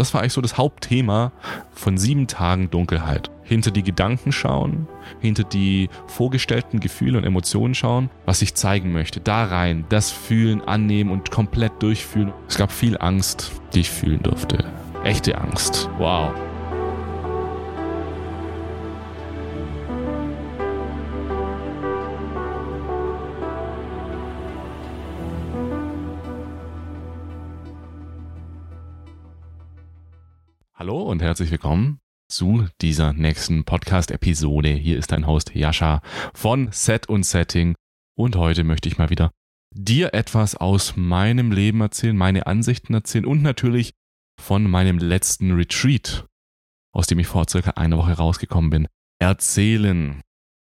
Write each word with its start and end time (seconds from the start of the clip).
das 0.00 0.14
war 0.14 0.22
eigentlich 0.22 0.32
so 0.32 0.40
das 0.40 0.56
Hauptthema 0.56 1.30
von 1.72 1.98
sieben 1.98 2.26
Tagen 2.26 2.70
Dunkelheit. 2.70 3.30
Hinter 3.42 3.70
die 3.70 3.82
Gedanken 3.82 4.32
schauen, 4.32 4.88
hinter 5.20 5.44
die 5.44 5.90
vorgestellten 6.06 6.80
Gefühle 6.80 7.18
und 7.18 7.24
Emotionen 7.24 7.74
schauen, 7.74 8.10
was 8.24 8.42
ich 8.42 8.54
zeigen 8.54 8.92
möchte. 8.92 9.20
Da 9.20 9.44
rein, 9.44 9.84
das 9.88 10.10
fühlen, 10.10 10.62
annehmen 10.62 11.10
und 11.10 11.30
komplett 11.30 11.82
durchfühlen. 11.82 12.32
Es 12.48 12.56
gab 12.56 12.72
viel 12.72 12.96
Angst, 12.98 13.52
die 13.74 13.80
ich 13.80 13.90
fühlen 13.90 14.22
durfte. 14.22 14.64
Echte 15.04 15.36
Angst. 15.36 15.90
Wow. 15.98 16.32
Und 31.10 31.22
herzlich 31.22 31.50
willkommen 31.50 31.98
zu 32.28 32.68
dieser 32.80 33.12
nächsten 33.12 33.64
Podcast-Episode. 33.64 34.68
Hier 34.68 34.96
ist 34.96 35.10
dein 35.10 35.26
Host 35.26 35.52
Jascha 35.56 36.02
von 36.34 36.68
Set 36.70 37.08
und 37.08 37.24
Setting 37.24 37.74
und 38.16 38.36
heute 38.36 38.62
möchte 38.62 38.88
ich 38.88 38.96
mal 38.96 39.10
wieder 39.10 39.32
dir 39.74 40.14
etwas 40.14 40.54
aus 40.54 40.96
meinem 40.96 41.50
Leben 41.50 41.80
erzählen, 41.80 42.16
meine 42.16 42.46
Ansichten 42.46 42.94
erzählen 42.94 43.26
und 43.26 43.42
natürlich 43.42 43.90
von 44.40 44.70
meinem 44.70 44.98
letzten 44.98 45.50
Retreat, 45.50 46.26
aus 46.94 47.08
dem 47.08 47.18
ich 47.18 47.26
vor 47.26 47.48
circa 47.48 47.72
einer 47.72 47.98
Woche 47.98 48.12
rausgekommen 48.12 48.70
bin, 48.70 48.86
erzählen. 49.20 50.20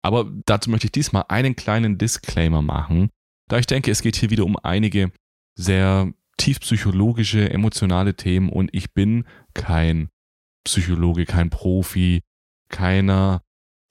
Aber 0.06 0.32
dazu 0.46 0.70
möchte 0.70 0.88
ich 0.88 0.94
diesmal 0.94 1.26
einen 1.28 1.58
kleinen 1.58 1.98
Disclaimer 1.98 2.62
machen, 2.62 3.10
da 3.50 3.58
ich 3.58 3.68
denke, 3.68 3.92
es 3.92 4.02
geht 4.02 4.16
hier 4.16 4.30
wieder 4.30 4.46
um 4.46 4.56
einige 4.56 5.12
sehr 5.58 6.14
tiefpsychologische, 6.38 7.50
emotionale 7.50 8.16
Themen 8.16 8.48
und 8.48 8.70
ich 8.72 8.94
bin 8.94 9.26
kein 9.54 10.08
Psychologe, 10.66 11.26
kein 11.26 11.50
Profi, 11.50 12.22
keiner, 12.70 13.42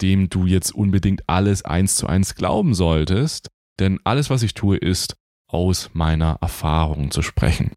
dem 0.01 0.29
du 0.29 0.47
jetzt 0.47 0.73
unbedingt 0.73 1.29
alles 1.29 1.65
eins 1.65 1.97
zu 1.97 2.07
eins 2.07 2.35
glauben 2.35 2.75
solltest, 2.75 3.49
denn 3.81 4.01
alles, 4.05 4.31
was 4.31 4.43
ich 4.43 4.55
tue, 4.55 4.77
ist 4.77 5.17
aus 5.49 5.91
meiner 5.93 6.39
Erfahrung 6.41 7.11
zu 7.11 7.23
sprechen. 7.23 7.73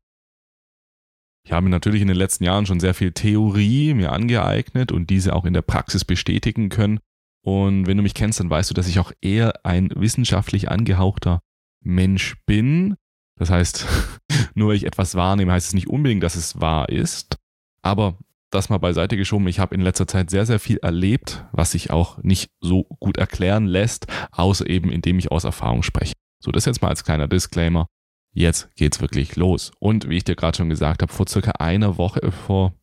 Ich 1.44 1.52
habe 1.52 1.70
natürlich 1.70 2.02
in 2.02 2.08
den 2.08 2.18
letzten 2.18 2.44
Jahren 2.44 2.66
schon 2.66 2.80
sehr 2.80 2.94
viel 2.94 3.14
Theorie 3.14 3.94
mir 3.94 4.12
angeeignet 4.12 4.92
und 4.92 5.10
diese 5.10 5.34
auch 5.34 5.46
in 5.46 5.54
der 5.54 5.64
Praxis 5.64 6.06
bestätigen 6.06 6.70
können. 6.70 7.00
Und 7.44 7.88
wenn 7.88 7.98
du 7.98 8.04
mich 8.04 8.14
kennst, 8.14 8.40
dann 8.40 8.50
weißt 8.50 8.70
du, 8.70 8.74
dass 8.76 8.88
ich 8.88 9.00
auch 9.00 9.12
eher 9.22 9.66
ein 9.66 9.90
wissenschaftlich 9.96 10.70
angehauchter 10.70 11.42
Mensch 11.84 12.36
bin. 12.46 12.96
Das 13.40 13.50
heißt, 13.50 13.88
nur 14.54 14.70
weil 14.70 14.76
ich 14.76 14.86
etwas 14.86 15.16
wahrnehme, 15.16 15.52
heißt 15.52 15.70
es 15.70 15.74
nicht 15.74 15.88
unbedingt, 15.88 16.22
dass 16.22 16.36
es 16.36 16.62
wahr 16.62 16.90
ist. 16.90 17.38
Aber 17.82 18.20
das 18.52 18.70
mal 18.70 18.78
beiseite 18.78 19.18
geschoben. 19.18 19.48
Ich 19.48 19.60
habe 19.60 19.74
in 19.74 19.82
letzter 19.82 20.08
Zeit 20.08 20.30
sehr, 20.30 20.46
sehr 20.46 20.60
viel 20.60 20.78
erlebt, 20.78 21.46
was 21.52 21.72
sich 21.72 21.90
auch 21.90 22.22
nicht 22.22 22.52
so 22.60 22.84
gut 23.00 23.18
erklären 23.18 23.66
lässt, 23.66 24.08
außer 24.32 24.70
eben 24.70 24.92
indem 24.92 25.18
ich 25.18 25.32
aus 25.32 25.46
Erfahrung 25.46 25.84
spreche. 25.84 26.14
So, 26.40 26.52
das 26.52 26.66
jetzt 26.66 26.82
mal 26.82 26.90
als 26.90 27.04
kleiner 27.04 27.28
Disclaimer. 27.28 27.88
Jetzt 28.34 28.74
geht's 28.76 29.02
wirklich 29.02 29.36
los. 29.36 29.72
Und 29.80 30.10
wie 30.10 30.18
ich 30.18 30.24
dir 30.24 30.36
gerade 30.36 30.58
schon 30.58 30.70
gesagt 30.70 31.02
habe, 31.02 31.12
vor 31.12 31.28
circa 31.28 31.52
einer 31.52 31.98
Woche, 31.98 32.32
vor, 32.32 32.74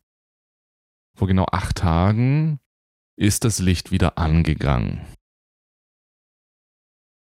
vor 1.15 1.27
genau 1.27 1.45
acht 1.51 1.77
Tagen, 1.77 2.59
ist 3.15 3.43
das 3.43 3.59
Licht 3.59 3.91
wieder 3.91 4.17
angegangen. 4.17 5.01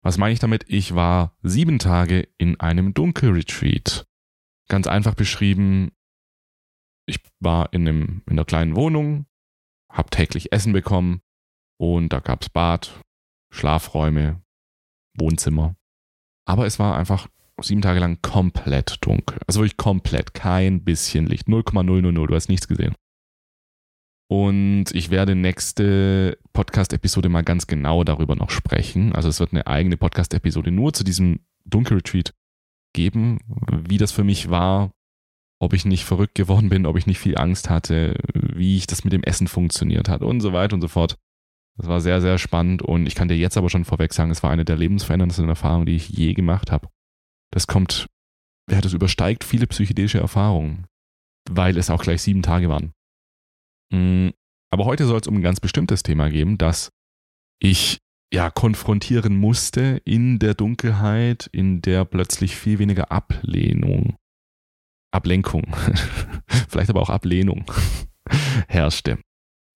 Was 0.03 0.19
meine 0.19 0.33
ich 0.33 0.39
damit? 0.39 0.65
Ich 0.69 0.95
war 0.95 1.37
sieben 1.43 1.79
Tage 1.79 2.29
in 2.39 2.61
einem 2.61 2.95
Dunkelretreat. 2.95 4.07
Ganz 4.69 4.87
einfach 4.87 5.15
beschrieben, 5.15 5.93
ich 7.07 7.21
war 7.41 7.73
in, 7.73 7.87
einem, 7.89 8.23
in 8.27 8.33
einer 8.33 8.45
kleinen 8.45 8.77
Wohnung, 8.77 9.27
habe 9.91 10.11
täglich 10.11 10.53
Essen 10.53 10.73
bekommen 10.73 11.21
und 11.79 12.13
da 12.13 12.21
gab 12.21 12.43
es 12.43 12.49
Bad, 12.49 13.01
Schlafräume, 13.53 14.43
Wohnzimmer. 15.17 15.77
Aber 16.47 16.67
es 16.67 16.79
war 16.79 16.97
einfach 16.97 17.29
sieben 17.61 17.83
Tage 17.83 18.01
lang 18.01 18.21
komplett 18.21 18.99
dunkel. 19.01 19.39
Also 19.47 19.61
wirklich 19.61 19.77
komplett, 19.77 20.35
kein 20.35 20.85
bisschen 20.85 21.27
Licht. 21.27 21.49
0,000, 21.49 22.15
du 22.15 22.35
hast 22.35 22.49
nichts 22.49 22.69
gesehen. 22.69 22.95
Und 24.29 24.87
ich 24.93 25.11
werde 25.11 25.35
nächste 25.35 26.39
Podcast-Episode 26.53 27.29
mal 27.29 27.45
ganz 27.45 27.67
genau 27.67 28.05
darüber 28.05 28.35
noch 28.35 28.51
sprechen. 28.51 29.15
Also 29.15 29.29
es 29.29 29.39
wird 29.39 29.53
eine 29.53 29.67
eigene 29.67 29.97
Podcast-Episode 29.97 30.71
nur 30.71 30.93
zu 30.93 31.05
diesem 31.05 31.41
Dunkelretreat 31.65 32.35
geben, 32.95 33.39
wie 33.87 33.99
das 33.99 34.13
für 34.13 34.25
mich 34.25 34.51
war, 34.51 34.91
ob 35.65 35.73
ich 35.73 35.85
nicht 35.85 36.05
verrückt 36.05 36.35
geworden 36.35 36.69
bin, 36.69 36.87
ob 36.87 36.97
ich 36.97 37.07
nicht 37.07 37.19
viel 37.19 37.37
Angst 37.37 37.71
hatte, 37.71 38.17
wie 38.35 38.77
ich 38.77 38.87
das 38.87 39.05
mit 39.05 39.13
dem 39.13 39.23
Essen 39.23 39.49
funktioniert 39.49 40.09
hat 40.09 40.23
und 40.23 40.41
so 40.41 40.53
weiter 40.53 40.75
und 40.75 40.81
so 40.81 40.89
fort. 40.89 41.17
Das 41.77 41.89
war 41.89 42.01
sehr, 42.01 42.21
sehr 42.21 42.39
spannend 42.39 42.83
und 42.83 43.07
ich 43.07 43.15
kann 43.15 43.29
dir 43.29 43.37
jetzt 43.37 43.57
aber 43.57 43.69
schon 43.69 43.85
vorweg 43.85 44.13
sagen, 44.13 44.31
es 44.31 44.43
war 44.43 44.51
eine 44.51 44.65
der 44.65 44.77
lebensveränderndsten 44.77 45.49
Erfahrungen, 45.49 45.87
die 45.87 45.97
ich 45.97 46.09
je 46.09 46.35
gemacht 46.35 46.71
habe. 46.71 46.89
Das 47.51 47.67
kommt, 47.67 48.07
ja, 48.71 48.81
das 48.81 48.93
übersteigt 48.93 49.43
viele 49.43 49.67
psychedelische 49.67 50.19
Erfahrungen, 50.19 50.87
weil 51.51 51.77
es 51.77 51.91
auch 51.91 52.03
gleich 52.03 52.23
sieben 52.23 52.43
Tage 52.43 52.69
waren. 52.69 52.93
Mm, 53.91 54.29
aber 54.71 54.85
heute 54.85 55.07
soll 55.07 55.21
es 55.21 55.27
um 55.27 55.37
ein 55.37 55.43
ganz 55.43 55.59
bestimmtes 55.61 56.05
Thema 56.05 56.31
gehen, 56.31 56.59
das 56.59 56.91
ich 57.59 57.99
ja 58.33 58.51
konfrontieren 58.51 59.37
musste 59.37 60.01
in 60.05 60.39
der 60.39 60.55
Dunkelheit, 60.55 61.49
in 61.53 61.83
der 61.83 62.05
plötzlich 62.05 62.57
viel 62.57 62.79
weniger 62.79 63.11
Ablehnung 63.11 64.17
Ablenkung, 65.15 65.77
vielleicht 66.69 66.91
aber 66.91 67.03
auch 67.03 67.11
Ablehnung 67.11 67.65
herrschte. 68.69 69.19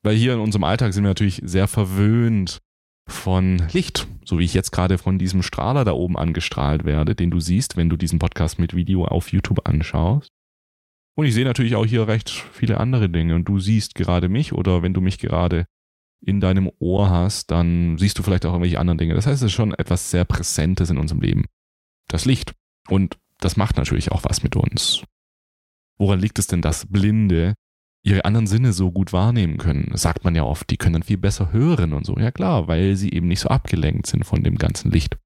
Weil 0.03 0.16
hier 0.16 0.34
in 0.34 0.41
unserem 0.41 0.65
Alltag 0.65 0.93
sind 0.93 1.04
wir 1.04 1.10
natürlich 1.10 1.41
sehr 1.44 1.69
verwöhnt 1.69 2.60
von 3.09 3.62
Licht, 3.72 4.06
so 4.25 4.38
wie 4.38 4.44
ich 4.44 4.54
jetzt 4.54 4.71
gerade 4.71 4.98
von 4.98 5.19
diesem 5.19 5.43
Strahler 5.43 5.84
da 5.84 5.93
oben 5.93 6.16
angestrahlt 6.16 6.84
werde, 6.84 7.15
den 7.15 7.31
du 7.31 7.41
siehst, 7.41 7.77
wenn 7.77 7.88
du 7.88 7.97
diesen 7.97 8.19
Podcast 8.19 8.59
mit 8.59 8.75
Video 8.75 9.04
auf 9.06 9.32
YouTube 9.32 9.66
anschaust. 9.66 10.31
Und 11.16 11.27
ich 11.27 11.34
sehe 11.34 11.44
natürlich 11.44 11.75
auch 11.75 11.87
hier 11.87 12.06
recht 12.06 12.31
viele 12.31 12.78
andere 12.78 13.09
Dinge 13.09 13.34
und 13.34 13.44
du 13.47 13.59
siehst 13.59 13.94
gerade 13.94 14.28
mich 14.28 14.53
oder 14.53 14.82
wenn 14.82 14.94
du 14.94 15.00
mich 15.00 15.19
gerade 15.19 15.66
in 16.21 16.41
deinem 16.41 16.71
Ohr 16.78 17.10
hast, 17.10 17.50
dann 17.50 17.97
siehst 17.98 18.19
du 18.19 18.22
vielleicht 18.22 18.44
auch 18.44 18.53
irgendwelche 18.53 18.78
anderen 18.78 18.98
Dinge. 18.98 19.15
Das 19.15 19.27
heißt, 19.27 19.43
es 19.43 19.47
ist 19.47 19.53
schon 19.53 19.75
etwas 19.75 20.10
sehr 20.10 20.25
Präsentes 20.25 20.91
in 20.91 20.98
unserem 20.98 21.21
Leben. 21.21 21.47
Das 22.09 22.25
Licht. 22.25 22.54
Und 22.88 23.19
das 23.41 23.56
macht 23.56 23.77
natürlich 23.77 24.12
auch 24.12 24.25
was 24.25 24.43
mit 24.43 24.56
uns. 24.56 25.03
Woran 25.98 26.20
liegt 26.20 26.38
es 26.38 26.47
denn, 26.47 26.62
dass 26.62 26.86
Blinde 26.86 27.54
ihre 28.04 28.25
anderen 28.25 28.47
Sinne 28.47 28.72
so 28.72 28.91
gut 28.91 29.12
wahrnehmen 29.12 29.59
können? 29.59 29.88
Das 29.91 30.03
sagt 30.03 30.25
man 30.25 30.34
ja 30.34 30.44
oft, 30.44 30.70
die 30.70 30.76
können 30.76 30.94
dann 30.94 31.03
viel 31.03 31.19
besser 31.19 31.53
hören 31.53 31.92
und 31.92 32.06
so. 32.06 32.16
Ja 32.16 32.31
klar, 32.31 32.69
weil 32.69 32.97
sie 32.97 33.12
eben 33.12 33.28
nicht 33.28 33.41
so 33.41 33.48
abgelenkt 33.48 34.06
sind 34.06 34.25
von 34.25 34.42
dem 34.42 34.56
ganzen 34.56 34.91
Licht. 34.91 35.16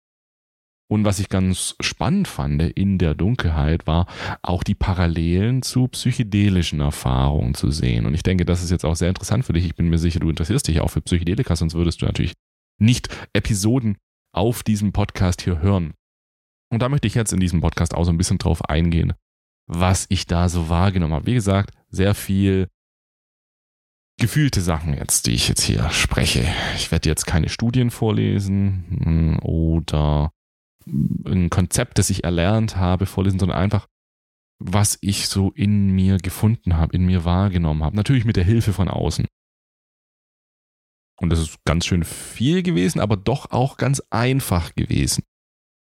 Und 0.92 1.06
was 1.06 1.20
ich 1.20 1.30
ganz 1.30 1.74
spannend 1.80 2.28
fand 2.28 2.60
in 2.60 2.98
der 2.98 3.14
Dunkelheit, 3.14 3.86
war 3.86 4.06
auch 4.42 4.62
die 4.62 4.74
Parallelen 4.74 5.62
zu 5.62 5.88
psychedelischen 5.88 6.80
Erfahrungen 6.80 7.54
zu 7.54 7.70
sehen. 7.70 8.04
Und 8.04 8.12
ich 8.12 8.22
denke, 8.22 8.44
das 8.44 8.62
ist 8.62 8.70
jetzt 8.70 8.84
auch 8.84 8.94
sehr 8.94 9.08
interessant 9.08 9.46
für 9.46 9.54
dich. 9.54 9.64
Ich 9.64 9.74
bin 9.74 9.88
mir 9.88 9.96
sicher, 9.96 10.20
du 10.20 10.28
interessierst 10.28 10.68
dich 10.68 10.80
auch 10.82 10.88
für 10.88 11.00
Psychedelika, 11.00 11.56
sonst 11.56 11.72
würdest 11.72 12.02
du 12.02 12.06
natürlich 12.06 12.34
nicht 12.78 13.08
Episoden 13.32 13.96
auf 14.34 14.62
diesem 14.62 14.92
Podcast 14.92 15.40
hier 15.40 15.60
hören. 15.62 15.94
Und 16.70 16.82
da 16.82 16.90
möchte 16.90 17.06
ich 17.06 17.14
jetzt 17.14 17.32
in 17.32 17.40
diesem 17.40 17.62
Podcast 17.62 17.94
auch 17.94 18.04
so 18.04 18.10
ein 18.10 18.18
bisschen 18.18 18.36
drauf 18.38 18.68
eingehen, 18.68 19.14
was 19.66 20.06
ich 20.08 20.26
da 20.26 20.48
so 20.48 20.68
wahrgenommen 20.68 21.14
habe. 21.14 21.26
Wie 21.26 21.34
gesagt, 21.34 21.70
sehr 21.88 22.14
viel 22.14 22.68
gefühlte 24.18 24.60
Sachen 24.60 24.94
jetzt, 24.94 25.26
die 25.26 25.34
ich 25.34 25.48
jetzt 25.48 25.62
hier 25.62 25.90
spreche. 25.90 26.46
Ich 26.76 26.90
werde 26.92 27.08
jetzt 27.08 27.26
keine 27.26 27.48
Studien 27.48 27.90
vorlesen 27.90 28.84
hm, 29.02 29.38
oder 29.40 30.32
ein 30.86 31.50
Konzept, 31.50 31.98
das 31.98 32.10
ich 32.10 32.24
erlernt 32.24 32.76
habe, 32.76 33.06
vorlesen, 33.06 33.38
sondern 33.38 33.58
einfach, 33.58 33.86
was 34.58 34.98
ich 35.00 35.28
so 35.28 35.50
in 35.52 35.90
mir 35.90 36.18
gefunden 36.18 36.76
habe, 36.76 36.94
in 36.94 37.04
mir 37.04 37.24
wahrgenommen 37.24 37.82
habe. 37.82 37.96
Natürlich 37.96 38.24
mit 38.24 38.36
der 38.36 38.44
Hilfe 38.44 38.72
von 38.72 38.88
außen. 38.88 39.26
Und 41.20 41.30
das 41.30 41.38
ist 41.38 41.58
ganz 41.64 41.86
schön 41.86 42.04
viel 42.04 42.62
gewesen, 42.62 43.00
aber 43.00 43.16
doch 43.16 43.50
auch 43.50 43.76
ganz 43.76 44.02
einfach 44.10 44.74
gewesen. 44.74 45.24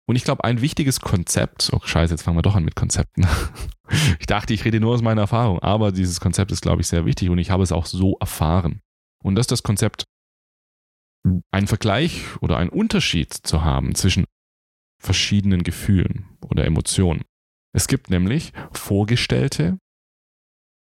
Und 0.06 0.17
ich 0.17 0.25
glaube, 0.25 0.45
ein 0.45 0.61
wichtiges 0.61 1.01
Konzept, 1.01 1.71
oh 1.73 1.81
scheiße, 1.83 2.12
jetzt 2.12 2.23
fangen 2.23 2.37
wir 2.37 2.43
doch 2.43 2.56
an 2.56 2.65
mit 2.65 2.77
Konzepten. 2.77 3.27
ich 4.21 4.27
dachte, 4.27 4.53
ich 4.53 4.65
rede 4.65 4.81
nur 4.81 4.95
aus 4.95 5.03
meiner 5.03 5.23
Erfahrung, 5.23 5.61
aber 5.61 5.93
dieses 5.93 6.21
Konzept 6.21 6.53
ist, 6.53 6.61
glaube 6.61 6.83
ich, 6.83 6.89
sehr 6.89 7.06
wichtig 7.06 7.31
und 7.31 7.39
ich 7.39 7.51
habe 7.51 7.62
es 7.62 7.73
auch 7.73 7.87
so 7.87 8.17
erfahren. 8.21 8.81
Und 9.23 9.37
das 9.37 9.45
ist 9.45 9.53
das 9.53 9.62
Konzept, 9.62 10.05
einen 11.51 11.67
Vergleich 11.67 12.23
oder 12.43 12.59
einen 12.59 12.69
Unterschied 12.69 13.33
zu 13.33 13.62
haben 13.62 13.95
zwischen 13.95 14.27
verschiedenen 15.01 15.62
Gefühlen 15.62 16.27
oder 16.43 16.65
Emotionen. 16.67 17.25
Es 17.75 17.89
gibt 17.89 18.11
nämlich 18.11 18.53
vorgestellte 18.73 19.79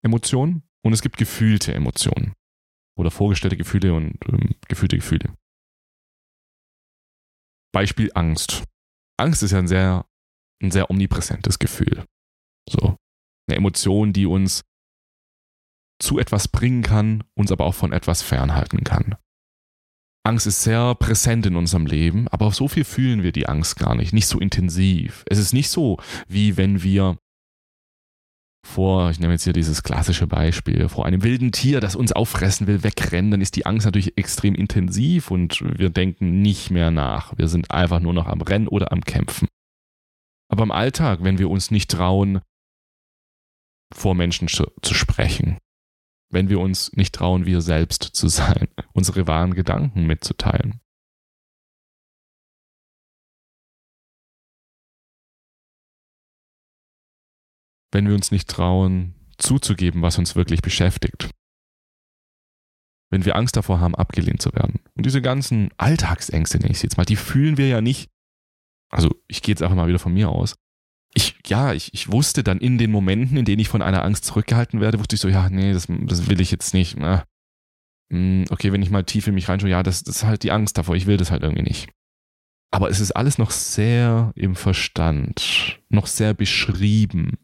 Emotionen 0.04 0.62
und 0.84 0.92
es 0.92 1.02
gibt 1.02 1.16
gefühlte 1.16 1.74
Emotionen 1.74 2.34
oder 2.96 3.10
vorgestellte 3.10 3.56
Gefühle 3.56 3.94
und 3.94 4.16
ähm, 4.28 4.54
gefühlte 4.68 4.96
Gefühle. 4.96 5.34
Beispiel 7.72 8.10
Angst. 8.14 8.64
Angst 9.18 9.42
ist 9.42 9.50
ja 9.50 9.58
ein 9.58 9.68
sehr, 9.68 10.06
ein 10.62 10.70
sehr 10.70 10.90
omnipräsentes 10.90 11.58
Gefühl. 11.58 12.04
So. 12.68 12.96
Eine 13.48 13.56
Emotion, 13.56 14.12
die 14.12 14.26
uns 14.26 14.64
zu 16.00 16.18
etwas 16.18 16.48
bringen 16.48 16.82
kann, 16.82 17.24
uns 17.34 17.50
aber 17.50 17.64
auch 17.64 17.74
von 17.74 17.92
etwas 17.92 18.22
fernhalten 18.22 18.84
kann. 18.84 19.16
Angst 20.24 20.46
ist 20.46 20.62
sehr 20.62 20.94
präsent 20.94 21.46
in 21.46 21.56
unserem 21.56 21.86
Leben, 21.86 22.28
aber 22.28 22.52
so 22.52 22.68
viel 22.68 22.84
fühlen 22.84 23.22
wir 23.22 23.32
die 23.32 23.48
Angst 23.48 23.76
gar 23.76 23.94
nicht, 23.94 24.12
nicht 24.12 24.26
so 24.26 24.38
intensiv. 24.38 25.24
Es 25.26 25.38
ist 25.38 25.52
nicht 25.52 25.70
so, 25.70 25.98
wie 26.28 26.56
wenn 26.56 26.82
wir 26.82 27.16
vor, 28.66 29.10
ich 29.10 29.20
nehme 29.20 29.32
jetzt 29.32 29.44
hier 29.44 29.52
dieses 29.52 29.82
klassische 29.82 30.26
Beispiel, 30.26 30.88
vor 30.88 31.06
einem 31.06 31.22
wilden 31.22 31.52
Tier, 31.52 31.80
das 31.80 31.96
uns 31.96 32.12
auffressen 32.12 32.66
will, 32.66 32.82
wegrennen, 32.82 33.30
dann 33.30 33.40
ist 33.40 33.56
die 33.56 33.66
Angst 33.66 33.86
natürlich 33.86 34.18
extrem 34.18 34.54
intensiv 34.54 35.30
und 35.30 35.62
wir 35.78 35.90
denken 35.90 36.42
nicht 36.42 36.70
mehr 36.70 36.90
nach. 36.90 37.36
Wir 37.38 37.48
sind 37.48 37.70
einfach 37.70 38.00
nur 38.00 38.12
noch 38.12 38.26
am 38.26 38.40
Rennen 38.40 38.68
oder 38.68 38.92
am 38.92 39.02
Kämpfen. 39.02 39.48
Aber 40.50 40.62
im 40.62 40.70
Alltag, 40.70 41.20
wenn 41.22 41.38
wir 41.38 41.50
uns 41.50 41.70
nicht 41.70 41.90
trauen, 41.90 42.40
vor 43.94 44.14
Menschen 44.14 44.48
zu, 44.48 44.66
zu 44.82 44.94
sprechen, 44.94 45.58
wenn 46.30 46.48
wir 46.48 46.60
uns 46.60 46.92
nicht 46.92 47.14
trauen, 47.14 47.46
wir 47.46 47.60
selbst 47.60 48.02
zu 48.02 48.28
sein, 48.28 48.68
unsere 48.92 49.26
wahren 49.26 49.54
Gedanken 49.54 50.06
mitzuteilen. 50.06 50.80
Wenn 57.92 58.06
wir 58.06 58.14
uns 58.14 58.30
nicht 58.30 58.48
trauen, 58.48 59.14
zuzugeben, 59.38 60.02
was 60.02 60.18
uns 60.18 60.36
wirklich 60.36 60.62
beschäftigt. 60.62 61.30
Wenn 63.10 63.24
wir 63.24 63.36
Angst 63.36 63.56
davor 63.56 63.80
haben, 63.80 63.94
abgelehnt 63.94 64.42
zu 64.42 64.52
werden. 64.52 64.80
Und 64.94 65.06
diese 65.06 65.22
ganzen 65.22 65.70
Alltagsängste, 65.78 66.58
nenne 66.58 66.72
ich 66.72 66.82
jetzt 66.82 66.98
mal, 66.98 67.04
die 67.04 67.16
fühlen 67.16 67.56
wir 67.56 67.68
ja 67.68 67.80
nicht. 67.80 68.10
Also 68.90 69.14
ich 69.28 69.42
gehe 69.42 69.52
jetzt 69.52 69.62
einfach 69.62 69.76
mal 69.76 69.88
wieder 69.88 69.98
von 69.98 70.12
mir 70.12 70.28
aus 70.28 70.56
ich, 71.14 71.34
ja, 71.46 71.72
ich, 71.72 71.92
ich 71.94 72.10
wusste 72.12 72.42
dann 72.42 72.58
in 72.58 72.78
den 72.78 72.90
Momenten, 72.90 73.36
in 73.36 73.44
denen 73.44 73.60
ich 73.60 73.68
von 73.68 73.82
einer 73.82 74.04
Angst 74.04 74.24
zurückgehalten 74.24 74.80
werde, 74.80 74.98
wusste 74.98 75.16
ich 75.16 75.20
so, 75.20 75.28
ja, 75.28 75.48
nee, 75.48 75.72
das, 75.72 75.86
das 75.88 76.28
will 76.28 76.40
ich 76.40 76.50
jetzt 76.50 76.74
nicht. 76.74 76.96
Na, 76.96 77.24
hm, 78.12 78.44
okay, 78.50 78.72
wenn 78.72 78.82
ich 78.82 78.90
mal 78.90 79.04
tief 79.04 79.26
in 79.26 79.34
mich 79.34 79.48
reinschaue, 79.48 79.70
ja, 79.70 79.82
das, 79.82 80.02
das 80.04 80.16
ist 80.16 80.24
halt 80.24 80.42
die 80.42 80.52
Angst 80.52 80.78
davor, 80.78 80.96
ich 80.96 81.06
will 81.06 81.16
das 81.16 81.30
halt 81.30 81.42
irgendwie 81.42 81.62
nicht. 81.62 81.90
Aber 82.70 82.90
es 82.90 83.00
ist 83.00 83.12
alles 83.12 83.38
noch 83.38 83.50
sehr 83.50 84.32
im 84.34 84.54
Verstand, 84.54 85.80
noch 85.88 86.06
sehr 86.06 86.34
beschrieben, 86.34 87.38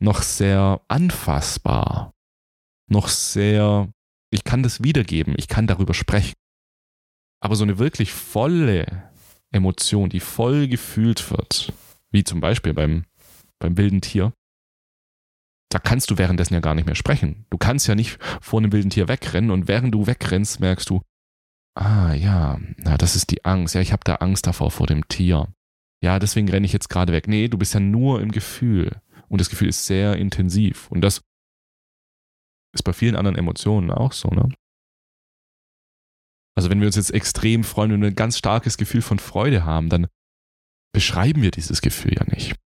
noch 0.00 0.22
sehr 0.22 0.80
anfassbar, 0.88 2.12
noch 2.88 3.08
sehr, 3.08 3.92
ich 4.30 4.44
kann 4.44 4.62
das 4.62 4.82
wiedergeben, 4.82 5.34
ich 5.36 5.48
kann 5.48 5.66
darüber 5.66 5.94
sprechen. 5.94 6.34
Aber 7.40 7.56
so 7.56 7.64
eine 7.64 7.78
wirklich 7.78 8.12
volle 8.12 9.10
Emotion, 9.52 10.08
die 10.08 10.20
voll 10.20 10.68
gefühlt 10.68 11.30
wird, 11.30 11.72
wie 12.10 12.24
zum 12.24 12.40
Beispiel 12.40 12.74
beim, 12.74 13.04
beim 13.58 13.76
wilden 13.76 14.00
Tier, 14.00 14.32
da 15.70 15.78
kannst 15.78 16.10
du 16.10 16.18
währenddessen 16.18 16.54
ja 16.54 16.60
gar 16.60 16.74
nicht 16.74 16.86
mehr 16.86 16.96
sprechen. 16.96 17.46
Du 17.50 17.56
kannst 17.56 17.86
ja 17.86 17.94
nicht 17.94 18.18
vor 18.40 18.58
einem 18.58 18.72
wilden 18.72 18.90
Tier 18.90 19.08
wegrennen 19.08 19.50
und 19.50 19.68
während 19.68 19.94
du 19.94 20.06
wegrennst, 20.06 20.60
merkst 20.60 20.90
du, 20.90 21.02
ah 21.74 22.12
ja, 22.12 22.58
na, 22.76 22.98
das 22.98 23.16
ist 23.16 23.30
die 23.30 23.44
Angst. 23.44 23.74
Ja, 23.74 23.80
ich 23.80 23.92
habe 23.92 24.02
da 24.04 24.16
Angst 24.16 24.46
davor 24.46 24.70
vor 24.70 24.86
dem 24.86 25.06
Tier. 25.08 25.48
Ja, 26.02 26.18
deswegen 26.18 26.48
renne 26.48 26.66
ich 26.66 26.72
jetzt 26.72 26.88
gerade 26.88 27.12
weg. 27.12 27.28
Nee, 27.28 27.48
du 27.48 27.58
bist 27.58 27.74
ja 27.74 27.80
nur 27.80 28.20
im 28.20 28.32
Gefühl. 28.32 29.00
Und 29.30 29.40
das 29.40 29.48
Gefühl 29.48 29.68
ist 29.68 29.86
sehr 29.86 30.16
intensiv. 30.16 30.90
Und 30.90 31.00
das 31.02 31.22
ist 32.74 32.82
bei 32.82 32.92
vielen 32.92 33.16
anderen 33.16 33.38
Emotionen 33.38 33.90
auch 33.90 34.12
so, 34.12 34.28
ne? 34.28 34.52
Also 36.56 36.68
wenn 36.68 36.80
wir 36.80 36.88
uns 36.88 36.96
jetzt 36.96 37.14
extrem 37.14 37.64
freuen 37.64 37.92
und 37.92 38.04
ein 38.04 38.14
ganz 38.14 38.36
starkes 38.36 38.76
Gefühl 38.76 39.02
von 39.02 39.18
Freude 39.18 39.64
haben, 39.64 39.88
dann 39.88 40.08
beschreiben 40.92 41.42
wir 41.42 41.52
dieses 41.52 41.80
Gefühl 41.80 42.14
ja 42.14 42.24
nicht. 42.24 42.56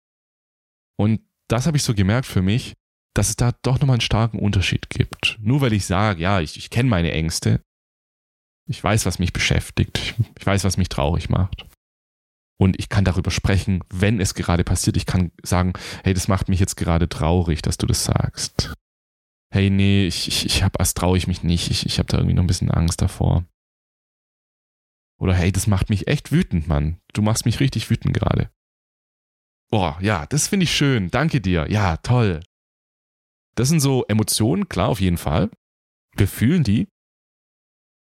Und 0.98 1.20
das 1.48 1.66
habe 1.66 1.76
ich 1.76 1.82
so 1.82 1.94
gemerkt 1.94 2.26
für 2.26 2.42
mich, 2.42 2.74
dass 3.14 3.28
es 3.28 3.36
da 3.36 3.52
doch 3.62 3.78
nochmal 3.78 3.94
einen 3.94 4.00
starken 4.00 4.38
Unterschied 4.38 4.90
gibt. 4.90 5.36
Nur 5.40 5.60
weil 5.60 5.72
ich 5.72 5.86
sage, 5.86 6.20
ja, 6.20 6.40
ich, 6.40 6.56
ich 6.56 6.70
kenne 6.70 6.88
meine 6.88 7.12
Ängste, 7.12 7.62
ich 8.66 8.82
weiß, 8.82 9.06
was 9.06 9.18
mich 9.18 9.32
beschäftigt, 9.32 9.98
ich, 9.98 10.14
ich 10.38 10.46
weiß, 10.46 10.64
was 10.64 10.76
mich 10.76 10.88
traurig 10.88 11.28
macht. 11.28 11.66
Und 12.56 12.78
ich 12.78 12.88
kann 12.88 13.04
darüber 13.04 13.30
sprechen, 13.30 13.82
wenn 13.90 14.20
es 14.20 14.34
gerade 14.34 14.64
passiert. 14.64 14.96
Ich 14.96 15.06
kann 15.06 15.32
sagen, 15.42 15.72
hey, 16.04 16.14
das 16.14 16.28
macht 16.28 16.48
mich 16.48 16.60
jetzt 16.60 16.76
gerade 16.76 17.08
traurig, 17.08 17.62
dass 17.62 17.78
du 17.78 17.86
das 17.86 18.04
sagst. 18.04 18.74
Hey, 19.52 19.70
nee, 19.70 20.06
ich, 20.06 20.28
ich, 20.28 20.46
ich 20.46 20.62
habe, 20.62 20.78
als 20.80 20.94
traue 20.94 21.18
ich 21.18 21.26
mich 21.26 21.42
nicht. 21.42 21.70
Ich, 21.70 21.86
ich 21.86 21.98
habe 21.98 22.06
da 22.06 22.18
irgendwie 22.18 22.34
noch 22.34 22.44
ein 22.44 22.48
bisschen 22.48 22.70
Angst 22.70 23.02
davor. 23.02 23.44
Oder 25.18 25.34
hey, 25.34 25.52
das 25.52 25.66
macht 25.66 25.90
mich 25.90 26.06
echt 26.06 26.32
wütend, 26.32 26.68
Mann. 26.68 27.00
Du 27.12 27.22
machst 27.22 27.44
mich 27.44 27.60
richtig 27.60 27.88
wütend 27.90 28.14
gerade. 28.14 28.50
Boah, 29.70 29.98
ja, 30.00 30.26
das 30.26 30.48
finde 30.48 30.64
ich 30.64 30.74
schön. 30.74 31.10
Danke 31.10 31.40
dir. 31.40 31.70
Ja, 31.70 31.96
toll. 31.98 32.42
Das 33.56 33.68
sind 33.68 33.80
so 33.80 34.04
Emotionen, 34.06 34.68
klar, 34.68 34.88
auf 34.88 35.00
jeden 35.00 35.18
Fall. 35.18 35.50
Wir 36.16 36.28
fühlen 36.28 36.64
die. 36.64 36.88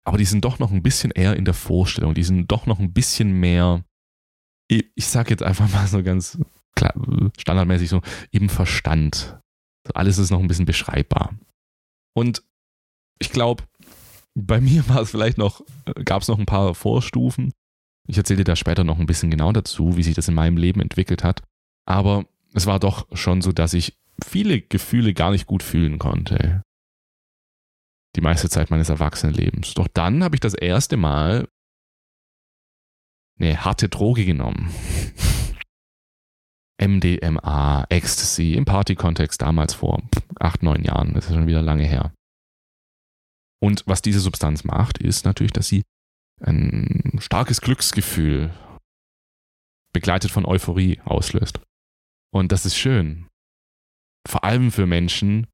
Aber 0.04 0.18
die 0.18 0.24
sind 0.24 0.44
doch 0.44 0.58
noch 0.58 0.70
ein 0.70 0.82
bisschen 0.82 1.10
eher 1.10 1.36
in 1.36 1.44
der 1.44 1.54
Vorstellung. 1.54 2.14
Die 2.14 2.24
sind 2.24 2.50
doch 2.50 2.66
noch 2.66 2.78
ein 2.78 2.92
bisschen 2.92 3.40
mehr, 3.40 3.84
ich, 4.68 5.06
sag 5.06 5.30
jetzt 5.30 5.42
einfach 5.42 5.70
mal 5.72 5.86
so 5.86 6.02
ganz 6.02 6.38
klar, 6.74 6.94
standardmäßig 7.38 7.88
so, 7.88 8.02
im 8.30 8.48
Verstand. 8.48 9.38
Alles 9.94 10.18
ist 10.18 10.30
noch 10.30 10.40
ein 10.40 10.48
bisschen 10.48 10.64
beschreibbar. 10.64 11.34
Und 12.16 12.42
ich 13.18 13.30
glaube, 13.30 13.64
bei 14.34 14.60
mir 14.60 14.88
war 14.88 15.02
es 15.02 15.10
vielleicht 15.10 15.38
noch, 15.38 15.62
gab 16.04 16.22
es 16.22 16.28
noch 16.28 16.38
ein 16.38 16.46
paar 16.46 16.74
Vorstufen. 16.74 17.52
Ich 18.06 18.18
erzähle 18.18 18.38
dir 18.38 18.44
da 18.44 18.56
später 18.56 18.84
noch 18.84 18.98
ein 18.98 19.06
bisschen 19.06 19.30
genau 19.30 19.52
dazu, 19.52 19.96
wie 19.96 20.02
sich 20.02 20.14
das 20.14 20.28
in 20.28 20.34
meinem 20.34 20.56
Leben 20.56 20.80
entwickelt 20.80 21.24
hat. 21.24 21.42
Aber 21.86 22.26
es 22.52 22.66
war 22.66 22.78
doch 22.78 23.06
schon 23.16 23.42
so, 23.42 23.52
dass 23.52 23.74
ich 23.74 23.96
viele 24.22 24.60
Gefühle 24.60 25.14
gar 25.14 25.30
nicht 25.30 25.46
gut 25.46 25.62
fühlen 25.62 25.98
konnte. 25.98 26.62
Die 28.16 28.20
meiste 28.20 28.48
Zeit 28.48 28.70
meines 28.70 28.90
Erwachsenenlebens. 28.90 29.74
Doch 29.74 29.88
dann 29.88 30.22
habe 30.22 30.36
ich 30.36 30.40
das 30.40 30.54
erste 30.54 30.96
Mal 30.96 31.48
eine 33.38 33.64
harte 33.64 33.88
Droge 33.88 34.24
genommen. 34.24 34.72
MDMA, 36.80 37.86
Ecstasy, 37.88 38.54
im 38.54 38.64
Party-Kontext 38.64 39.42
damals 39.42 39.74
vor 39.74 40.02
acht, 40.38 40.62
neun 40.62 40.82
Jahren. 40.82 41.14
Das 41.14 41.26
ist 41.26 41.34
schon 41.34 41.46
wieder 41.46 41.62
lange 41.62 41.84
her. 41.84 42.12
Und 43.62 43.84
was 43.86 44.02
diese 44.02 44.20
Substanz 44.20 44.64
macht, 44.64 44.98
ist 44.98 45.24
natürlich, 45.24 45.52
dass 45.52 45.68
sie 45.68 45.82
ein 46.42 47.18
starkes 47.20 47.60
Glücksgefühl 47.60 48.52
begleitet 49.94 50.30
von 50.30 50.44
Euphorie 50.44 51.00
auslöst. 51.04 51.60
Und 52.32 52.52
das 52.52 52.66
ist 52.66 52.76
schön. 52.76 53.28
Vor 54.28 54.44
allem 54.44 54.72
für 54.72 54.86
Menschen, 54.86 55.46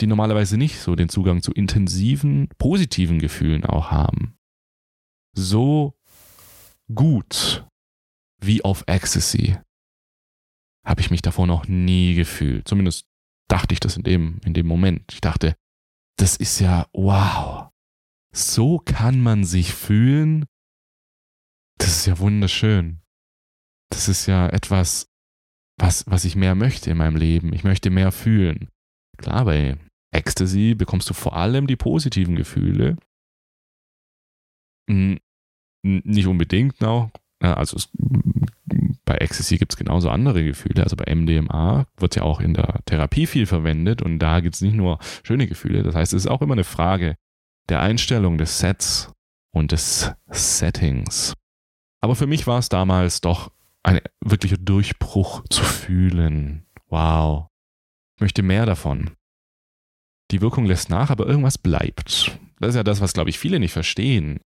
die 0.00 0.06
normalerweise 0.06 0.58
nicht 0.58 0.78
so 0.78 0.94
den 0.94 1.08
Zugang 1.08 1.42
zu 1.42 1.52
intensiven, 1.52 2.48
positiven 2.58 3.18
Gefühlen 3.18 3.64
auch 3.64 3.90
haben. 3.90 4.36
So 5.34 5.94
gut 6.94 7.66
wie 8.42 8.64
auf 8.64 8.84
Ecstasy 8.86 9.58
habe 10.86 11.00
ich 11.00 11.10
mich 11.10 11.22
davor 11.22 11.46
noch 11.46 11.66
nie 11.68 12.14
gefühlt. 12.14 12.66
Zumindest 12.66 13.06
dachte 13.48 13.74
ich 13.74 13.80
das 13.80 13.96
in 13.96 14.02
dem, 14.02 14.40
in 14.44 14.54
dem 14.54 14.66
Moment. 14.66 15.12
Ich 15.12 15.20
dachte, 15.20 15.56
das 16.16 16.36
ist 16.36 16.58
ja 16.60 16.86
wow. 16.92 17.70
So 18.34 18.78
kann 18.78 19.20
man 19.20 19.44
sich 19.44 19.74
fühlen. 19.74 20.46
Das 21.78 21.88
ist 21.88 22.06
ja 22.06 22.18
wunderschön. 22.18 23.00
Das 23.90 24.08
ist 24.08 24.26
ja 24.26 24.48
etwas, 24.48 25.08
was, 25.78 26.06
was 26.06 26.24
ich 26.24 26.36
mehr 26.36 26.54
möchte 26.54 26.90
in 26.90 26.98
meinem 26.98 27.16
Leben. 27.16 27.52
Ich 27.52 27.64
möchte 27.64 27.90
mehr 27.90 28.12
fühlen. 28.12 28.68
Klar, 29.16 29.44
bei 29.44 29.78
Ecstasy 30.12 30.74
bekommst 30.74 31.10
du 31.10 31.14
vor 31.14 31.36
allem 31.36 31.66
die 31.66 31.76
positiven 31.76 32.36
Gefühle. 32.36 32.96
Nicht 35.82 36.26
unbedingt 36.26 36.82
auch. 36.84 37.10
Also 37.40 37.76
es 37.76 37.88
bei 39.04 39.16
Ecstasy 39.16 39.58
gibt 39.58 39.72
es 39.72 39.76
genauso 39.76 40.08
andere 40.08 40.44
Gefühle. 40.44 40.84
Also 40.84 40.94
bei 40.94 41.12
MDMA 41.12 41.86
wird 41.96 42.14
ja 42.14 42.22
auch 42.22 42.40
in 42.40 42.54
der 42.54 42.80
Therapie 42.84 43.26
viel 43.26 43.46
verwendet 43.46 44.02
und 44.02 44.20
da 44.20 44.40
gibt 44.40 44.54
es 44.54 44.60
nicht 44.60 44.74
nur 44.74 44.98
schöne 45.24 45.48
Gefühle. 45.48 45.82
Das 45.82 45.96
heißt, 45.96 46.12
es 46.12 46.24
ist 46.24 46.30
auch 46.30 46.42
immer 46.42 46.52
eine 46.52 46.64
Frage 46.64 47.16
der 47.68 47.80
Einstellung 47.80 48.38
des 48.38 48.60
Sets 48.60 49.12
und 49.52 49.72
des 49.72 50.12
Settings. 50.28 51.34
Aber 52.00 52.14
für 52.14 52.28
mich 52.28 52.46
war 52.46 52.58
es 52.58 52.68
damals 52.68 53.20
doch 53.20 53.50
ein 53.82 54.00
wirklicher 54.20 54.58
Durchbruch 54.58 55.44
zu 55.48 55.62
fühlen. 55.64 56.66
Wow. 56.88 57.48
Ich 58.16 58.20
möchte 58.20 58.42
mehr 58.42 58.66
davon. 58.66 59.10
Die 60.30 60.40
Wirkung 60.40 60.66
lässt 60.66 60.88
nach, 60.88 61.10
aber 61.10 61.26
irgendwas 61.26 61.58
bleibt. 61.58 62.38
Das 62.60 62.70
ist 62.70 62.76
ja 62.76 62.84
das, 62.84 63.00
was, 63.00 63.12
glaube 63.12 63.30
ich, 63.30 63.38
viele 63.38 63.58
nicht 63.58 63.72
verstehen 63.72 64.38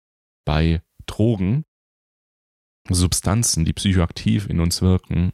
bei 0.46 0.82
Drogen. 1.06 1.66
Substanzen, 2.90 3.64
die 3.64 3.74
psychoaktiv 3.74 4.50
in 4.50 4.60
uns 4.60 4.82
wirken, 4.82 5.32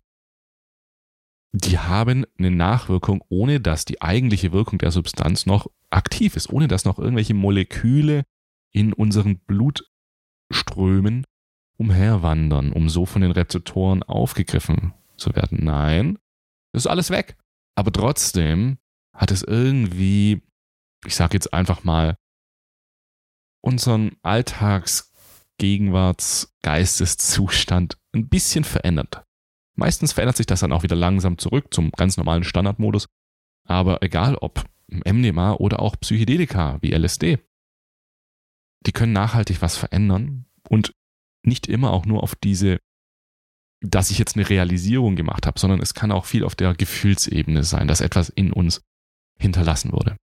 die 1.52 1.80
haben 1.80 2.26
eine 2.38 2.52
Nachwirkung, 2.52 3.24
ohne 3.30 3.60
dass 3.60 3.86
die 3.86 4.04
eigentliche 4.04 4.52
Wirkung 4.52 4.78
der 4.78 4.92
Substanz 4.92 5.48
noch 5.48 5.68
aktiv 5.90 6.36
ist, 6.36 6.52
ohne 6.52 6.68
dass 6.68 6.86
noch 6.86 7.00
irgendwelche 7.00 7.34
Moleküle 7.34 8.24
in 8.72 8.94
unseren 8.94 9.40
Blutströmen 9.40 11.26
umherwandern, 11.78 12.72
um 12.72 12.88
so 12.88 13.08
von 13.08 13.24
den 13.24 13.32
Rezeptoren 13.32 14.04
aufgegriffen 14.04 14.94
zu 15.18 15.36
werden. 15.36 15.64
Nein, 15.64 16.20
das 16.72 16.84
ist 16.84 16.88
alles 16.88 17.10
weg. 17.10 17.36
Aber 17.74 17.92
trotzdem 17.92 18.78
hat 19.12 19.32
es 19.32 19.42
irgendwie 19.42 20.44
ich 21.06 21.16
sage 21.16 21.34
jetzt 21.34 21.54
einfach 21.54 21.84
mal, 21.84 22.18
unseren 23.62 24.18
Alltagsgegenwartsgeisteszustand 25.60 27.98
ein 28.14 28.30
bisschen 28.30 28.64
verändert. 28.64 29.24
Meistens 29.76 30.14
verändert 30.14 30.38
sich 30.38 30.46
das 30.46 30.62
dann 30.62 30.72
auch 30.72 30.84
wieder 30.84 30.96
langsam 30.96 31.38
zurück 31.38 31.74
zum 31.74 31.92
ganz 31.92 32.16
normalen 32.18 32.44
Standardmodus. 32.44 33.08
Aber 33.66 34.02
egal 34.02 34.36
ob 34.36 34.66
MDMA 34.88 35.54
oder 35.54 35.80
auch 35.80 35.96
Psychedelika 36.00 36.78
wie 36.82 36.94
LSD, 36.94 37.40
die 38.86 38.92
können 38.92 39.14
nachhaltig 39.14 39.62
was 39.62 39.78
verändern 39.78 40.46
und 40.68 40.94
nicht 41.44 41.68
immer 41.68 41.92
auch 41.92 42.06
nur 42.06 42.24
auf 42.24 42.36
diese, 42.36 42.80
dass 43.82 44.12
ich 44.12 44.18
jetzt 44.18 44.36
eine 44.36 44.50
Realisierung 44.50 45.16
gemacht 45.16 45.46
habe, 45.46 45.60
sondern 45.60 45.82
es 45.82 45.94
kann 45.94 46.12
auch 46.12 46.26
viel 46.26 46.44
auf 46.44 46.56
der 46.56 46.74
Gefühlsebene 46.74 47.64
sein, 47.64 47.88
dass 47.88 48.02
etwas 48.02 48.28
in 48.30 48.52
uns 48.52 48.82
hinterlassen 49.40 49.94
wurde. 49.94 50.18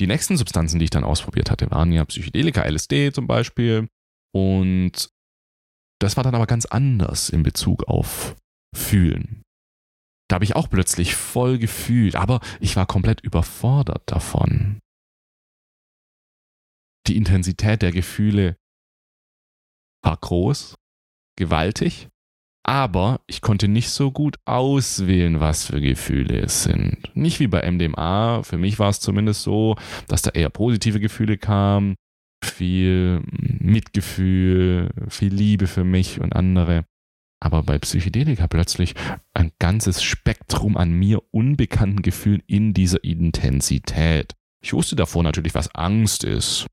Die 0.00 0.08
nächsten 0.08 0.36
Substanzen, 0.36 0.80
die 0.80 0.86
ich 0.86 0.90
dann 0.90 1.04
ausprobiert 1.04 1.50
hatte, 1.50 1.70
waren 1.70 1.92
ja 1.92 2.04
Psychedelika, 2.04 2.62
LSD 2.62 3.12
zum 3.12 3.28
Beispiel. 3.28 3.88
Und 4.34 5.10
das 6.00 6.16
war 6.16 6.24
dann 6.24 6.34
aber 6.34 6.46
ganz 6.46 6.66
anders 6.66 7.30
in 7.30 7.42
Bezug 7.42 7.84
auf 7.84 8.36
Fühlen. 8.74 9.42
Da 10.28 10.34
habe 10.34 10.44
ich 10.44 10.56
auch 10.56 10.68
plötzlich 10.68 11.14
voll 11.14 11.58
gefühlt, 11.58 12.16
aber 12.16 12.40
ich 12.58 12.76
war 12.76 12.86
komplett 12.86 13.20
überfordert 13.20 14.02
davon. 14.06 14.80
Die 17.06 17.16
Intensität 17.16 17.82
der 17.82 17.92
Gefühle 17.92 18.56
war 20.02 20.16
groß, 20.16 20.74
gewaltig, 21.36 22.08
aber 22.66 23.20
ich 23.26 23.42
konnte 23.42 23.68
nicht 23.68 23.90
so 23.90 24.10
gut 24.10 24.36
auswählen, 24.46 25.38
was 25.38 25.66
für 25.66 25.80
Gefühle 25.80 26.40
es 26.40 26.64
sind. 26.64 27.14
Nicht 27.14 27.38
wie 27.38 27.46
bei 27.46 27.70
MDMA, 27.70 28.42
für 28.42 28.58
mich 28.58 28.78
war 28.78 28.88
es 28.88 29.00
zumindest 29.00 29.42
so, 29.42 29.76
dass 30.08 30.22
da 30.22 30.30
eher 30.30 30.50
positive 30.50 30.98
Gefühle 30.98 31.36
kamen, 31.36 31.94
viel 32.44 33.22
Mitgefühl, 33.30 34.90
viel 35.08 35.32
Liebe 35.32 35.66
für 35.66 35.84
mich 35.84 36.20
und 36.20 36.34
andere. 36.34 36.84
Aber 37.40 37.62
bei 37.62 37.78
Psychedelika 37.78 38.46
plötzlich 38.46 38.94
ein 39.34 39.52
ganzes 39.58 40.02
Spektrum 40.02 40.76
an 40.76 40.92
mir 40.92 41.22
unbekannten 41.30 42.02
Gefühlen 42.02 42.42
in 42.46 42.72
dieser 42.72 43.04
Intensität. 43.04 44.34
Ich 44.62 44.72
wusste 44.72 44.96
davor 44.96 45.22
natürlich, 45.22 45.54
was 45.54 45.74
Angst 45.74 46.24
ist. 46.24 46.66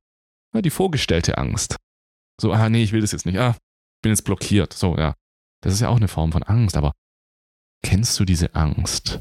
Ja, 0.53 0.61
die 0.61 0.69
vorgestellte 0.69 1.37
Angst. 1.37 1.75
So, 2.39 2.53
ah, 2.53 2.69
nee, 2.69 2.83
ich 2.83 2.93
will 2.93 3.01
das 3.01 3.11
jetzt 3.11 3.25
nicht. 3.25 3.37
Ah, 3.37 3.57
bin 4.01 4.11
jetzt 4.11 4.23
blockiert. 4.23 4.73
So, 4.73 4.97
ja. 4.97 5.15
Das 5.61 5.73
ist 5.73 5.81
ja 5.81 5.89
auch 5.89 5.97
eine 5.97 6.07
Form 6.07 6.31
von 6.31 6.43
Angst, 6.43 6.77
aber 6.77 6.93
kennst 7.83 8.19
du 8.19 8.25
diese 8.25 8.55
Angst, 8.55 9.19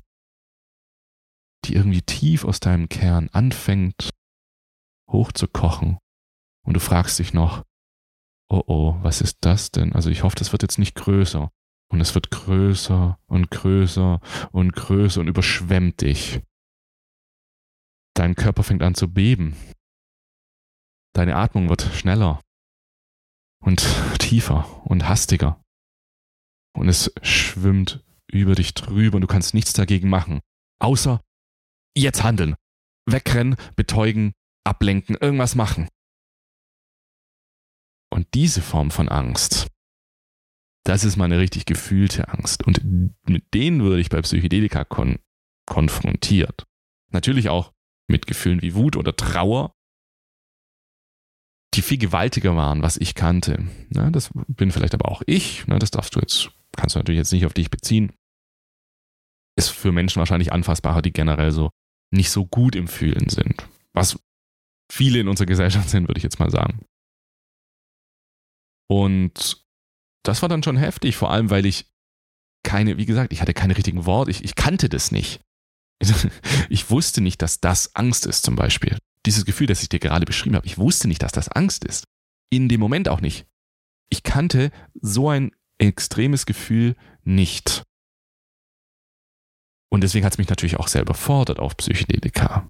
die 1.65 1.75
irgendwie 1.75 2.03
tief 2.03 2.45
aus 2.45 2.61
deinem 2.61 2.89
Kern 2.89 3.29
anfängt 3.33 4.11
hochzukochen 5.11 5.99
und 6.71 6.75
du 6.75 6.79
fragst 6.81 7.19
dich 7.19 7.35
noch, 7.35 7.65
oh 8.49 8.63
oh, 8.69 8.95
was 9.03 9.21
ist 9.21 9.39
das 9.41 9.73
denn? 9.73 9.93
Also 9.93 10.09
ich 10.09 10.23
hoffe, 10.23 10.37
das 10.37 10.53
wird 10.53 10.63
jetzt 10.63 10.79
nicht 10.79 10.95
größer. 10.95 11.51
Und 11.89 12.01
es 12.01 12.15
wird 12.15 12.31
größer 12.31 13.19
und 13.27 13.51
größer 13.51 14.21
und 14.53 14.77
größer 14.77 15.21
und 15.21 15.27
überschwemmt 15.27 16.01
dich. 16.01 16.41
Dein 18.15 18.37
Körper 18.37 18.63
fängt 18.63 18.85
an 18.85 18.95
zu 18.95 19.13
beben. 19.13 19.57
Deine 21.13 21.35
Atmung 21.35 21.69
wird 21.69 21.83
schneller 21.83 22.41
und 23.61 23.85
tiefer 24.21 24.87
und 24.87 25.09
hastiger 25.09 25.61
und 26.73 26.89
es 26.89 27.13
schwimmt 27.23 28.05
über 28.31 28.55
dich 28.55 28.75
drüber 28.75 29.17
und 29.17 29.23
du 29.23 29.27
kannst 29.27 29.55
nichts 29.55 29.73
dagegen 29.73 30.09
machen. 30.09 30.39
Außer 30.79 31.21
jetzt 31.97 32.23
handeln. 32.23 32.55
Wegrennen, 33.07 33.57
betäugen, 33.75 34.35
ablenken, 34.63 35.17
irgendwas 35.17 35.57
machen. 35.57 35.89
Und 38.11 38.35
diese 38.35 38.61
Form 38.61 38.91
von 38.91 39.09
Angst, 39.09 39.69
das 40.85 41.05
ist 41.05 41.17
meine 41.17 41.39
richtig 41.39 41.67
gefühlte 41.67 42.29
Angst. 42.29 42.67
Und 42.67 42.83
mit 43.29 43.55
denen 43.55 43.83
würde 43.83 44.01
ich 44.01 44.09
bei 44.09 44.21
Psychedelika 44.21 44.85
kon 44.85 45.19
konfrontiert. 45.67 46.67
Natürlich 47.13 47.49
auch 47.49 47.73
mit 48.09 48.27
Gefühlen 48.27 48.61
wie 48.61 48.75
Wut 48.75 48.97
oder 48.97 49.15
Trauer, 49.15 49.73
die 51.75 51.83
viel 51.83 51.99
gewaltiger 51.99 52.57
waren, 52.57 52.83
was 52.83 52.97
ich 52.97 53.15
kannte. 53.15 53.69
Ja, 53.95 54.11
das 54.11 54.31
bin 54.49 54.73
vielleicht 54.73 54.95
aber 54.95 55.09
auch 55.09 55.23
ich. 55.27 55.69
Ne, 55.69 55.79
das 55.79 55.93
darfst 55.93 56.17
du 56.17 56.21
jetzt 56.21 56.51
kannst 56.77 56.95
du 56.95 56.99
natürlich 56.99 57.19
jetzt 57.19 57.33
nicht 57.33 57.47
auf 57.47 57.55
dich 57.55 57.71
beziehen, 57.71 58.13
ist 59.57 59.71
für 59.71 59.93
Menschen 59.93 60.19
wahrscheinlich 60.19 60.53
anfassbarer, 60.53 61.03
die 61.03 61.13
generell 61.13 61.53
so 61.53 61.71
nicht 62.13 62.31
so 62.31 62.47
gut 62.47 62.75
im 62.75 62.89
Fühlen 62.89 63.29
sind. 63.29 63.69
Was 63.93 64.19
viele 64.91 65.21
in 65.21 65.29
unserer 65.29 65.47
Gesellschaft 65.47 65.89
sind, 65.89 66.09
würde 66.09 66.19
ich 66.19 66.25
jetzt 66.25 66.39
mal 66.39 66.51
sagen. 66.51 66.85
Und 68.91 69.65
das 70.25 70.43
war 70.43 70.49
dann 70.49 70.65
schon 70.65 70.77
heftig, 70.77 71.17
vor 71.17 71.31
allem 71.31 71.49
weil 71.49 71.65
ich 71.65 71.87
keine, 72.65 72.97
wie 72.97 73.07
gesagt, 73.07 73.33
ich 73.33 73.41
hatte 73.41 73.55
keine 73.55 73.77
richtigen 73.77 74.05
Worte, 74.05 74.33
ich, 74.33 74.43
ich 74.45 74.57
kannte 74.57 74.89
das 74.89 75.13
nicht. 75.13 75.41
Ich 76.69 76.91
wusste 76.91 77.21
nicht, 77.21 77.43
dass 77.43 77.61
das 77.61 77.95
Angst 77.95 78.27
ist 78.27 78.43
zum 78.45 78.57
Beispiel. 78.57 78.99
Dieses 79.27 79.45
Gefühl, 79.45 79.67
das 79.67 79.83
ich 79.83 79.89
dir 79.89 79.99
gerade 80.01 80.25
beschrieben 80.25 80.57
habe, 80.57 80.67
ich 80.67 80.79
wusste 80.79 81.09
nicht, 81.09 81.23
dass 81.23 81.33
das 81.33 81.49
Angst 81.49 81.85
ist. 81.85 82.05
In 82.51 82.69
dem 82.69 82.81
Moment 82.81 83.09
auch 83.09 83.21
nicht. 83.21 83.47
Ich 84.09 84.23
kannte 84.23 84.73
so 85.01 85.29
ein 85.29 85.53
extremes 85.79 86.47
Gefühl 86.47 86.97
nicht. 87.23 87.85
Und 89.93 90.03
deswegen 90.03 90.25
hat 90.25 90.33
es 90.33 90.39
mich 90.39 90.49
natürlich 90.49 90.79
auch 90.79 90.89
sehr 90.89 91.03
überfordert 91.03 91.59
auf 91.59 91.77
Psychedelika. 91.77 92.69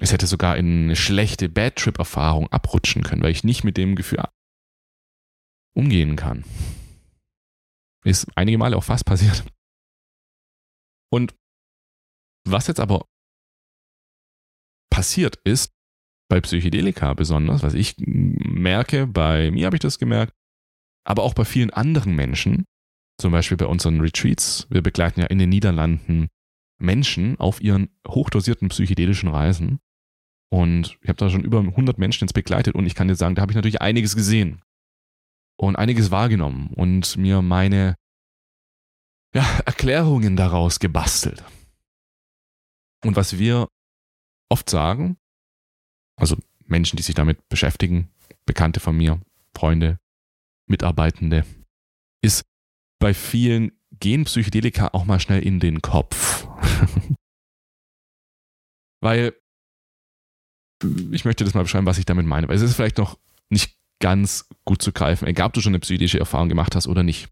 Es 0.00 0.12
hätte 0.12 0.26
sogar 0.26 0.56
in 0.56 0.84
eine 0.84 0.96
schlechte 0.96 1.48
Bad 1.48 1.76
Trip 1.76 1.98
Erfahrung 1.98 2.50
abrutschen 2.50 3.02
können, 3.02 3.22
weil 3.22 3.30
ich 3.30 3.44
nicht 3.44 3.64
mit 3.64 3.76
dem 3.76 3.94
Gefühl 3.94 4.22
umgehen 5.76 6.16
kann. 6.16 6.44
Ist 8.04 8.26
einige 8.36 8.58
Male 8.58 8.76
auch 8.76 8.84
fast 8.84 9.06
passiert. 9.06 9.44
Und 11.12 11.34
was 12.46 12.66
jetzt 12.66 12.80
aber 12.80 13.06
passiert 14.90 15.36
ist, 15.44 15.72
bei 16.28 16.40
Psychedelika 16.40 17.14
besonders, 17.14 17.62
was 17.62 17.74
ich 17.74 17.94
merke, 17.98 19.06
bei 19.06 19.50
mir 19.50 19.66
habe 19.66 19.76
ich 19.76 19.80
das 19.80 19.98
gemerkt, 19.98 20.32
aber 21.06 21.22
auch 21.22 21.34
bei 21.34 21.44
vielen 21.44 21.70
anderen 21.70 22.14
Menschen, 22.14 22.64
zum 23.20 23.32
Beispiel 23.32 23.56
bei 23.56 23.66
unseren 23.66 24.00
Retreats. 24.00 24.66
Wir 24.70 24.82
begleiten 24.82 25.20
ja 25.20 25.26
in 25.26 25.38
den 25.38 25.50
Niederlanden 25.50 26.28
Menschen 26.84 27.38
auf 27.38 27.60
ihren 27.60 27.90
hochdosierten 28.06 28.68
psychedelischen 28.68 29.28
Reisen. 29.28 29.80
Und 30.50 30.98
ich 31.02 31.08
habe 31.08 31.16
da 31.16 31.30
schon 31.30 31.44
über 31.44 31.60
100 31.60 31.98
Menschen 31.98 32.24
jetzt 32.24 32.34
begleitet 32.34 32.74
und 32.74 32.86
ich 32.86 32.94
kann 32.94 33.08
dir 33.08 33.16
sagen, 33.16 33.34
da 33.34 33.42
habe 33.42 33.52
ich 33.52 33.56
natürlich 33.56 33.82
einiges 33.82 34.14
gesehen 34.14 34.62
und 35.56 35.76
einiges 35.76 36.10
wahrgenommen 36.10 36.68
und 36.74 37.16
mir 37.16 37.42
meine 37.42 37.96
ja, 39.34 39.42
Erklärungen 39.66 40.36
daraus 40.36 40.78
gebastelt. 40.78 41.44
Und 43.04 43.16
was 43.16 43.38
wir 43.38 43.68
oft 44.48 44.70
sagen, 44.70 45.16
also 46.16 46.36
Menschen, 46.66 46.96
die 46.96 47.02
sich 47.02 47.14
damit 47.14 47.48
beschäftigen, 47.48 48.10
Bekannte 48.46 48.80
von 48.80 48.96
mir, 48.96 49.20
Freunde, 49.56 49.98
Mitarbeitende, 50.66 51.44
ist 52.22 52.44
bei 53.00 53.12
vielen 53.12 53.72
gehen 54.04 54.24
Psychedelika 54.24 54.88
auch 54.92 55.06
mal 55.06 55.18
schnell 55.18 55.42
in 55.42 55.60
den 55.60 55.80
Kopf. 55.80 56.46
Weil 59.02 59.32
ich 61.10 61.24
möchte 61.24 61.44
das 61.44 61.54
mal 61.54 61.62
beschreiben, 61.62 61.86
was 61.86 61.96
ich 61.96 62.04
damit 62.04 62.26
meine, 62.26 62.46
weil 62.46 62.56
es 62.56 62.60
ist 62.60 62.74
vielleicht 62.74 62.98
noch 62.98 63.18
nicht 63.48 63.78
ganz 64.02 64.46
gut 64.66 64.82
zu 64.82 64.92
greifen, 64.92 65.26
egal 65.26 65.46
ob 65.46 65.54
du 65.54 65.62
schon 65.62 65.70
eine 65.70 65.80
psychedelische 65.80 66.18
Erfahrung 66.18 66.50
gemacht 66.50 66.76
hast 66.76 66.86
oder 66.86 67.02
nicht. 67.02 67.30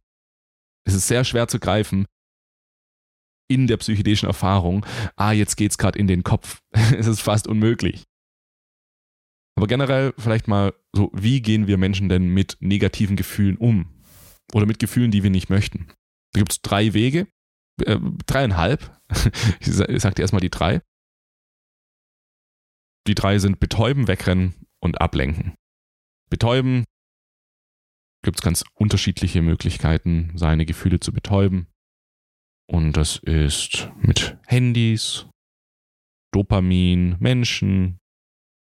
Es 0.87 0.95
ist 0.95 1.09
sehr 1.09 1.25
schwer 1.25 1.47
zu 1.47 1.59
greifen 1.59 2.07
in 3.51 3.67
der 3.67 3.77
psychedelischen 3.77 4.29
Erfahrung, 4.29 4.87
ah, 5.17 5.33
jetzt 5.33 5.57
geht's 5.57 5.77
gerade 5.77 5.99
in 5.99 6.07
den 6.07 6.25
Kopf. 6.25 6.63
es 6.73 7.07
ist 7.07 7.21
fast 7.21 7.47
unmöglich. 7.47 8.05
Aber 9.57 9.67
generell 9.67 10.15
vielleicht 10.17 10.49
mal 10.49 10.73
so, 10.95 11.11
wie 11.13 11.43
gehen 11.43 11.67
wir 11.67 11.77
Menschen 11.77 12.09
denn 12.09 12.29
mit 12.29 12.57
negativen 12.61 13.17
Gefühlen 13.17 13.59
um? 13.59 13.93
Oder 14.55 14.65
mit 14.65 14.79
Gefühlen, 14.79 15.11
die 15.11 15.23
wir 15.23 15.31
nicht 15.31 15.51
möchten? 15.51 15.89
Da 16.33 16.41
gibt 16.41 16.53
es 16.53 16.63
drei 16.63 16.95
Wege, 16.95 17.29
äh, 17.85 17.99
dreieinhalb. 18.27 18.99
ich 19.61 19.73
sag 19.73 20.15
dir 20.15 20.23
erstmal 20.23 20.41
die 20.41 20.51
drei. 20.51 20.83
Die 23.07 23.15
drei 23.15 23.39
sind 23.39 23.61
betäuben, 23.61 24.09
wegrennen 24.09 24.55
und 24.81 25.01
ablenken. 25.01 25.55
Betäuben 26.31 26.85
gibt 28.25 28.39
es 28.39 28.43
ganz 28.43 28.65
unterschiedliche 28.75 29.43
Möglichkeiten, 29.43 30.33
seine 30.37 30.65
Gefühle 30.65 31.01
zu 31.01 31.13
betäuben. 31.13 31.67
Und 32.69 32.93
das 32.93 33.17
ist 33.17 33.91
mit 33.97 34.39
Handys, 34.47 35.27
Dopamin, 36.33 37.17
Menschen, 37.19 37.99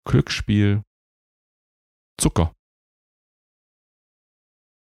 Glücksspiel, 0.07 0.83
Zucker. 2.21 2.54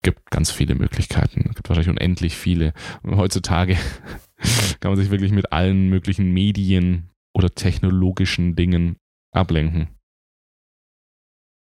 Gibt 0.04 0.30
ganz 0.30 0.51
viele 0.51 0.75
Möglichkeiten. 0.75 1.46
Es 1.50 1.56
gibt 1.56 1.70
wahrscheinlich 1.70 1.89
unendlich 1.89 2.36
viele. 2.36 2.74
Heutzutage 3.04 3.75
kann 4.80 4.92
man 4.92 4.98
sich 4.98 5.10
wirklich 5.10 5.32
mit 5.32 5.51
allen 5.51 5.89
möglichen 5.89 6.32
Medien 6.32 7.10
oder 7.34 7.54
technologischen 7.54 8.56
Dingen 8.56 8.98
ablenken. 9.32 9.89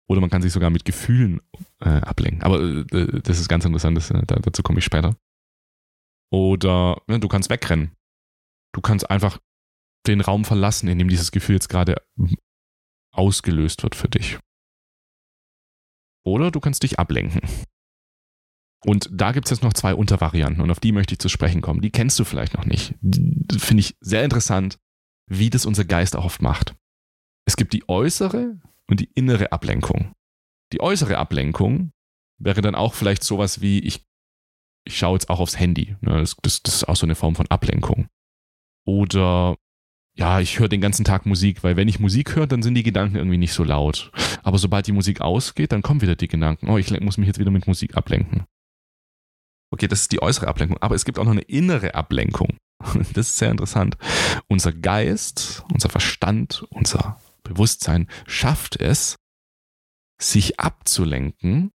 Oder 0.09 0.21
man 0.21 0.31
kann 0.31 0.43
sich 0.43 0.53
sogar 0.53 0.71
mit 0.71 0.85
Gefühlen 0.85 1.41
äh, 1.81 1.89
ablenken. 1.89 2.43
Aber 2.43 2.61
äh, 2.61 3.21
das 3.23 3.39
ist 3.39 3.49
ganz 3.49 3.65
interessant, 3.65 3.97
das, 3.97 4.11
äh, 4.11 4.23
dazu 4.27 4.63
komme 4.63 4.81
ich 4.81 4.85
später. 4.85 5.17
Oder 6.33 7.01
ja, 7.09 7.19
du 7.19 7.29
kannst 7.29 7.51
wegrennen. 7.51 7.93
Du 8.73 8.81
kannst 8.81 9.11
einfach 9.11 9.39
den 10.07 10.21
Raum 10.21 10.45
verlassen, 10.45 10.89
in 10.89 10.99
dem 10.99 11.09
dieses 11.09 11.31
Gefühl 11.31 11.57
jetzt 11.57 11.69
gerade 11.69 12.03
ausgelöst 13.13 13.83
wird 13.83 13.95
für 13.95 14.09
dich. 14.09 14.39
Oder 16.25 16.51
du 16.51 16.61
kannst 16.61 16.83
dich 16.83 16.99
ablenken. 16.99 17.41
Und 18.85 19.11
da 19.13 19.33
gibt 19.33 19.47
es 19.47 19.51
jetzt 19.51 19.63
noch 19.63 19.75
zwei 19.75 19.95
Untervarianten 19.95 20.63
und 20.63 20.71
auf 20.71 20.81
die 20.81 20.93
möchte 20.93 21.13
ich 21.13 21.19
zu 21.19 21.29
sprechen 21.29 21.61
kommen. 21.61 21.83
Die 21.83 21.91
kennst 21.91 22.19
du 22.19 22.25
vielleicht 22.25 22.55
noch 22.55 22.65
nicht. 22.65 22.95
Finde 23.03 23.81
ich 23.81 23.97
sehr 24.01 24.25
interessant, 24.25 24.79
wie 25.27 25.51
das 25.51 25.67
unser 25.67 25.85
Geist 25.85 26.17
auch 26.17 26.25
oft 26.25 26.41
macht. 26.41 26.75
Es 27.47 27.57
gibt 27.57 27.73
die 27.73 27.89
äußere 27.89 28.59
und 28.87 29.01
die 29.01 29.11
innere 29.15 29.53
Ablenkung. 29.53 30.13
Die 30.73 30.81
äußere 30.81 31.19
Ablenkung 31.19 31.93
wäre 32.39 32.63
dann 32.63 32.75
auch 32.75 32.95
vielleicht 32.95 33.23
sowas 33.23 33.61
wie, 33.61 33.81
ich, 33.81 34.07
ich 34.85 34.97
schaue 34.97 35.15
jetzt 35.15 35.29
auch 35.29 35.41
aufs 35.41 35.59
Handy. 35.59 35.97
Ne? 36.01 36.19
Das, 36.21 36.37
das, 36.43 36.63
das 36.63 36.77
ist 36.77 36.89
auch 36.89 36.97
so 36.97 37.07
eine 37.07 37.15
Form 37.15 37.35
von 37.35 37.49
Ablenkung. 37.49 38.09
Oder 38.87 39.57
ja, 40.15 40.41
ich 40.41 40.59
höre 40.59 40.69
den 40.69 40.81
ganzen 40.81 41.05
Tag 41.05 41.27
Musik, 41.27 41.63
weil 41.63 41.77
wenn 41.77 41.89
ich 41.89 42.01
Musik 42.01 42.35
höre, 42.35 42.47
dann 42.47 42.63
sind 42.63 42.75
die 42.75 42.83
Gedanken 42.83 43.17
irgendwie 43.17 43.39
nicht 43.39 43.53
so 43.53 43.63
laut. 43.63 44.11
Aber 44.43 44.59
sobald 44.59 44.87
die 44.87 44.93
Musik 44.93 45.21
ausgeht, 45.21 45.73
dann 45.73 45.83
kommen 45.83 46.01
wieder 46.01 46.17
die 46.17 46.29
Gedanken, 46.29 46.69
oh, 46.69 46.79
ich 46.79 46.91
muss 47.01 47.19
mich 47.19 47.27
jetzt 47.27 47.39
wieder 47.39 47.51
mit 47.51 47.67
Musik 47.67 47.97
ablenken. 47.97 48.45
Okay, 49.73 49.87
das 49.87 50.03
ist 50.03 50.13
die 50.13 50.21
äußere 50.21 50.49
Ablenkung, 50.49 50.79
aber 50.79 50.95
es 50.95 51.05
gibt 51.05 51.19
auch 51.19 51.25
noch 51.25 51.33
eine 51.33 51.43
innere 51.43 51.95
Ablenkung. 51.95 52.57
Das 53.13 53.29
ist 53.29 53.37
sehr 53.37 53.51
interessant. 53.51 53.97
Unser 54.49 54.73
Geist, 54.73 55.65
unser 55.73 55.89
Verstand, 55.91 56.65
unser 56.71 57.21
Bewusstsein 57.43 58.09
schafft 58.27 58.77
es, 58.77 59.17
sich 60.21 60.59
abzulenken, 60.59 61.71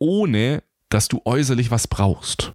ohne 0.00 0.62
dass 0.90 1.08
du 1.08 1.22
äußerlich 1.24 1.70
was 1.70 1.88
brauchst. 1.88 2.52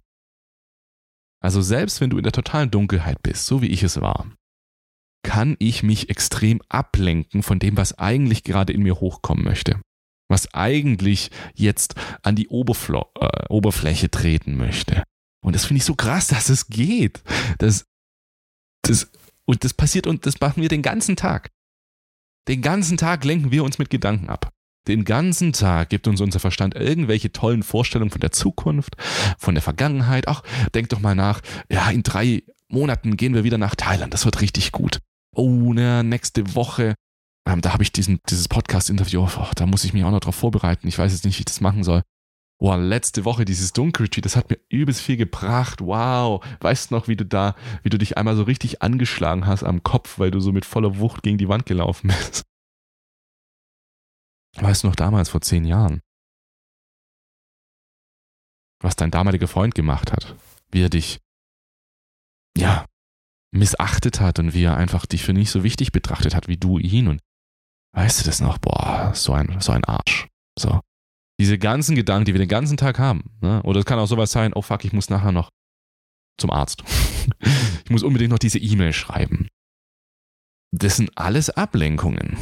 Also 1.40 1.62
selbst 1.62 2.00
wenn 2.00 2.10
du 2.10 2.18
in 2.18 2.22
der 2.22 2.32
totalen 2.32 2.70
Dunkelheit 2.70 3.22
bist, 3.22 3.46
so 3.46 3.62
wie 3.62 3.68
ich 3.68 3.82
es 3.82 4.00
war, 4.00 4.30
kann 5.22 5.56
ich 5.58 5.82
mich 5.82 6.10
extrem 6.10 6.60
ablenken 6.68 7.42
von 7.42 7.58
dem, 7.58 7.76
was 7.76 7.98
eigentlich 7.98 8.44
gerade 8.44 8.72
in 8.72 8.82
mir 8.82 9.00
hochkommen 9.00 9.44
möchte 9.44 9.80
was 10.28 10.52
eigentlich 10.54 11.30
jetzt 11.54 11.94
an 12.22 12.36
die 12.36 12.48
Oberfl 12.48 12.96
äh, 13.20 13.46
Oberfläche 13.48 14.10
treten 14.10 14.56
möchte. 14.56 15.02
Und 15.42 15.54
das 15.54 15.64
finde 15.64 15.78
ich 15.78 15.84
so 15.84 15.94
krass, 15.94 16.28
dass 16.28 16.48
es 16.48 16.68
geht. 16.68 17.22
Das, 17.58 17.86
das, 18.82 19.10
und 19.44 19.64
das 19.64 19.74
passiert 19.74 20.06
und 20.06 20.26
das 20.26 20.40
machen 20.40 20.62
wir 20.62 20.68
den 20.68 20.82
ganzen 20.82 21.16
Tag. 21.16 21.50
Den 22.48 22.62
ganzen 22.62 22.96
Tag 22.96 23.24
lenken 23.24 23.50
wir 23.50 23.64
uns 23.64 23.78
mit 23.78 23.90
Gedanken 23.90 24.28
ab. 24.28 24.50
Den 24.86 25.04
ganzen 25.04 25.52
Tag 25.52 25.90
gibt 25.90 26.08
uns 26.08 26.20
unser 26.20 26.40
Verstand 26.40 26.74
irgendwelche 26.74 27.30
tollen 27.30 27.62
Vorstellungen 27.62 28.10
von 28.10 28.22
der 28.22 28.32
Zukunft, 28.32 28.96
von 29.38 29.54
der 29.54 29.62
Vergangenheit. 29.62 30.28
Ach, 30.28 30.42
denk 30.74 30.88
doch 30.88 31.00
mal 31.00 31.14
nach, 31.14 31.42
ja, 31.70 31.90
in 31.90 32.02
drei 32.02 32.42
Monaten 32.68 33.16
gehen 33.18 33.34
wir 33.34 33.44
wieder 33.44 33.58
nach 33.58 33.74
Thailand. 33.74 34.14
Das 34.14 34.24
wird 34.24 34.40
richtig 34.40 34.72
gut. 34.72 35.00
Oh, 35.34 35.72
na, 35.74 36.02
nächste 36.02 36.54
Woche 36.54 36.94
ähm, 37.48 37.62
da 37.62 37.72
habe 37.72 37.82
ich 37.82 37.92
diesen, 37.92 38.20
dieses 38.28 38.46
Podcast-Interview, 38.46 39.26
oh, 39.26 39.50
da 39.56 39.64
muss 39.64 39.84
ich 39.84 39.94
mich 39.94 40.04
auch 40.04 40.10
noch 40.10 40.20
drauf 40.20 40.34
vorbereiten. 40.34 40.86
Ich 40.86 40.98
weiß 40.98 41.12
jetzt 41.12 41.24
nicht, 41.24 41.38
wie 41.38 41.40
ich 41.40 41.46
das 41.46 41.62
machen 41.62 41.82
soll. 41.82 42.02
Boah, 42.60 42.76
letzte 42.76 43.24
Woche 43.24 43.46
dieses 43.46 43.72
Dunkelretreat, 43.72 44.24
das 44.26 44.36
hat 44.36 44.50
mir 44.50 44.58
übelst 44.68 45.00
viel 45.00 45.16
gebracht. 45.16 45.80
Wow. 45.80 46.44
Weißt 46.60 46.90
du 46.90 46.94
noch, 46.94 47.08
wie 47.08 47.16
du 47.16 47.24
da, 47.24 47.54
wie 47.82 47.88
du 47.88 47.96
dich 47.96 48.18
einmal 48.18 48.36
so 48.36 48.42
richtig 48.42 48.82
angeschlagen 48.82 49.46
hast 49.46 49.64
am 49.64 49.82
Kopf, 49.82 50.18
weil 50.18 50.30
du 50.30 50.40
so 50.40 50.52
mit 50.52 50.66
voller 50.66 50.98
Wucht 50.98 51.22
gegen 51.22 51.38
die 51.38 51.48
Wand 51.48 51.64
gelaufen 51.64 52.08
bist? 52.08 52.44
Weißt 54.56 54.82
du 54.82 54.88
noch 54.88 54.96
damals, 54.96 55.30
vor 55.30 55.40
zehn 55.40 55.64
Jahren? 55.64 56.02
Was 58.80 58.96
dein 58.96 59.10
damaliger 59.10 59.48
Freund 59.48 59.74
gemacht 59.74 60.12
hat? 60.12 60.36
Wie 60.70 60.82
er 60.82 60.90
dich, 60.90 61.18
ja, 62.56 62.84
missachtet 63.52 64.20
hat 64.20 64.38
und 64.38 64.52
wie 64.52 64.64
er 64.64 64.76
einfach 64.76 65.06
dich 65.06 65.22
für 65.22 65.32
nicht 65.32 65.50
so 65.50 65.62
wichtig 65.62 65.92
betrachtet 65.92 66.34
hat 66.34 66.48
wie 66.48 66.58
du 66.58 66.78
ihn 66.78 67.08
und 67.08 67.22
Weißt 67.92 68.20
du 68.20 68.24
das 68.24 68.40
noch? 68.40 68.58
Boah, 68.58 69.12
so 69.14 69.32
ein, 69.32 69.60
so 69.60 69.72
ein 69.72 69.84
Arsch. 69.84 70.28
So. 70.58 70.80
Diese 71.40 71.58
ganzen 71.58 71.94
Gedanken, 71.94 72.26
die 72.26 72.34
wir 72.34 72.40
den 72.40 72.48
ganzen 72.48 72.76
Tag 72.76 72.98
haben. 72.98 73.24
Ne? 73.40 73.62
Oder 73.62 73.80
es 73.80 73.86
kann 73.86 73.98
auch 73.98 74.06
sowas 74.06 74.32
sein, 74.32 74.52
oh 74.54 74.62
fuck, 74.62 74.84
ich 74.84 74.92
muss 74.92 75.08
nachher 75.08 75.32
noch 75.32 75.50
zum 76.38 76.50
Arzt. 76.50 76.82
ich 77.84 77.90
muss 77.90 78.02
unbedingt 78.02 78.30
noch 78.30 78.38
diese 78.38 78.58
E-Mail 78.58 78.92
schreiben. 78.92 79.48
Das 80.72 80.96
sind 80.96 81.16
alles 81.16 81.50
Ablenkungen. 81.50 82.36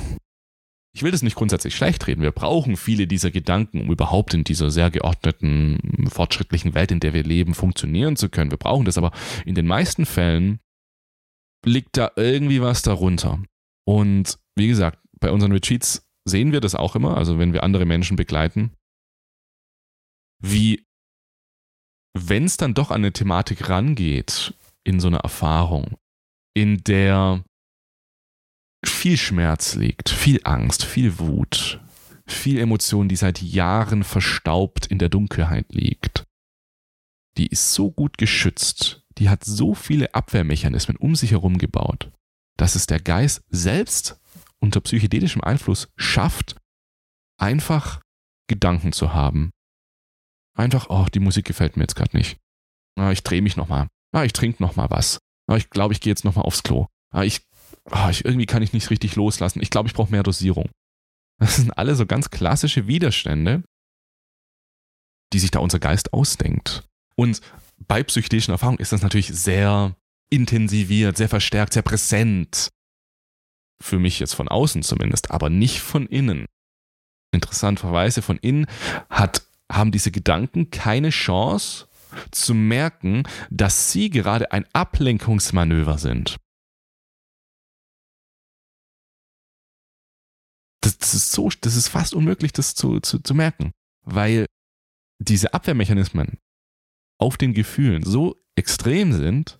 Ich 0.95 1.03
will 1.03 1.11
das 1.11 1.23
nicht 1.23 1.37
grundsätzlich 1.37 1.77
schlecht 1.77 2.07
reden. 2.07 2.23
Wir 2.23 2.33
brauchen 2.33 2.77
viele 2.77 3.07
dieser 3.07 3.31
Gedanken, 3.31 3.83
um 3.83 3.91
überhaupt 3.91 4.33
in 4.33 4.45
dieser 4.45 4.71
sehr 4.71 4.91
geordneten, 4.91 6.09
fortschrittlichen 6.11 6.73
Welt, 6.73 6.91
in 6.91 7.01
der 7.01 7.13
wir 7.13 7.23
leben, 7.23 7.53
funktionieren 7.53 8.17
zu 8.17 8.31
können. 8.31 8.51
Wir 8.51 8.57
brauchen 8.57 8.87
das, 8.87 8.97
aber 8.97 9.13
in 9.45 9.55
den 9.55 9.67
meisten 9.67 10.07
Fällen 10.07 10.59
liegt 11.67 11.99
da 11.99 12.13
irgendwie 12.17 12.63
was 12.63 12.81
darunter. 12.81 13.43
Und 13.85 14.39
wie 14.57 14.69
gesagt, 14.69 14.99
bei 15.21 15.31
unseren 15.31 15.53
Retreats 15.53 16.07
sehen 16.25 16.53
wir 16.53 16.61
das 16.61 16.75
auch 16.75 16.97
immer, 16.97 17.17
also 17.17 17.39
wenn 17.39 17.53
wir 17.53 17.63
andere 17.63 17.85
Menschen 17.85 18.17
begleiten, 18.17 18.73
wie, 20.43 20.85
wenn 22.17 22.45
es 22.45 22.57
dann 22.57 22.75
doch 22.75 22.91
an 22.91 22.97
eine 22.97 23.13
Thematik 23.13 23.69
rangeht, 23.69 24.55
in 24.85 25.01
so 25.01 25.09
einer 25.09 25.21
Erfahrung, 25.21 25.97
in 26.55 26.83
der 26.85 27.45
viel 28.85 29.17
Schmerz 29.17 29.75
liegt, 29.75 30.09
viel 30.09 30.41
Angst, 30.45 30.85
viel 30.85 31.19
Wut, 31.19 31.81
viel 32.27 32.59
Emotion, 32.59 33.09
die 33.09 33.17
seit 33.17 33.41
Jahren 33.43 34.05
verstaubt 34.05 34.87
in 34.87 34.99
der 34.99 35.09
Dunkelheit 35.09 35.73
liegt. 35.73 36.25
Die 37.37 37.47
ist 37.47 37.73
so 37.73 37.91
gut 37.91 38.19
geschützt, 38.19 39.05
die 39.19 39.29
hat 39.29 39.45
so 39.45 39.75
viele 39.75 40.15
Abwehrmechanismen 40.15 40.97
um 40.97 41.15
sich 41.15 41.33
herum 41.33 41.59
gebaut, 41.59 42.11
dass 42.57 42.75
es 42.75 42.87
der 42.87 43.01
Geist 43.01 43.43
selbst 43.51 44.21
unter 44.61 44.81
psychedelischem 44.81 45.43
Einfluss 45.43 45.89
schafft, 45.97 46.57
einfach 47.39 48.01
Gedanken 48.49 48.93
zu 48.93 49.13
haben. 49.13 49.51
Einfach, 50.57 50.89
oh, 50.89 51.07
die 51.13 51.21
Musik 51.21 51.47
gefällt 51.47 51.77
mir 51.77 51.83
jetzt 51.83 51.97
gerade 51.97 52.17
nicht. 52.17 52.39
Ah, 52.99 53.13
ich 53.13 53.23
drehe 53.23 53.43
mich 53.43 53.57
nochmal. 53.57 53.89
Ah, 54.13 54.25
ich 54.25 54.33
trinke 54.33 54.63
nochmal 54.63 54.91
was. 54.91 55.19
Ah, 55.47 55.57
ich 55.57 55.69
glaube, 55.69 55.93
ich 55.93 56.01
gehe 56.01 56.11
jetzt 56.11 56.25
nochmal 56.25 56.45
aufs 56.45 56.63
Klo. 56.63 56.87
Ah, 57.11 57.25
ich, 57.25 57.43
ah, 57.91 58.09
ich, 58.11 58.25
irgendwie 58.25 58.47
kann 58.47 58.63
ich 58.63 58.73
nicht 58.73 58.91
richtig 58.91 59.17
loslassen. 59.17 59.61
Ich 59.61 59.71
glaube, 59.71 59.89
ich 59.89 59.95
brauche 59.95 60.11
mehr 60.11 60.23
Dosierung. 60.23 60.71
Das 61.39 61.57
sind 61.57 61.77
alle 61.77 61.95
so 61.95 62.07
ganz 62.07 62.31
klassische 62.31 62.87
Widerstände, 62.87 63.63
die 65.35 65.39
sich 65.39 65.51
da 65.51 65.59
unser 65.59 65.79
Geist 65.79 66.15
ausdenkt. 66.15 66.89
Und 67.15 67.43
bei 67.77 68.03
psychedelischen 68.03 68.53
Erfahrungen 68.53 68.79
ist 68.79 68.93
das 68.93 69.03
natürlich 69.03 69.29
sehr 69.29 69.95
intensiviert, 70.31 71.19
sehr 71.19 71.29
verstärkt, 71.29 71.75
sehr 71.75 71.83
präsent. 71.83 72.71
Für 73.83 73.99
mich 73.99 74.21
jetzt 74.21 74.35
von 74.35 74.49
außen 74.49 74.83
zumindest, 74.83 75.31
aber 75.31 75.51
nicht 75.51 75.81
von 75.81 76.07
innen. 76.07 76.47
Interessanterweise 77.33 78.23
von 78.23 78.39
innen 78.39 78.67
hat, 79.11 79.47
haben 79.71 79.93
diese 79.93 80.11
Gedanken 80.11 80.71
keine 80.71 81.11
Chance 81.11 81.87
zu 82.31 82.55
merken, 82.55 83.25
dass 83.51 83.93
sie 83.93 84.11
gerade 84.11 84.53
ein 84.53 84.67
Ablenkungsmanöver 84.73 85.99
sind. 85.99 86.39
Das, 90.83 90.99
das, 90.99 91.15
ist 91.15 91.33
so, 91.33 91.51
das 91.61 91.75
ist 91.75 91.89
fast 91.89 92.15
unmöglich, 92.15 92.53
das 92.53 92.75
zu, 92.75 93.01
zu, 93.01 93.19
zu 93.19 93.35
merken, 93.35 93.73
weil 94.03 94.47
diese 95.19 95.53
Abwehrmechanismen 95.53 96.39
auf 97.19 97.37
den 97.37 97.55
Gefühlen 97.55 98.05
so 98.05 98.37
extrem 98.57 99.13
sind, 99.13 99.59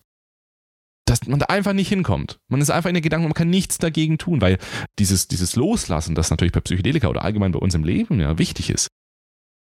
dass 1.07 1.25
man 1.25 1.39
da 1.39 1.45
einfach 1.47 1.73
nicht 1.73 1.87
hinkommt. 1.87 2.39
Man 2.49 2.61
ist 2.61 2.69
einfach 2.69 2.89
in 2.89 2.93
den 2.93 3.03
Gedanken, 3.03 3.27
man 3.27 3.33
kann 3.33 3.49
nichts 3.49 3.77
dagegen 3.77 4.17
tun, 4.17 4.41
weil 4.41 4.59
dieses, 4.99 5.27
dieses 5.27 5.55
Loslassen, 5.55 6.15
das 6.15 6.29
natürlich 6.29 6.51
bei 6.51 6.59
Psychedelika 6.59 7.07
oder 7.07 7.23
allgemein 7.23 7.53
bei 7.53 7.59
uns 7.59 7.73
im 7.75 7.83
Leben 7.83 8.19
ja 8.19 8.37
wichtig 8.37 8.69
ist. 8.69 8.89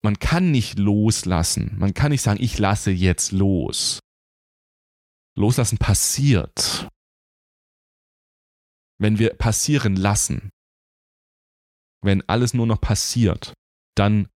Man 0.04 0.18
kann 0.18 0.52
nicht 0.52 0.80
loslassen. 0.80 1.76
Man 1.78 1.94
kann 1.94 2.12
nicht 2.12 2.22
sagen, 2.22 2.42
ich 2.42 2.58
lasse 2.58 2.90
jetzt 2.92 3.32
los. 3.32 4.00
Loslassen 5.38 5.78
passiert. 5.78 6.88
Wenn 8.98 9.20
wir 9.20 9.34
passieren 9.36 9.96
lassen, 9.96 10.50
wenn 12.02 12.28
alles 12.28 12.54
nur 12.54 12.66
noch 12.66 12.82
passiert, 12.82 13.54
dann 13.96 14.30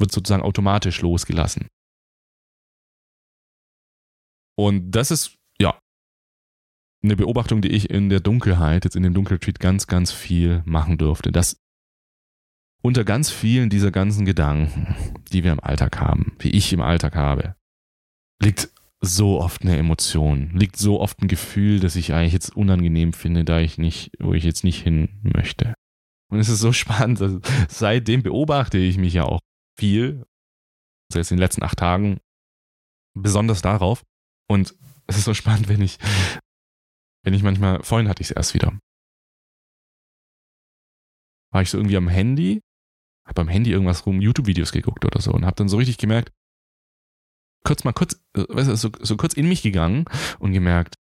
wird 0.00 0.10
sozusagen 0.10 0.42
automatisch 0.42 1.00
losgelassen. 1.00 1.68
Und 4.56 4.90
das 4.90 5.10
ist 5.10 5.36
eine 7.04 7.16
Beobachtung, 7.16 7.60
die 7.60 7.70
ich 7.70 7.90
in 7.90 8.08
der 8.08 8.20
Dunkelheit, 8.20 8.84
jetzt 8.84 8.96
in 8.96 9.02
dem 9.02 9.14
Dunkeltreat 9.14 9.60
ganz, 9.60 9.86
ganz 9.86 10.10
viel 10.12 10.62
machen 10.64 10.98
durfte, 10.98 11.30
dass 11.30 11.60
unter 12.82 13.04
ganz 13.04 13.30
vielen 13.30 13.70
dieser 13.70 13.90
ganzen 13.90 14.24
Gedanken, 14.26 14.94
die 15.32 15.44
wir 15.44 15.52
im 15.52 15.60
Alltag 15.60 16.00
haben, 16.00 16.36
wie 16.38 16.50
ich 16.50 16.72
im 16.72 16.82
Alltag 16.82 17.14
habe, 17.14 17.56
liegt 18.42 18.68
so 19.00 19.40
oft 19.40 19.62
eine 19.62 19.76
Emotion, 19.76 20.50
liegt 20.54 20.76
so 20.76 21.00
oft 21.00 21.20
ein 21.20 21.28
Gefühl, 21.28 21.80
das 21.80 21.96
ich 21.96 22.12
eigentlich 22.12 22.32
jetzt 22.32 22.56
unangenehm 22.56 23.12
finde, 23.12 23.44
da 23.44 23.60
ich 23.60 23.78
nicht, 23.78 24.12
wo 24.18 24.34
ich 24.34 24.44
jetzt 24.44 24.64
nicht 24.64 24.82
hin 24.82 25.20
möchte. 25.22 25.74
Und 26.30 26.38
es 26.40 26.48
ist 26.48 26.60
so 26.60 26.72
spannend, 26.74 27.20
also 27.20 27.40
seitdem 27.68 28.22
beobachte 28.22 28.78
ich 28.78 28.98
mich 28.98 29.14
ja 29.14 29.24
auch 29.24 29.40
viel, 29.78 30.24
also 31.10 31.20
jetzt 31.20 31.30
in 31.30 31.36
den 31.36 31.42
letzten 31.42 31.62
acht 31.62 31.78
Tagen, 31.78 32.18
besonders 33.14 33.62
darauf. 33.62 34.02
Und 34.48 34.74
es 35.06 35.16
ist 35.16 35.24
so 35.24 35.34
spannend, 35.34 35.68
wenn 35.68 35.82
ich, 35.82 35.98
wenn 37.24 37.34
ich 37.34 37.42
manchmal, 37.42 37.82
vorhin 37.82 38.08
hatte 38.08 38.22
ich 38.22 38.30
es 38.30 38.36
erst 38.36 38.54
wieder, 38.54 38.78
war 41.52 41.62
ich 41.62 41.70
so 41.70 41.78
irgendwie 41.78 41.96
am 41.96 42.08
Handy, 42.08 42.60
habe 43.26 43.40
am 43.40 43.48
Handy 43.48 43.70
irgendwas 43.70 44.06
rum, 44.06 44.20
YouTube-Videos 44.20 44.72
geguckt 44.72 45.04
oder 45.04 45.20
so 45.20 45.32
und 45.32 45.46
habe 45.46 45.56
dann 45.56 45.68
so 45.68 45.78
richtig 45.78 45.98
gemerkt, 45.98 46.32
kurz 47.64 47.84
mal 47.84 47.92
kurz, 47.92 48.20
äh, 48.36 48.44
weißt 48.48 48.68
du, 48.68 48.76
so, 48.76 48.90
so 49.00 49.16
kurz 49.16 49.34
in 49.34 49.48
mich 49.48 49.62
gegangen 49.62 50.04
und 50.38 50.52
gemerkt, 50.52 50.96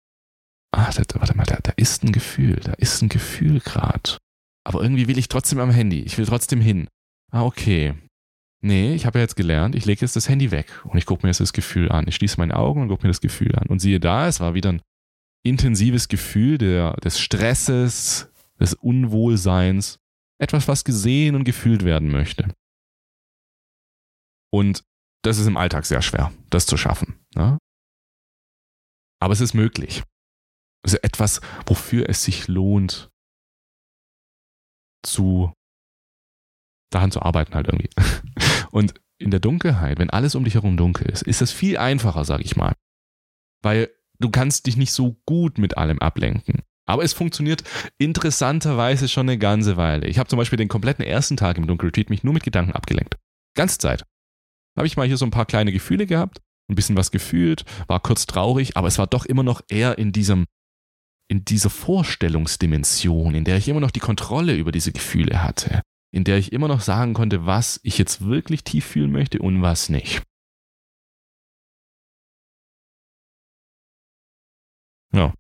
ah, 0.72 0.92
da, 0.92 1.04
warte 1.20 1.36
mal, 1.36 1.46
da, 1.46 1.58
da 1.64 1.72
ist 1.78 2.04
ein 2.04 2.12
Gefühl, 2.12 2.58
da 2.58 2.74
ist 2.74 3.02
ein 3.02 3.10
Gefühl 3.10 3.60
gerade. 3.62 4.18
Aber 4.66 4.82
irgendwie 4.82 5.08
will 5.08 5.18
ich 5.18 5.30
trotzdem 5.30 5.60
am 5.60 5.72
Handy, 5.72 6.02
ich 6.02 6.18
will 6.18 6.26
trotzdem 6.26 6.62
hin. 6.62 6.88
Ah, 7.32 7.44
okay. 7.44 7.96
Nee, 8.62 8.94
ich 8.94 9.06
habe 9.06 9.20
ja 9.20 9.24
jetzt 9.24 9.38
gelernt, 9.38 9.74
ich 9.74 9.86
lege 9.86 10.02
jetzt 10.02 10.18
das 10.18 10.28
Handy 10.28 10.52
weg 10.52 10.68
und 10.84 10.98
ich 10.98 11.06
gucke 11.06 11.26
mir 11.26 11.30
jetzt 11.30 11.40
das 11.40 11.54
Gefühl 11.54 11.90
an. 11.92 12.06
Ich 12.10 12.16
schließe 12.16 12.38
meine 12.38 12.58
Augen 12.58 12.82
und 12.82 12.90
gucke 12.90 13.04
mir 13.04 13.10
das 13.10 13.22
Gefühl 13.22 13.56
an. 13.56 13.68
Und 13.68 13.80
siehe 13.80 14.02
da, 14.02 14.28
es 14.28 14.42
war 14.42 14.54
wieder 14.54 14.74
ein 14.74 14.82
intensives 15.44 16.08
Gefühl 16.08 16.58
der, 16.58 16.94
des 16.98 17.20
Stresses, 17.20 18.32
des 18.60 18.74
Unwohlseins, 18.74 20.00
etwas, 20.40 20.68
was 20.68 20.84
gesehen 20.84 21.36
und 21.36 21.44
gefühlt 21.44 21.84
werden 21.84 22.10
möchte. 22.10 22.54
Und 24.52 24.84
das 25.24 25.38
ist 25.38 25.48
im 25.48 25.58
Alltag 25.58 25.86
sehr 25.86 26.02
schwer, 26.02 26.34
das 26.50 26.66
zu 26.66 26.78
schaffen. 26.78 27.20
Ne? 27.36 27.58
Aber 29.22 29.34
es 29.34 29.42
ist 29.42 29.54
möglich. 29.54 30.04
Ist 30.84 31.04
etwas, 31.04 31.42
wofür 31.66 32.08
es 32.10 32.24
sich 32.24 32.48
lohnt, 32.48 33.10
zu 35.06 35.54
daran 36.92 37.12
zu 37.12 37.22
arbeiten 37.22 37.54
halt 37.54 37.68
irgendwie. 37.68 37.90
Und 38.72 39.00
in 39.18 39.32
der 39.32 39.40
Dunkelheit, 39.40 40.00
wenn 40.00 40.10
alles 40.10 40.36
um 40.36 40.44
dich 40.44 40.56
herum 40.56 40.78
dunkel 40.78 41.10
ist, 41.10 41.22
ist 41.24 41.42
es 41.42 41.52
viel 41.52 41.78
einfacher, 41.78 42.24
sag 42.26 42.42
ich 42.42 42.56
mal. 42.56 42.74
Weil 43.62 43.94
du 44.20 44.30
kannst 44.30 44.66
dich 44.68 44.78
nicht 44.78 44.92
so 44.92 45.18
gut 45.26 45.58
mit 45.58 45.78
allem 45.78 46.00
ablenken. 46.00 46.62
Aber 46.86 47.04
es 47.04 47.14
funktioniert 47.14 47.64
interessanterweise 48.00 49.08
schon 49.08 49.30
eine 49.30 49.38
ganze 49.38 49.78
Weile. 49.78 50.08
Ich 50.08 50.18
habe 50.18 50.28
zum 50.28 50.38
Beispiel 50.38 50.58
den 50.58 50.70
kompletten 50.70 51.06
ersten 51.06 51.38
Tag 51.38 51.58
im 51.58 51.68
Dunkelretreat 51.68 52.10
mich 52.10 52.24
nur 52.24 52.34
mit 52.34 52.44
Gedanken 52.44 52.72
abgelenkt. 52.72 53.16
Ganze 53.56 53.78
Zeit. 53.78 54.06
Habe 54.76 54.88
ich 54.88 54.98
mal 54.98 55.06
hier 55.06 55.18
so 55.18 55.26
ein 55.26 55.32
paar 55.32 55.46
kleine 55.46 55.72
Gefühle 55.72 56.08
gehabt, 56.08 56.42
ein 56.68 56.76
bisschen 56.76 56.98
was 56.98 57.12
gefühlt, 57.12 57.64
war 57.88 58.00
kurz 58.00 58.26
traurig, 58.26 58.76
aber 58.76 58.88
es 58.88 58.98
war 58.98 59.08
doch 59.08 59.26
immer 59.26 59.44
noch 59.44 59.62
eher 59.68 59.98
in 59.98 60.12
diesem, 60.12 60.46
in 61.30 61.46
dieser 61.46 61.70
Vorstellungsdimension, 61.70 63.36
in 63.36 63.44
der 63.44 63.58
ich 63.58 63.68
immer 63.68 63.82
noch 63.82 63.92
die 63.92 64.00
Kontrolle 64.00 64.56
über 64.56 64.72
diese 64.72 64.92
Gefühle 64.92 65.44
hatte, 65.44 65.82
in 66.12 66.24
der 66.24 66.38
ich 66.38 66.54
immer 66.54 66.68
noch 66.68 66.82
sagen 66.82 67.14
konnte, 67.14 67.46
was 67.46 67.80
ich 67.84 67.98
jetzt 67.98 68.26
wirklich 68.26 68.64
tief 68.64 68.86
fühlen 68.86 69.12
möchte 69.12 69.40
und 69.40 69.62
was 69.62 69.90
nicht. 69.90 70.24
Ja, 75.14 75.34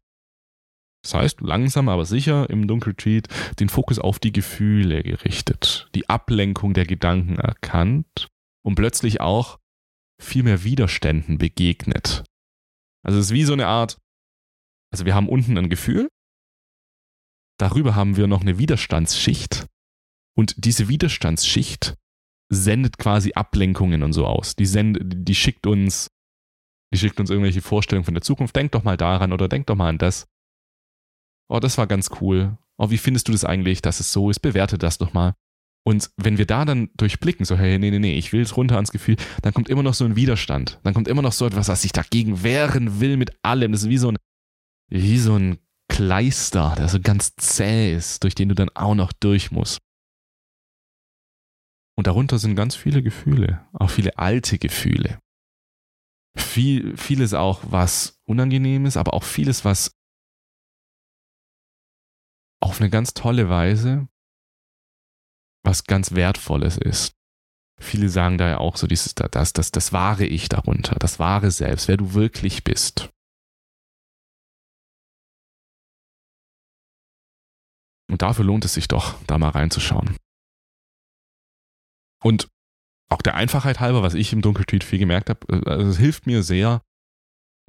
das 1.03 1.13
heißt, 1.13 1.41
langsam 1.41 1.87
aber 1.87 2.05
sicher 2.05 2.49
im 2.49 2.67
Dunkeltreat 2.67 3.27
den 3.59 3.69
Fokus 3.69 3.99
auf 3.99 4.19
die 4.19 4.33
Gefühle 4.33 5.01
gerichtet, 5.03 5.89
die 5.95 6.09
Ablenkung 6.09 6.73
der 6.73 6.85
Gedanken 6.85 7.37
erkannt 7.37 8.27
und 8.65 8.75
plötzlich 8.75 9.21
auch 9.21 9.59
viel 10.21 10.43
mehr 10.43 10.63
Widerständen 10.63 11.37
begegnet. 11.37 12.23
Also 13.03 13.17
es 13.19 13.27
ist 13.27 13.33
wie 13.33 13.45
so 13.45 13.53
eine 13.53 13.67
Art, 13.67 13.97
also 14.91 15.05
wir 15.05 15.15
haben 15.15 15.29
unten 15.29 15.57
ein 15.57 15.69
Gefühl, 15.69 16.09
darüber 17.57 17.95
haben 17.95 18.17
wir 18.17 18.27
noch 18.27 18.41
eine 18.41 18.57
Widerstandsschicht 18.57 19.67
und 20.37 20.65
diese 20.65 20.89
Widerstandsschicht 20.89 21.95
sendet 22.51 22.97
quasi 22.97 23.33
Ablenkungen 23.33 24.03
und 24.03 24.11
so 24.11 24.25
aus. 24.25 24.55
Die, 24.55 24.65
sendet, 24.65 25.27
die 25.27 25.35
schickt 25.35 25.65
uns, 25.65 26.09
die 26.93 26.97
schickt 26.97 27.19
uns 27.19 27.29
irgendwelche 27.29 27.61
Vorstellungen 27.61 28.05
von 28.05 28.13
der 28.13 28.23
Zukunft. 28.23 28.55
Denk 28.55 28.71
doch 28.71 28.83
mal 28.83 28.97
daran 28.97 29.33
oder 29.33 29.47
denk 29.47 29.67
doch 29.67 29.75
mal 29.75 29.89
an 29.89 29.97
das 29.97 30.27
oh, 31.49 31.59
das 31.59 31.77
war 31.77 31.87
ganz 31.87 32.09
cool. 32.21 32.57
Oh, 32.77 32.89
wie 32.89 32.97
findest 32.97 33.27
du 33.27 33.31
das 33.33 33.43
eigentlich, 33.43 33.81
dass 33.81 33.99
es 33.99 34.13
so 34.13 34.29
ist? 34.29 34.39
Bewerte 34.39 34.77
das 34.77 34.97
doch 34.97 35.13
mal. 35.13 35.33
Und 35.85 36.11
wenn 36.17 36.37
wir 36.37 36.45
da 36.45 36.65
dann 36.65 36.89
durchblicken, 36.95 37.45
so, 37.45 37.57
hey, 37.57 37.79
nee, 37.79 37.89
nee, 37.89 37.99
nee, 37.99 38.17
ich 38.17 38.31
will 38.31 38.41
es 38.41 38.55
runter 38.55 38.75
ans 38.75 38.91
Gefühl, 38.91 39.17
dann 39.41 39.53
kommt 39.53 39.69
immer 39.69 39.83
noch 39.83 39.93
so 39.93 40.05
ein 40.05 40.15
Widerstand. 40.15 40.79
Dann 40.83 40.93
kommt 40.93 41.07
immer 41.07 41.21
noch 41.21 41.31
so 41.31 41.45
etwas, 41.45 41.67
was 41.67 41.81
sich 41.81 41.91
dagegen 41.91 42.43
wehren 42.43 42.99
will 42.99 43.17
mit 43.17 43.37
allem. 43.43 43.71
Das 43.71 43.83
ist 43.83 43.89
wie 43.89 43.97
so 43.97 44.11
ein, 44.11 44.17
wie 44.89 45.17
so 45.17 45.35
ein 45.35 45.57
Kleister, 45.89 46.75
der 46.77 46.87
so 46.87 46.99
ganz 46.99 47.35
zäh 47.35 47.93
ist, 47.93 48.23
durch 48.23 48.35
den 48.35 48.49
du 48.49 48.55
dann 48.55 48.69
auch 48.75 48.95
noch 48.95 49.11
durch 49.11 49.51
musst. 49.51 49.79
Und 51.97 52.07
darunter 52.07 52.37
sind 52.37 52.55
ganz 52.55 52.75
viele 52.75 53.01
Gefühle, 53.01 53.65
auch 53.73 53.89
viele 53.89 54.17
alte 54.17 54.57
Gefühle. 54.57 55.19
Viel, 56.37 56.95
vieles 56.97 57.33
auch, 57.33 57.61
was 57.69 58.19
unangenehm 58.25 58.85
ist, 58.85 58.97
aber 58.97 59.13
auch 59.13 59.23
vieles, 59.23 59.65
was 59.65 59.91
auf 62.61 62.79
eine 62.79 62.89
ganz 62.89 63.13
tolle 63.13 63.49
Weise 63.49 64.07
was 65.63 65.83
ganz 65.83 66.13
Wertvolles 66.13 66.77
ist. 66.77 67.15
Viele 67.79 68.09
sagen 68.09 68.37
da 68.37 68.49
ja 68.49 68.57
auch 68.57 68.75
so 68.75 68.87
dieses, 68.87 69.15
das, 69.15 69.53
das, 69.53 69.71
das 69.71 69.93
wahre 69.93 70.25
Ich 70.25 70.49
darunter, 70.49 70.95
das 70.95 71.19
wahre 71.19 71.51
Selbst, 71.51 71.87
wer 71.87 71.97
du 71.97 72.13
wirklich 72.13 72.63
bist. 72.63 73.09
Und 78.09 78.21
dafür 78.21 78.43
lohnt 78.43 78.65
es 78.65 78.73
sich 78.73 78.87
doch, 78.87 79.23
da 79.25 79.37
mal 79.37 79.49
reinzuschauen. 79.49 80.17
Und 82.21 82.49
auch 83.09 83.21
der 83.21 83.35
Einfachheit 83.35 83.79
halber, 83.79 84.01
was 84.01 84.13
ich 84.13 84.33
im 84.33 84.41
Dunkeltweet 84.41 84.83
viel 84.83 84.99
gemerkt 84.99 85.29
habe, 85.29 85.47
äh, 85.49 85.69
also 85.69 85.89
es 85.89 85.97
hilft 85.97 86.27
mir 86.27 86.43
sehr, 86.43 86.81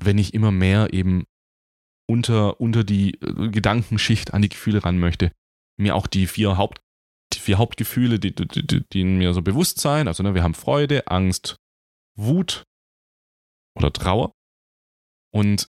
wenn 0.02 0.18
ich 0.18 0.34
immer 0.34 0.50
mehr 0.50 0.92
eben 0.92 1.24
unter, 2.08 2.60
unter 2.60 2.84
die 2.84 3.14
äh, 3.20 3.48
Gedankenschicht 3.48 4.34
an 4.34 4.42
die 4.42 4.48
Gefühle 4.48 4.84
ran 4.84 4.98
möchte, 4.98 5.32
mir 5.78 5.94
auch 5.94 6.06
die 6.06 6.26
vier 6.26 6.56
Haupt 6.56 6.80
die 7.32 7.38
vier 7.38 7.58
Hauptgefühle, 7.58 8.18
die, 8.18 8.34
die, 8.34 8.46
die, 8.66 8.84
die 8.88 9.04
mir 9.04 9.34
so 9.34 9.42
bewusst 9.42 9.80
sein, 9.80 10.08
also 10.08 10.22
ne, 10.22 10.34
wir 10.34 10.42
haben 10.42 10.54
Freude, 10.54 11.06
Angst, 11.06 11.56
Wut 12.16 12.64
oder 13.76 13.92
Trauer. 13.92 14.32
Und 15.32 15.68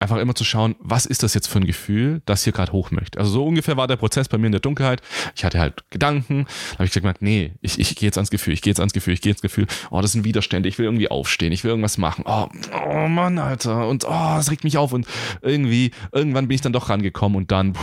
einfach 0.00 0.16
immer 0.16 0.34
zu 0.34 0.44
schauen, 0.44 0.76
was 0.80 1.04
ist 1.04 1.22
das 1.22 1.34
jetzt 1.34 1.46
für 1.46 1.58
ein 1.58 1.66
Gefühl, 1.66 2.22
das 2.24 2.42
hier 2.42 2.54
gerade 2.54 2.72
hoch 2.72 2.90
möchte. 2.90 3.18
Also 3.18 3.32
so 3.32 3.46
ungefähr 3.46 3.76
war 3.76 3.86
der 3.86 3.96
Prozess 3.96 4.28
bei 4.28 4.38
mir 4.38 4.46
in 4.46 4.52
der 4.52 4.60
Dunkelheit. 4.60 5.02
Ich 5.36 5.44
hatte 5.44 5.60
halt 5.60 5.84
Gedanken, 5.90 6.46
da 6.70 6.74
habe 6.78 6.86
ich 6.86 6.92
gesagt, 6.92 7.20
nee, 7.20 7.52
ich, 7.60 7.78
ich 7.78 7.94
gehe 7.94 8.06
jetzt 8.06 8.16
ans 8.16 8.30
Gefühl, 8.30 8.54
ich 8.54 8.62
gehe 8.62 8.70
jetzt 8.70 8.80
ans 8.80 8.94
Gefühl, 8.94 9.12
ich 9.12 9.20
gehe 9.20 9.32
ins 9.32 9.42
Gefühl. 9.42 9.66
Oh, 9.90 10.00
das 10.00 10.12
sind 10.12 10.24
Widerstände, 10.24 10.68
ich 10.70 10.78
will 10.78 10.86
irgendwie 10.86 11.10
aufstehen, 11.10 11.52
ich 11.52 11.64
will 11.64 11.70
irgendwas 11.70 11.98
machen. 11.98 12.24
Oh, 12.26 12.48
oh 12.72 13.08
Mann, 13.08 13.38
Alter. 13.38 13.88
Und 13.88 14.04
oh, 14.04 14.08
das 14.08 14.50
regt 14.50 14.64
mich 14.64 14.78
auf. 14.78 14.94
Und 14.94 15.06
irgendwie, 15.42 15.90
irgendwann 16.12 16.48
bin 16.48 16.54
ich 16.54 16.62
dann 16.62 16.72
doch 16.72 16.88
rangekommen 16.88 17.36
und 17.36 17.52
dann 17.52 17.76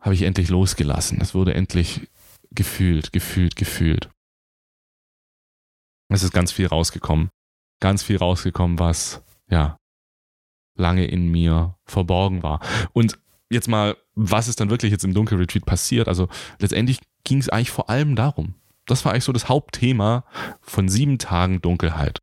habe 0.00 0.14
ich 0.14 0.22
endlich 0.22 0.48
losgelassen. 0.48 1.20
Es 1.20 1.32
wurde 1.32 1.54
endlich 1.54 2.08
gefühlt, 2.50 3.12
gefühlt, 3.12 3.54
gefühlt. 3.54 4.10
Es 6.08 6.24
ist 6.24 6.32
ganz 6.32 6.50
viel 6.50 6.66
rausgekommen. 6.66 7.28
Ganz 7.80 8.02
viel 8.02 8.16
rausgekommen, 8.16 8.78
was, 8.78 9.22
ja, 9.48 9.79
lange 10.80 11.06
in 11.06 11.30
mir 11.30 11.76
verborgen 11.84 12.42
war. 12.42 12.60
Und 12.92 13.18
jetzt 13.50 13.68
mal, 13.68 13.96
was 14.14 14.48
ist 14.48 14.60
dann 14.60 14.70
wirklich 14.70 14.92
jetzt 14.92 15.04
im 15.04 15.14
Dunkelretreat 15.14 15.66
passiert? 15.66 16.08
Also 16.08 16.28
letztendlich 16.58 17.00
ging 17.24 17.38
es 17.38 17.48
eigentlich 17.48 17.70
vor 17.70 17.90
allem 17.90 18.16
darum. 18.16 18.54
Das 18.86 19.04
war 19.04 19.12
eigentlich 19.12 19.24
so 19.24 19.32
das 19.32 19.48
Hauptthema 19.48 20.24
von 20.60 20.88
sieben 20.88 21.18
Tagen 21.18 21.60
Dunkelheit. 21.60 22.18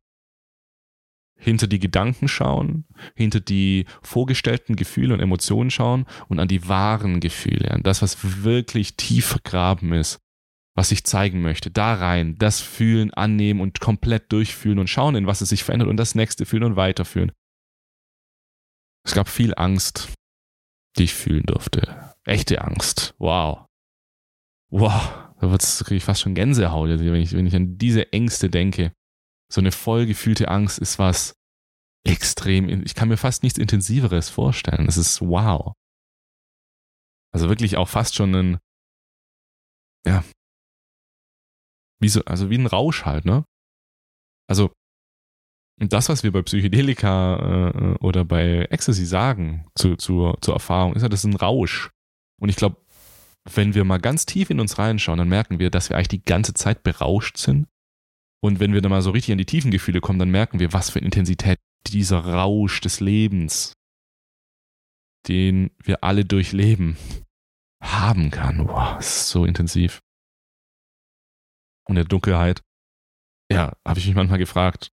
Hinter 1.40 1.68
die 1.68 1.78
Gedanken 1.78 2.26
schauen, 2.26 2.84
hinter 3.14 3.38
die 3.38 3.86
vorgestellten 4.02 4.74
Gefühle 4.74 5.14
und 5.14 5.20
Emotionen 5.20 5.70
schauen 5.70 6.04
und 6.28 6.40
an 6.40 6.48
die 6.48 6.68
wahren 6.68 7.20
Gefühle, 7.20 7.70
an 7.70 7.84
das, 7.84 8.02
was 8.02 8.42
wirklich 8.42 8.96
tief 8.96 9.26
vergraben 9.26 9.92
ist, 9.92 10.18
was 10.74 10.90
ich 10.90 11.04
zeigen 11.04 11.40
möchte, 11.40 11.70
da 11.70 11.94
rein, 11.94 12.36
das 12.38 12.60
fühlen, 12.60 13.14
annehmen 13.14 13.60
und 13.60 13.78
komplett 13.80 14.32
durchfühlen 14.32 14.80
und 14.80 14.88
schauen, 14.88 15.14
in 15.14 15.26
was 15.26 15.40
es 15.40 15.48
sich 15.48 15.62
verändert 15.62 15.88
und 15.88 15.96
das 15.96 16.16
nächste 16.16 16.44
fühlen 16.44 16.64
und 16.64 16.76
weiterfühlen. 16.76 17.32
Es 19.08 19.14
gab 19.14 19.26
viel 19.26 19.54
Angst, 19.56 20.12
die 20.98 21.04
ich 21.04 21.14
fühlen 21.14 21.46
durfte. 21.46 22.14
Echte 22.24 22.60
Angst. 22.60 23.14
Wow. 23.16 23.64
Wow. 24.70 25.30
Da 25.40 25.56
kriege 25.56 25.94
ich 25.94 26.04
fast 26.04 26.20
schon 26.20 26.34
Gänsehaut, 26.34 26.90
wenn 26.90 27.14
ich, 27.14 27.32
wenn 27.32 27.46
ich 27.46 27.56
an 27.56 27.78
diese 27.78 28.12
Ängste 28.12 28.50
denke. 28.50 28.92
So 29.50 29.62
eine 29.62 29.72
vollgefühlte 29.72 30.48
Angst 30.48 30.78
ist 30.78 30.98
was 30.98 31.32
extrem. 32.04 32.68
Ich 32.84 32.94
kann 32.94 33.08
mir 33.08 33.16
fast 33.16 33.42
nichts 33.42 33.58
Intensiveres 33.58 34.28
vorstellen. 34.28 34.86
Es 34.86 34.98
ist 34.98 35.22
wow. 35.22 35.72
Also 37.32 37.48
wirklich 37.48 37.78
auch 37.78 37.88
fast 37.88 38.14
schon 38.14 38.34
ein, 38.34 38.58
ja, 40.04 40.22
wie 41.98 42.10
so, 42.10 42.22
also 42.26 42.50
wie 42.50 42.58
ein 42.58 42.66
Rausch 42.66 43.06
halt, 43.06 43.24
ne? 43.24 43.42
Also 44.50 44.70
Und 45.80 45.92
das, 45.92 46.08
was 46.08 46.24
wir 46.24 46.32
bei 46.32 46.42
Psychedelika 46.42 47.70
äh, 47.70 47.94
oder 47.98 48.24
bei 48.24 48.66
Ecstasy 48.70 49.06
sagen 49.06 49.66
zu, 49.76 49.96
zu, 49.96 50.34
zur 50.40 50.54
Erfahrung, 50.54 50.94
ist 50.94 51.02
ja, 51.02 51.08
das 51.08 51.20
ist 51.24 51.30
ein 51.30 51.36
Rausch. 51.36 51.90
Und 52.40 52.48
ich 52.48 52.56
glaube, 52.56 52.76
wenn 53.54 53.74
wir 53.74 53.84
mal 53.84 53.98
ganz 54.00 54.26
tief 54.26 54.50
in 54.50 54.60
uns 54.60 54.78
reinschauen, 54.78 55.18
dann 55.18 55.28
merken 55.28 55.58
wir, 55.58 55.70
dass 55.70 55.88
wir 55.88 55.96
eigentlich 55.96 56.08
die 56.08 56.24
ganze 56.24 56.54
Zeit 56.54 56.82
berauscht 56.82 57.36
sind. 57.36 57.68
Und 58.40 58.60
wenn 58.60 58.72
wir 58.72 58.82
dann 58.82 58.90
mal 58.90 59.02
so 59.02 59.10
richtig 59.10 59.32
an 59.32 59.38
die 59.38 59.46
tiefen 59.46 59.70
Gefühle 59.70 60.00
kommen, 60.00 60.18
dann 60.18 60.30
merken 60.30 60.58
wir, 60.58 60.72
was 60.72 60.90
für 60.90 60.98
Intensität 60.98 61.58
dieser 61.86 62.20
Rausch 62.20 62.80
des 62.80 63.00
Lebens, 63.00 63.74
den 65.28 65.70
wir 65.82 66.04
alle 66.04 66.24
durchleben, 66.24 66.96
haben 67.82 68.30
kann. 68.30 68.66
Das 68.66 69.22
ist 69.22 69.28
so 69.30 69.44
intensiv. 69.44 70.00
Und 71.84 71.96
in 71.96 72.02
der 72.02 72.04
Dunkelheit, 72.04 72.62
ja, 73.50 73.76
habe 73.86 73.98
ich 73.98 74.06
mich 74.06 74.14
manchmal 74.14 74.38
gefragt, 74.38 74.90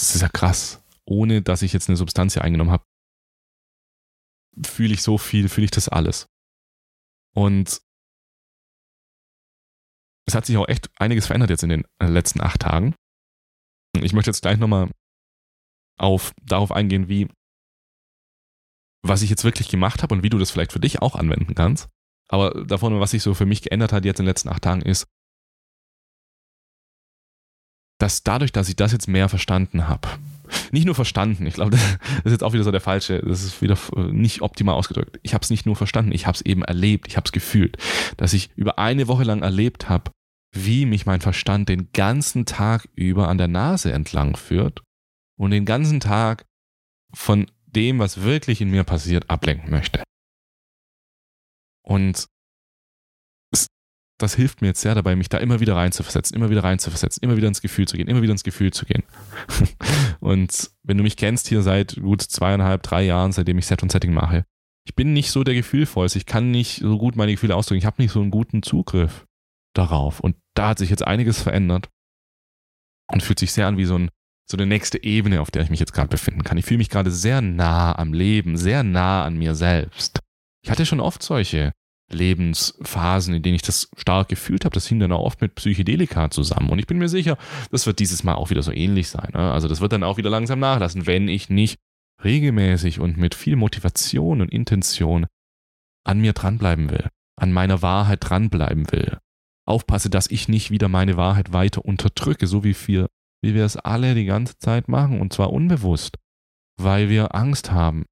das 0.00 0.14
ist 0.14 0.22
ja 0.22 0.28
krass. 0.28 0.82
Ohne 1.06 1.42
dass 1.42 1.62
ich 1.62 1.72
jetzt 1.72 1.88
eine 1.88 1.96
Substanz 1.96 2.34
hier 2.34 2.42
eingenommen 2.42 2.70
habe, 2.70 2.84
fühle 4.64 4.94
ich 4.94 5.02
so 5.02 5.18
viel, 5.18 5.48
fühle 5.48 5.66
ich 5.66 5.70
das 5.70 5.88
alles. 5.88 6.28
Und 7.34 7.82
es 10.26 10.34
hat 10.34 10.46
sich 10.46 10.56
auch 10.56 10.68
echt 10.68 10.88
einiges 10.98 11.26
verändert 11.26 11.50
jetzt 11.50 11.62
in 11.62 11.68
den 11.68 11.84
äh, 11.98 12.06
letzten 12.06 12.40
acht 12.40 12.60
Tagen. 12.60 12.94
Ich 14.00 14.12
möchte 14.12 14.30
jetzt 14.30 14.42
gleich 14.42 14.58
nochmal 14.58 14.90
auf, 15.98 16.32
darauf 16.42 16.72
eingehen, 16.72 17.08
wie, 17.08 17.28
was 19.02 19.22
ich 19.22 19.30
jetzt 19.30 19.44
wirklich 19.44 19.68
gemacht 19.68 20.02
habe 20.02 20.14
und 20.14 20.22
wie 20.22 20.30
du 20.30 20.38
das 20.38 20.50
vielleicht 20.50 20.72
für 20.72 20.80
dich 20.80 21.02
auch 21.02 21.14
anwenden 21.14 21.54
kannst. 21.54 21.88
Aber 22.28 22.64
davon, 22.64 22.98
was 23.00 23.10
sich 23.10 23.22
so 23.22 23.34
für 23.34 23.46
mich 23.46 23.62
geändert 23.62 23.92
hat 23.92 24.04
jetzt 24.04 24.18
in 24.18 24.24
den 24.24 24.30
letzten 24.30 24.48
acht 24.48 24.62
Tagen, 24.62 24.82
ist, 24.82 25.06
dass 27.98 28.22
dadurch, 28.22 28.52
dass 28.52 28.68
ich 28.68 28.76
das 28.76 28.92
jetzt 28.92 29.08
mehr 29.08 29.28
verstanden 29.28 29.88
habe, 29.88 30.08
nicht 30.72 30.84
nur 30.84 30.94
verstanden, 30.94 31.46
ich 31.46 31.54
glaube, 31.54 31.70
das 31.70 31.80
ist 32.24 32.32
jetzt 32.32 32.44
auch 32.44 32.52
wieder 32.52 32.64
so 32.64 32.70
der 32.70 32.80
falsche, 32.80 33.20
das 33.20 33.42
ist 33.42 33.62
wieder 33.62 33.78
nicht 34.10 34.42
optimal 34.42 34.74
ausgedrückt. 34.74 35.18
Ich 35.22 35.34
habe 35.34 35.42
es 35.42 35.50
nicht 35.50 35.66
nur 35.66 35.76
verstanden, 35.76 36.12
ich 36.12 36.26
habe 36.26 36.36
es 36.36 36.42
eben 36.42 36.62
erlebt, 36.62 37.08
ich 37.08 37.16
habe 37.16 37.24
es 37.24 37.32
gefühlt, 37.32 37.76
dass 38.16 38.32
ich 38.32 38.50
über 38.56 38.78
eine 38.78 39.08
Woche 39.08 39.24
lang 39.24 39.42
erlebt 39.42 39.88
habe, 39.88 40.10
wie 40.52 40.86
mich 40.86 41.06
mein 41.06 41.20
Verstand 41.20 41.68
den 41.68 41.90
ganzen 41.92 42.46
Tag 42.46 42.88
über 42.94 43.28
an 43.28 43.38
der 43.38 43.48
Nase 43.48 43.92
entlang 43.92 44.36
führt 44.36 44.82
und 45.36 45.50
den 45.50 45.64
ganzen 45.64 46.00
Tag 46.00 46.44
von 47.12 47.50
dem, 47.66 47.98
was 47.98 48.22
wirklich 48.22 48.60
in 48.60 48.70
mir 48.70 48.84
passiert, 48.84 49.30
ablenken 49.30 49.70
möchte. 49.70 50.02
Und 51.82 52.26
das 54.18 54.34
hilft 54.34 54.60
mir 54.60 54.68
jetzt 54.68 54.80
sehr 54.80 54.94
dabei, 54.94 55.16
mich 55.16 55.28
da 55.28 55.38
immer 55.38 55.60
wieder 55.60 55.74
reinzuversetzen, 55.76 56.36
immer 56.36 56.50
wieder 56.50 56.62
reinzuversetzen, 56.62 57.22
immer 57.22 57.36
wieder 57.36 57.48
ins 57.48 57.60
Gefühl 57.60 57.88
zu 57.88 57.96
gehen, 57.96 58.08
immer 58.08 58.22
wieder 58.22 58.32
ins 58.32 58.44
Gefühl 58.44 58.72
zu 58.72 58.86
gehen. 58.86 59.02
und 60.20 60.70
wenn 60.82 60.96
du 60.96 61.02
mich 61.02 61.16
kennst 61.16 61.48
hier 61.48 61.62
seit 61.62 61.96
gut 61.96 62.22
zweieinhalb, 62.22 62.82
drei 62.82 63.02
Jahren, 63.02 63.32
seitdem 63.32 63.58
ich 63.58 63.66
Set 63.66 63.82
und 63.82 63.90
Setting 63.90 64.12
mache, 64.12 64.44
ich 64.86 64.94
bin 64.94 65.12
nicht 65.12 65.30
so 65.30 65.44
der 65.44 65.54
Gefühlvollste. 65.54 66.18
Ich 66.18 66.26
kann 66.26 66.50
nicht 66.50 66.80
so 66.80 66.98
gut 66.98 67.16
meine 67.16 67.32
Gefühle 67.32 67.56
ausdrücken. 67.56 67.78
Ich 67.78 67.86
habe 67.86 68.02
nicht 68.02 68.12
so 68.12 68.20
einen 68.20 68.30
guten 68.30 68.62
Zugriff 68.62 69.26
darauf. 69.74 70.20
Und 70.20 70.36
da 70.54 70.68
hat 70.68 70.78
sich 70.78 70.90
jetzt 70.90 71.06
einiges 71.06 71.42
verändert 71.42 71.88
und 73.10 73.22
fühlt 73.22 73.38
sich 73.38 73.52
sehr 73.52 73.66
an 73.66 73.78
wie 73.78 73.86
so, 73.86 73.96
ein, 73.96 74.10
so 74.48 74.56
eine 74.56 74.66
nächste 74.66 75.02
Ebene, 75.02 75.40
auf 75.40 75.50
der 75.50 75.62
ich 75.62 75.70
mich 75.70 75.80
jetzt 75.80 75.94
gerade 75.94 76.08
befinden 76.08 76.44
kann. 76.44 76.58
Ich 76.58 76.66
fühle 76.66 76.78
mich 76.78 76.90
gerade 76.90 77.10
sehr 77.10 77.40
nah 77.40 77.98
am 77.98 78.12
Leben, 78.12 78.56
sehr 78.56 78.82
nah 78.82 79.24
an 79.24 79.36
mir 79.36 79.54
selbst. 79.54 80.20
Ich 80.62 80.70
hatte 80.70 80.86
schon 80.86 81.00
oft 81.00 81.22
solche 81.22 81.72
Lebensphasen, 82.10 83.34
in 83.34 83.42
denen 83.42 83.56
ich 83.56 83.62
das 83.62 83.88
stark 83.96 84.28
gefühlt 84.28 84.64
habe. 84.64 84.74
Das 84.74 84.86
hing 84.86 85.00
dann 85.00 85.12
auch 85.12 85.24
oft 85.24 85.40
mit 85.40 85.54
Psychedelika 85.54 86.30
zusammen. 86.30 86.70
Und 86.70 86.78
ich 86.78 86.86
bin 86.86 86.98
mir 86.98 87.08
sicher, 87.08 87.38
das 87.70 87.86
wird 87.86 87.98
dieses 87.98 88.24
Mal 88.24 88.34
auch 88.34 88.50
wieder 88.50 88.62
so 88.62 88.72
ähnlich 88.72 89.08
sein. 89.08 89.30
Ne? 89.32 89.52
Also 89.52 89.68
das 89.68 89.80
wird 89.80 89.92
dann 89.92 90.02
auch 90.02 90.16
wieder 90.16 90.30
langsam 90.30 90.58
nachlassen, 90.58 91.06
wenn 91.06 91.28
ich 91.28 91.48
nicht 91.48 91.78
regelmäßig 92.22 93.00
und 93.00 93.16
mit 93.16 93.34
viel 93.34 93.56
Motivation 93.56 94.40
und 94.40 94.52
Intention 94.52 95.26
an 96.04 96.20
mir 96.20 96.32
dranbleiben 96.32 96.90
will, 96.90 97.08
an 97.36 97.52
meiner 97.52 97.82
Wahrheit 97.82 98.20
dranbleiben 98.22 98.90
will. 98.92 99.18
Aufpasse, 99.66 100.10
dass 100.10 100.30
ich 100.30 100.48
nicht 100.48 100.70
wieder 100.70 100.88
meine 100.88 101.16
Wahrheit 101.16 101.52
weiter 101.52 101.84
unterdrücke, 101.84 102.46
so 102.46 102.64
wie 102.64 102.76
wir, 102.86 103.08
wie 103.42 103.54
wir 103.54 103.64
es 103.64 103.76
alle 103.76 104.14
die 104.14 104.26
ganze 104.26 104.58
Zeit 104.58 104.88
machen, 104.88 105.20
und 105.20 105.32
zwar 105.32 105.52
unbewusst, 105.52 106.18
weil 106.76 107.08
wir 107.08 107.34
Angst 107.34 107.72
haben, 107.72 108.04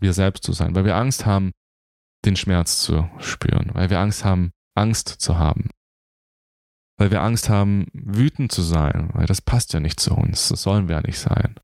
wir 0.00 0.12
selbst 0.12 0.42
zu 0.42 0.52
sein, 0.52 0.74
weil 0.74 0.84
wir 0.84 0.96
Angst 0.96 1.24
haben, 1.24 1.52
den 2.24 2.36
Schmerz 2.36 2.80
zu 2.80 3.08
spüren, 3.18 3.70
weil 3.72 3.90
wir 3.90 3.98
Angst 3.98 4.24
haben, 4.24 4.52
Angst 4.74 5.08
zu 5.08 5.38
haben. 5.38 5.70
Weil 6.98 7.10
wir 7.10 7.22
Angst 7.22 7.48
haben, 7.48 7.86
wütend 7.92 8.52
zu 8.52 8.62
sein, 8.62 9.10
weil 9.14 9.26
das 9.26 9.40
passt 9.40 9.72
ja 9.72 9.80
nicht 9.80 10.00
zu 10.00 10.14
uns, 10.14 10.48
das 10.48 10.62
sollen 10.62 10.88
wir 10.88 10.96
ja 10.96 11.02
nicht 11.02 11.18
sein. 11.18 11.54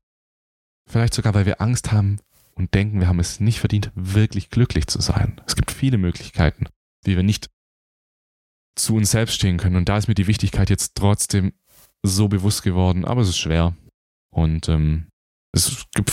Vielleicht 0.89 1.13
sogar, 1.13 1.33
weil 1.33 1.45
wir 1.45 1.61
Angst 1.61 1.91
haben 1.91 2.19
und 2.55 2.73
denken, 2.73 2.99
wir 2.99 3.07
haben 3.07 3.19
es 3.19 3.39
nicht 3.39 3.59
verdient, 3.59 3.91
wirklich 3.93 4.49
glücklich 4.49 4.87
zu 4.87 4.99
sein. 5.01 5.39
Es 5.45 5.55
gibt 5.55 5.71
viele 5.71 5.97
Möglichkeiten, 5.97 6.67
wie 7.03 7.15
wir 7.15 7.23
nicht 7.23 7.49
zu 8.75 8.95
uns 8.95 9.11
selbst 9.11 9.35
stehen 9.35 9.57
können. 9.57 9.75
Und 9.75 9.89
da 9.89 9.97
ist 9.97 10.07
mir 10.07 10.15
die 10.15 10.27
Wichtigkeit 10.27 10.69
jetzt 10.69 10.95
trotzdem 10.95 11.53
so 12.03 12.27
bewusst 12.27 12.63
geworden, 12.63 13.05
aber 13.05 13.21
es 13.21 13.29
ist 13.29 13.37
schwer. 13.37 13.75
Und 14.31 14.69
ähm, 14.69 15.07
es 15.65 15.85
gibt 15.93 16.11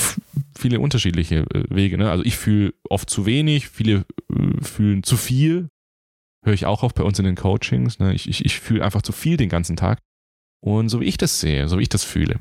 viele 0.56 0.80
unterschiedliche 0.80 1.46
äh, 1.54 1.64
Wege. 1.68 1.98
Ne? 1.98 2.10
Also 2.10 2.24
ich 2.24 2.36
fühle 2.36 2.74
oft 2.88 3.08
zu 3.08 3.26
wenig, 3.26 3.68
viele 3.68 4.04
äh, 4.32 4.62
fühlen 4.62 5.02
zu 5.02 5.16
viel. 5.16 5.68
Höre 6.44 6.54
ich 6.54 6.66
auch 6.66 6.82
oft 6.82 6.96
bei 6.96 7.04
uns 7.04 7.18
in 7.18 7.24
den 7.24 7.36
Coachings. 7.36 7.98
Ne? 7.98 8.14
Ich, 8.14 8.28
ich, 8.28 8.44
ich 8.44 8.60
fühle 8.60 8.84
einfach 8.84 9.02
zu 9.02 9.12
viel 9.12 9.36
den 9.36 9.48
ganzen 9.48 9.76
Tag. 9.76 10.00
Und 10.60 10.88
so 10.88 11.00
wie 11.00 11.04
ich 11.04 11.18
das 11.18 11.40
sehe, 11.40 11.68
so 11.68 11.78
wie 11.78 11.82
ich 11.82 11.88
das 11.88 12.04
fühle, 12.04 12.40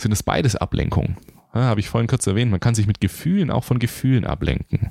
sind 0.00 0.12
es 0.12 0.22
beides 0.22 0.56
Ablenkungen. 0.56 1.16
Ja, 1.54 1.62
Habe 1.62 1.80
ich 1.80 1.88
vorhin 1.88 2.08
kurz 2.08 2.26
erwähnt, 2.26 2.50
man 2.50 2.60
kann 2.60 2.74
sich 2.74 2.86
mit 2.86 3.00
Gefühlen 3.00 3.50
auch 3.50 3.64
von 3.64 3.78
Gefühlen 3.78 4.24
ablenken. 4.24 4.90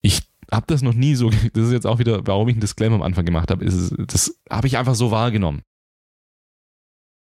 Ich 0.00 0.22
habe 0.50 0.66
das 0.66 0.82
noch 0.82 0.94
nie 0.94 1.14
so, 1.14 1.30
das 1.30 1.66
ist 1.66 1.72
jetzt 1.72 1.86
auch 1.86 1.98
wieder, 1.98 2.26
warum 2.26 2.48
ich 2.48 2.54
einen 2.54 2.60
Disclaimer 2.60 2.96
am 2.96 3.02
Anfang 3.02 3.26
gemacht 3.26 3.50
habe, 3.50 3.64
ist, 3.64 3.94
das 3.98 4.40
habe 4.50 4.66
ich 4.66 4.78
einfach 4.78 4.94
so 4.94 5.10
wahrgenommen. 5.10 5.62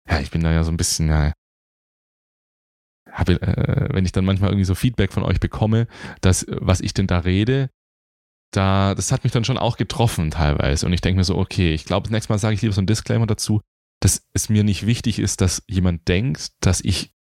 Ja, 0.09 0.19
ich 0.19 0.31
bin 0.31 0.41
da 0.41 0.51
ja 0.51 0.63
so 0.63 0.71
ein 0.71 0.77
bisschen, 0.77 1.09
ja, 1.09 1.33
habe, 3.15 3.41
äh, 3.41 3.93
wenn 3.93 4.05
ich 4.05 4.11
dann 4.11 4.25
manchmal 4.25 4.51
irgendwie 4.51 4.65
so 4.65 4.75
Feedback 4.75 5.13
von 5.13 5.23
euch 5.23 5.39
bekomme, 5.39 5.87
dass 6.21 6.45
was 6.49 6.81
ich 6.81 6.93
denn 6.93 7.07
da 7.07 7.19
rede, 7.19 7.69
da, 8.51 8.93
das 8.93 9.11
hat 9.11 9.23
mich 9.23 9.33
dann 9.33 9.45
schon 9.45 9.57
auch 9.57 9.77
getroffen 9.77 10.31
teilweise. 10.31 10.85
Und 10.85 10.93
ich 10.93 11.01
denke 11.01 11.17
mir 11.17 11.23
so, 11.23 11.37
okay, 11.37 11.73
ich 11.73 11.85
glaube, 11.85 12.03
das 12.03 12.11
nächste 12.11 12.31
Mal 12.31 12.39
sage 12.39 12.53
ich 12.53 12.61
lieber 12.61 12.73
so 12.73 12.81
ein 12.81 12.87
Disclaimer 12.87 13.25
dazu, 13.25 13.61
dass 14.01 14.27
es 14.33 14.49
mir 14.49 14.63
nicht 14.63 14.85
wichtig 14.85 15.19
ist, 15.19 15.41
dass 15.41 15.63
jemand 15.67 16.07
denkt, 16.07 16.51
dass 16.59 16.81
ich 16.81 17.13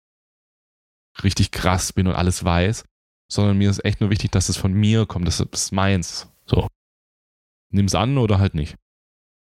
richtig 1.23 1.51
krass 1.51 1.93
bin 1.93 2.07
und 2.07 2.15
alles 2.15 2.43
weiß, 2.43 2.83
sondern 3.31 3.57
mir 3.57 3.69
ist 3.69 3.83
echt 3.83 4.01
nur 4.01 4.09
wichtig, 4.09 4.31
dass 4.31 4.49
es 4.49 4.57
von 4.57 4.73
mir 4.73 5.05
kommt, 5.05 5.27
das 5.27 5.39
ist 5.39 5.71
meins. 5.71 6.29
So. 6.45 6.67
Nimm's 7.71 7.95
an 7.95 8.17
oder 8.17 8.37
halt 8.37 8.53
nicht. 8.53 8.75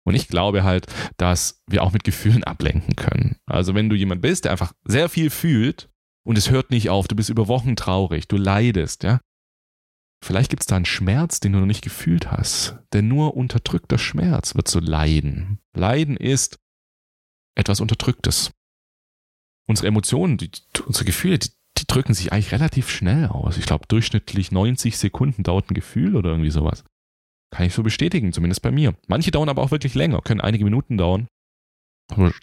Und 0.06 0.16
ich 0.16 0.28
glaube 0.28 0.64
halt, 0.64 0.88
dass 1.18 1.62
wir 1.68 1.84
auch 1.84 1.92
mit 1.92 2.04
Gefühlen 2.04 2.44
ablenken 2.44 2.96
können. 2.96 3.38
Also 3.46 3.76
wenn 3.76 3.90
du 3.90 3.96
jemand 3.96 4.22
bist, 4.22 4.46
der 4.46 4.52
einfach 4.52 4.74
sehr 4.86 5.10
viel 5.10 5.30
fühlt 5.30 5.90
und 6.26 6.38
es 6.38 6.50
hört 6.50 6.70
nicht 6.70 6.90
auf, 6.90 7.08
du 7.08 7.16
bist 7.16 7.30
über 7.30 7.48
Wochen 7.48 7.76
traurig, 7.76 8.28
du 8.28 8.38
leidest, 8.38 9.04
ja. 9.04 9.20
Vielleicht 10.24 10.50
gibt 10.50 10.64
es 10.64 10.68
da 10.68 10.76
einen 10.76 10.86
Schmerz, 10.86 11.40
den 11.40 11.54
du 11.54 11.60
noch 11.60 11.66
nicht 11.66 11.82
gefühlt 11.84 12.30
hast. 12.30 12.78
Denn 12.94 13.08
nur 13.08 13.38
unterdrückter 13.38 13.98
Schmerz 13.98 14.54
wird 14.54 14.68
so 14.68 14.80
leiden. 14.80 15.60
Leiden 15.74 16.18
ist 16.18 16.60
etwas 17.56 17.80
Unterdrücktes. 17.80 18.52
Unsere 19.68 19.88
Emotionen, 19.88 20.38
die, 20.38 20.52
unsere 20.86 21.06
Gefühle, 21.06 21.40
die, 21.40 21.50
die 21.78 21.86
drücken 21.88 22.14
sich 22.14 22.34
eigentlich 22.34 22.52
relativ 22.52 22.90
schnell 22.90 23.28
aus. 23.28 23.58
Ich 23.58 23.66
glaube, 23.66 23.86
durchschnittlich 23.88 24.52
90 24.52 24.98
Sekunden 24.98 25.44
dauert 25.44 25.70
ein 25.70 25.76
Gefühl 25.76 26.16
oder 26.16 26.32
irgendwie 26.32 26.52
sowas. 26.52 26.84
Kann 27.52 27.66
ich 27.66 27.74
so 27.74 27.84
bestätigen, 27.84 28.34
zumindest 28.34 28.62
bei 28.62 28.72
mir. 28.72 28.96
Manche 29.08 29.32
dauern 29.32 29.50
aber 29.50 29.62
auch 29.62 29.72
wirklich 29.72 29.96
länger, 29.96 30.22
können 30.22 30.42
einige 30.42 30.66
Minuten 30.66 30.98
dauern. 30.98 31.28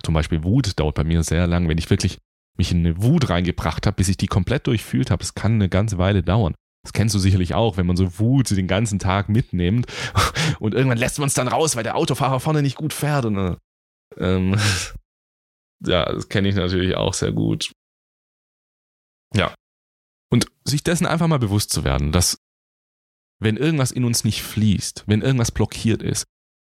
Zum 0.02 0.14
Beispiel 0.14 0.44
Wut 0.44 0.78
dauert 0.78 0.94
bei 0.94 1.04
mir 1.04 1.22
sehr 1.22 1.46
lang, 1.46 1.68
wenn 1.68 1.78
ich 1.78 1.90
wirklich 1.90 2.18
mich 2.58 2.72
in 2.72 2.78
eine 2.78 3.02
Wut 3.02 3.28
reingebracht 3.28 3.86
habe, 3.86 3.96
bis 3.96 4.08
ich 4.08 4.16
die 4.16 4.26
komplett 4.26 4.66
durchfühlt 4.66 5.10
habe. 5.10 5.20
Das 5.20 5.34
kann 5.34 5.54
eine 5.54 5.68
ganze 5.68 5.98
Weile 5.98 6.22
dauern. 6.22 6.54
Das 6.82 6.92
kennst 6.92 7.14
du 7.14 7.18
sicherlich 7.18 7.54
auch, 7.54 7.76
wenn 7.76 7.86
man 7.86 7.96
so 7.96 8.18
Wut 8.18 8.50
den 8.50 8.68
ganzen 8.68 8.98
Tag 8.98 9.28
mitnimmt 9.28 9.86
und 10.60 10.74
irgendwann 10.74 10.98
lässt 10.98 11.18
man 11.18 11.26
es 11.26 11.34
dann 11.34 11.48
raus, 11.48 11.74
weil 11.74 11.82
der 11.82 11.96
Autofahrer 11.96 12.38
vorne 12.38 12.62
nicht 12.62 12.76
gut 12.76 12.92
fährt. 12.92 13.24
Und, 13.24 13.36
äh, 13.36 13.56
ähm, 14.18 14.56
ja, 15.84 16.04
das 16.12 16.28
kenne 16.28 16.48
ich 16.48 16.54
natürlich 16.54 16.96
auch 16.96 17.14
sehr 17.14 17.32
gut. 17.32 17.72
Ja. 19.34 19.52
Und 20.30 20.46
sich 20.64 20.84
dessen 20.84 21.06
einfach 21.06 21.26
mal 21.26 21.38
bewusst 21.38 21.70
zu 21.70 21.82
werden, 21.82 22.12
dass 22.12 22.38
wenn 23.40 23.56
irgendwas 23.56 23.90
in 23.90 24.04
uns 24.04 24.24
nicht 24.24 24.42
fließt, 24.42 25.04
wenn 25.06 25.22
irgendwas 25.22 25.50
blockiert 25.50 26.02
ist, 26.02 26.24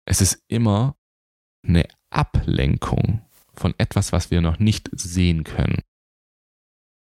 es 0.06 0.20
ist 0.20 0.42
immer 0.48 0.96
eine 1.66 1.86
Ablenkung 2.10 3.25
von 3.60 3.74
etwas, 3.78 4.12
was 4.12 4.30
wir 4.30 4.40
noch 4.40 4.58
nicht 4.58 4.90
sehen 4.92 5.44
können. 5.44 5.80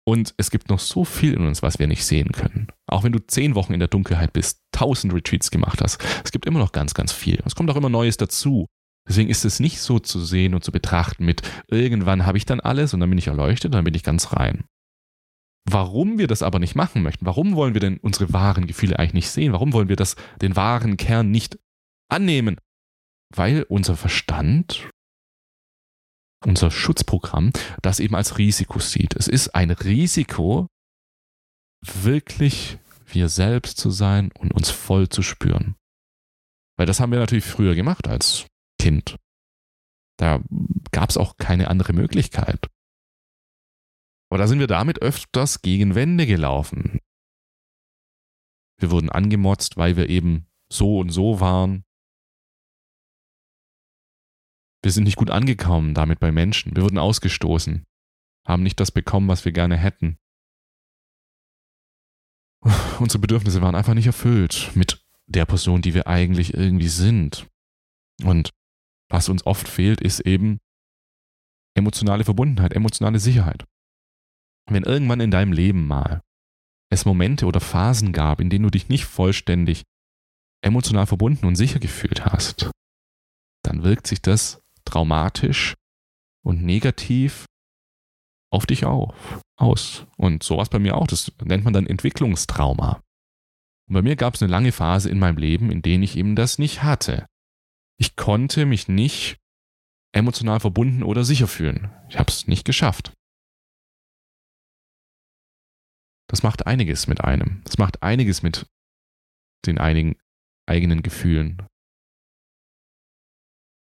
Und 0.05 0.35
es 0.37 0.51
gibt 0.51 0.69
noch 0.69 0.81
so 0.81 1.05
viel 1.05 1.35
in 1.35 1.47
uns, 1.47 1.63
was 1.63 1.79
wir 1.79 1.87
nicht 1.87 2.05
sehen 2.05 2.33
können. 2.33 2.69
Auch 2.89 3.05
wenn 3.05 3.13
du 3.13 3.25
zehn 3.25 3.55
Wochen 3.55 3.73
in 3.73 3.79
der 3.79 3.89
Dunkelheit 3.89 4.33
bist, 4.33 4.61
tausend 4.73 5.15
Retreats 5.15 5.51
gemacht 5.51 5.81
hast, 5.81 6.03
es 6.25 6.33
gibt 6.33 6.47
immer 6.47 6.59
noch 6.59 6.73
ganz, 6.73 6.93
ganz 6.95 7.13
viel. 7.13 7.41
Es 7.47 7.55
kommt 7.55 7.71
auch 7.71 7.77
immer 7.77 7.89
Neues 7.89 8.17
dazu. 8.17 8.67
Deswegen 9.09 9.31
ist 9.31 9.45
es 9.45 9.61
nicht 9.61 9.81
so 9.81 9.99
zu 9.99 10.21
sehen 10.21 10.55
und 10.55 10.65
zu 10.65 10.73
betrachten 10.73 11.25
mit, 11.25 11.43
irgendwann 11.69 12.27
habe 12.27 12.39
ich 12.39 12.47
dann 12.47 12.61
alles 12.61 12.95
und 12.95 13.01
dann 13.01 13.11
bin 13.11 13.19
ich 13.19 13.27
erleuchtet 13.29 13.67
und 13.67 13.73
dann 13.73 13.85
bin 13.85 13.95
ich 13.95 14.03
ganz 14.03 14.33
rein. 14.33 14.65
Warum 15.69 16.19
wir 16.19 16.27
das 16.27 16.43
aber 16.43 16.59
nicht 16.59 16.75
machen 16.75 17.03
möchten, 17.03 17.27
warum 17.27 17.55
wollen 17.55 17.75
wir 17.75 17.81
denn 17.81 17.99
unsere 17.99 18.33
wahren 18.33 18.67
Gefühle 18.67 18.99
eigentlich 18.99 19.15
nicht 19.15 19.31
sehen, 19.31 19.53
warum 19.53 19.73
wollen 19.73 19.89
wir 19.89 19.97
das, 19.97 20.17
den 20.41 20.57
wahren 20.57 20.97
Kern 20.97 21.31
nicht 21.31 21.59
annehmen? 22.09 22.57
Weil 23.35 23.65
unser 23.69 23.97
Verstand, 23.97 24.91
unser 26.47 26.71
Schutzprogramm, 26.71 27.53
das 27.83 28.01
eben 28.01 28.15
als 28.15 28.39
Risiko 28.39 28.79
sieht. 28.79 29.15
Es 29.17 29.29
ist 29.29 29.55
ein 29.55 29.71
Risiko, 29.71 30.69
wirklich 31.85 32.79
wir 33.07 33.29
selbst 33.29 33.79
zu 33.79 33.91
sein 33.91 34.31
und 34.39 34.53
uns 34.53 34.71
voll 34.71 35.09
zu 35.09 35.23
spüren. 35.23 35.77
Weil 36.77 36.87
das 36.87 37.01
haben 37.01 37.13
wir 37.13 37.19
natürlich 37.19 37.45
früher 37.45 37.75
gemacht 37.75 38.09
als 38.09 38.47
Kind. 38.79 39.17
Da 40.19 40.41
gab 40.93 41.11
es 41.11 41.17
auch 41.17 41.37
keine 41.37 41.69
andere 41.69 41.93
Möglichkeit. 41.93 42.69
Aber 44.31 44.39
da 44.39 44.47
sind 44.47 44.61
wir 44.61 44.67
damit 44.67 45.03
öfters 45.03 45.61
gegen 45.61 45.95
Wände 45.95 46.27
gelaufen. 46.27 47.01
Wir 48.79 48.91
wurden 48.91 49.11
angemotzt, 49.11 49.77
weil 49.77 49.97
wir 49.97 50.09
eben 50.09 50.47
so 50.73 50.99
und 50.99 51.11
so 51.11 51.41
waren. 51.41 51.85
Wir 54.83 54.91
sind 54.91 55.05
nicht 55.05 55.17
gut 55.17 55.31
angekommen 55.31 55.95
damit 55.95 56.19
bei 56.21 56.33
Menschen. 56.33 56.75
Wir 56.75 56.83
wurden 56.83 56.99
ausgestoßen, 56.99 57.85
haben 58.47 58.63
nicht 58.63 58.81
das 58.81 58.91
bekommen, 58.91 59.29
was 59.29 59.45
wir 59.45 59.53
gerne 59.53 59.77
hätten. 59.77 60.19
Unsere 62.99 63.21
Bedürfnisse 63.21 63.63
waren 63.63 63.75
einfach 63.75 63.95
nicht 63.95 64.07
erfüllt 64.07 64.71
mit 64.75 65.05
der 65.27 65.47
Person, 65.47 65.83
die 65.83 65.95
wir 65.95 66.07
eigentlich 66.07 66.55
irgendwie 66.55 66.89
sind. 66.89 67.49
Und 68.25 68.51
was 69.09 69.29
uns 69.29 69.47
oft 69.47 69.69
fehlt, 69.69 70.01
ist 70.01 70.21
eben 70.21 70.59
emotionale 71.77 72.25
Verbundenheit, 72.25 72.73
emotionale 72.73 73.19
Sicherheit. 73.19 73.65
Wenn 74.69 74.85
irgendwann 74.85 75.21
in 75.21 75.31
deinem 75.31 75.53
Leben 75.53 75.87
mal 75.87 76.23
es 76.91 77.05
Momente 77.05 77.47
oder 77.47 77.61
Phasen 77.61 78.13
gab, 78.13 78.41
in 78.41 78.51
denen 78.51 78.65
du 78.65 78.71
dich 78.71 78.89
nicht 78.89 79.07
vollständig 79.07 79.85
emotional 80.63 81.07
verbunden 81.07 81.47
und 81.47 81.57
sicher 81.57 81.81
gefühlt 81.81 82.25
hast, 82.25 82.71
dann 83.65 83.83
wirkt 83.83 84.07
sich 84.07 84.21
das 84.21 84.62
traumatisch 84.93 85.75
und 86.45 86.63
negativ 86.63 87.47
auf 88.53 88.67
dich 88.67 88.85
auf, 88.85 89.41
aus. 89.57 90.07
Und 90.17 90.43
sowas 90.43 90.69
bei 90.69 90.79
mir 90.79 90.97
auch. 90.97 91.07
Das 91.07 91.33
nennt 91.43 91.65
man 91.65 91.73
dann 91.73 91.87
Entwicklungstrauma. 91.87 93.03
Und 93.89 93.95
bei 93.95 94.03
mir 94.03 94.17
gab 94.17 94.35
es 94.35 94.43
eine 94.43 94.51
lange 94.51 94.73
Phase 94.73 95.09
in 95.09 95.19
meinem 95.19 95.39
Leben, 95.39 95.71
in 95.71 95.83
der 95.83 95.99
ich 96.01 96.17
eben 96.17 96.37
das 96.37 96.59
nicht 96.59 96.83
hatte. 96.83 97.27
Ich 97.99 98.17
konnte 98.17 98.67
mich 98.67 98.89
nicht 98.89 99.39
emotional 100.15 100.61
verbunden 100.61 101.03
oder 101.03 101.25
sicher 101.25 101.49
fühlen. 101.49 101.91
Ich 102.09 102.19
habe 102.19 102.31
es 102.31 102.47
nicht 102.47 102.65
geschafft. 102.65 103.13
Das 106.29 106.43
macht 106.43 106.67
einiges 106.67 107.07
mit 107.07 107.23
einem. 107.23 107.63
Das 107.65 107.79
macht 107.79 108.03
einiges 108.03 108.43
mit 108.43 108.67
den 109.67 109.79
einigen 109.79 110.17
eigenen 110.67 111.03
Gefühlen, 111.03 111.67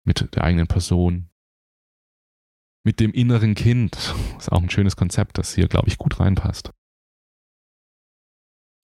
mit 0.09 0.35
der 0.35 0.43
eigenen 0.43 0.65
Person, 0.65 1.29
mit 2.83 2.99
dem 2.99 3.11
inneren 3.11 3.53
Kind. 3.53 3.95
Das 3.95 4.45
ist 4.45 4.51
auch 4.51 4.61
ein 4.61 4.71
schönes 4.71 4.95
Konzept, 4.95 5.37
das 5.37 5.53
hier, 5.53 5.67
glaube 5.67 5.87
ich, 5.87 5.99
gut 5.99 6.19
reinpasst. 6.19 6.71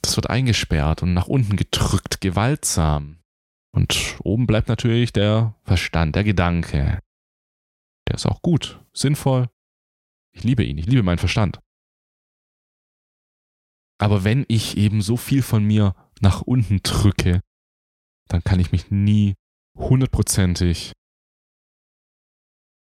Das 0.02 0.16
wird 0.16 0.28
eingesperrt 0.28 1.02
und 1.02 1.14
nach 1.14 1.26
unten 1.26 1.56
gedrückt, 1.56 2.20
gewaltsam. 2.20 3.22
Und 3.74 4.18
oben 4.22 4.46
bleibt 4.46 4.68
natürlich 4.68 5.14
der 5.14 5.58
Verstand, 5.62 6.14
der 6.14 6.24
Gedanke. 6.24 7.00
Der 8.06 8.14
ist 8.14 8.26
auch 8.26 8.42
gut, 8.42 8.84
sinnvoll. 8.92 9.48
Ich 10.30 10.44
liebe 10.44 10.62
ihn, 10.62 10.76
ich 10.76 10.86
liebe 10.86 11.02
meinen 11.02 11.16
Verstand. 11.16 11.58
Aber 13.98 14.24
wenn 14.24 14.44
ich 14.48 14.76
eben 14.76 15.00
so 15.00 15.16
viel 15.16 15.40
von 15.40 15.64
mir 15.64 15.94
nach 16.20 16.42
unten 16.42 16.82
drücke, 16.82 17.40
dann 18.28 18.44
kann 18.44 18.60
ich 18.60 18.72
mich 18.72 18.90
nie 18.90 19.36
hundertprozentig 19.74 20.92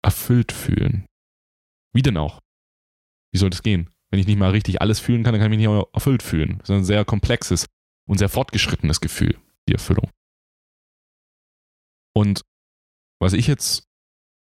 erfüllt 0.04 0.52
fühlen. 0.52 1.06
Wie 1.94 2.02
denn 2.02 2.18
auch? 2.18 2.40
Wie 3.32 3.40
soll 3.40 3.50
das 3.50 3.64
gehen? 3.64 3.90
Wenn 4.12 4.20
ich 4.20 4.28
nicht 4.28 4.40
mal 4.40 4.52
richtig 4.52 4.82
alles 4.82 5.00
fühlen 5.00 5.24
kann, 5.24 5.34
dann 5.34 5.42
kann 5.42 5.52
ich 5.52 5.58
mich 5.58 5.68
nicht 5.68 5.76
auch 5.76 5.90
erfüllt 5.94 6.24
fühlen. 6.24 6.58
Das 6.60 6.70
ist 6.70 6.76
ein 6.76 6.84
sehr 6.84 7.06
komplexes 7.06 7.66
und 8.08 8.18
sehr 8.18 8.30
fortgeschrittenes 8.30 9.02
Gefühl, 9.02 9.38
die 9.68 9.74
Erfüllung. 9.74 10.10
Und 12.16 12.42
was 13.22 13.34
ich 13.34 13.48
jetzt 13.48 13.84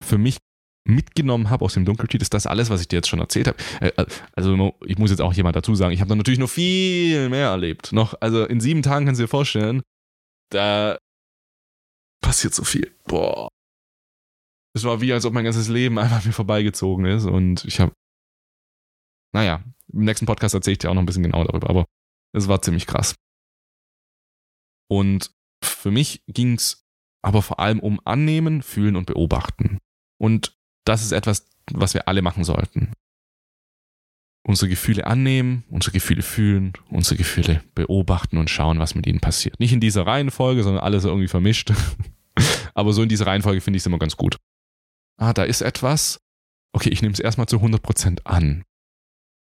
für 0.02 0.18
mich 0.18 0.38
mitgenommen 0.87 1.50
habe 1.50 1.64
aus 1.64 1.74
dem 1.74 1.85
Dunkeltiet, 1.85 2.20
ist 2.20 2.35
das 2.35 2.46
alles, 2.46 2.68
was 2.68 2.80
ich 2.80 2.88
dir 2.88 2.96
jetzt 2.96 3.09
schon 3.09 3.20
erzählt 3.20 3.46
habe. 3.46 3.59
Äh, 3.80 3.92
äh, 3.96 4.07
also 4.33 4.74
ich 4.85 4.98
muss 4.98 5.11
jetzt 5.11 5.20
auch 5.20 5.33
jemand 5.33 5.57
dazu 5.57 5.74
sagen, 5.74 5.92
ich 5.92 6.00
habe 6.00 6.09
da 6.09 6.14
natürlich 6.14 6.40
noch 6.40 6.50
viel 6.50 7.28
mehr 7.30 7.48
erlebt. 7.48 7.92
Noch, 7.92 8.14
also 8.20 8.44
in 8.44 8.61
sieben 8.61 8.83
Tagen 8.83 9.07
kannst 9.07 9.20
du 9.20 9.24
dir 9.24 9.28
vorstellen, 9.28 9.83
da 10.50 10.98
passiert 12.20 12.54
so 12.54 12.64
viel. 12.64 12.94
Boah. 13.04 13.48
Es 14.74 14.84
war 14.84 15.00
wie, 15.00 15.12
als 15.12 15.24
ob 15.24 15.32
mein 15.32 15.44
ganzes 15.44 15.68
Leben 15.68 15.98
einfach 16.00 16.24
mir 16.24 16.32
vorbeigezogen 16.32 17.06
ist 17.06 17.24
und 17.24 17.64
ich 17.64 17.80
habe, 17.80 17.92
naja, 19.32 19.64
im 19.92 20.04
nächsten 20.04 20.26
Podcast 20.26 20.54
erzähle 20.54 20.72
ich 20.72 20.78
dir 20.78 20.90
auch 20.90 20.94
noch 20.94 21.02
ein 21.02 21.06
bisschen 21.06 21.22
genau 21.22 21.44
darüber, 21.44 21.70
aber 21.70 21.87
es 22.32 22.48
war 22.48 22.62
ziemlich 22.62 22.87
krass. 22.87 23.14
Und 24.90 25.30
für 25.62 25.90
mich 25.90 26.22
ging 26.26 26.54
es 26.54 26.84
aber 27.22 27.42
vor 27.42 27.58
allem 27.58 27.80
um 27.80 28.00
Annehmen, 28.04 28.62
Fühlen 28.62 28.96
und 28.96 29.06
Beobachten. 29.06 29.78
Und 30.20 30.56
das 30.84 31.02
ist 31.02 31.12
etwas, 31.12 31.48
was 31.72 31.94
wir 31.94 32.06
alle 32.06 32.22
machen 32.22 32.44
sollten. 32.44 32.92
Unsere 34.46 34.68
Gefühle 34.68 35.06
annehmen, 35.06 35.64
unsere 35.70 35.92
Gefühle 35.92 36.22
fühlen, 36.22 36.74
unsere 36.90 37.16
Gefühle 37.16 37.64
beobachten 37.74 38.37
und 38.37 38.50
schauen, 38.50 38.78
was 38.78 38.94
mit 38.94 39.06
ihnen 39.06 39.20
passiert. 39.20 39.58
Nicht 39.58 39.72
in 39.72 39.80
dieser 39.80 40.06
Reihenfolge, 40.06 40.62
sondern 40.62 40.84
alles 40.84 41.04
irgendwie 41.04 41.28
vermischt. 41.28 41.72
Aber 42.74 42.92
so 42.92 43.02
in 43.02 43.08
dieser 43.08 43.26
Reihenfolge 43.26 43.62
finde 43.62 43.78
ich 43.78 43.82
es 43.82 43.87
immer 43.87 43.98
ganz 43.98 44.16
gut. 44.16 44.37
Ah, 45.16 45.33
da 45.33 45.44
ist 45.44 45.61
etwas. 45.61 46.20
Okay, 46.72 46.90
ich 46.90 47.03
nehme 47.03 47.14
es 47.14 47.20
erstmal 47.20 47.46
zu 47.46 47.57
100% 47.57 48.24
an. 48.24 48.64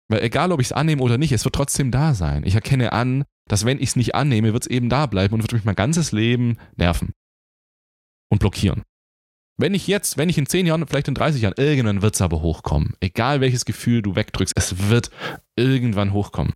Weil 0.10 0.24
egal, 0.24 0.52
ob 0.52 0.62
ich 0.62 0.68
es 0.68 0.74
annehme 0.74 1.02
oder 1.02 1.18
nicht, 1.18 1.34
es 1.34 1.44
wird 1.44 1.56
trotzdem 1.56 1.92
da 1.92 2.14
sein. 2.14 2.44
Ich 2.46 2.56
erkenne 2.56 2.94
an, 2.94 3.26
dass 3.50 3.66
wenn 3.66 3.80
ich 3.80 3.90
es 3.90 3.96
nicht 3.96 4.16
annehme, 4.16 4.54
wird 4.54 4.64
es 4.64 4.70
eben 4.70 4.90
da 4.90 5.06
bleiben 5.06 5.34
und 5.34 5.42
wird 5.42 5.54
mich 5.54 5.66
mein 5.66 5.76
ganzes 5.76 6.12
Leben 6.12 6.58
nerven 6.76 7.14
und 8.30 8.40
blockieren. 8.40 8.84
Wenn 9.60 9.74
ich 9.74 9.88
jetzt, 9.88 10.18
wenn 10.18 10.30
ich 10.30 10.38
in 10.38 10.46
10 10.46 10.68
Jahren, 10.68 10.86
vielleicht 10.86 11.08
in 11.08 11.16
30 11.16 11.42
Jahren, 11.42 11.56
irgendwann 11.58 12.02
wird 12.02 12.16
es 12.16 12.22
aber 12.22 12.42
hochkommen. 12.42 12.94
Egal 13.00 13.42
welches 13.42 13.66
Gefühl 13.66 14.02
du 14.02 14.16
wegdrückst, 14.16 14.54
es 14.56 14.90
wird 14.90 15.10
irgendwann 15.56 16.14
hochkommen. 16.14 16.54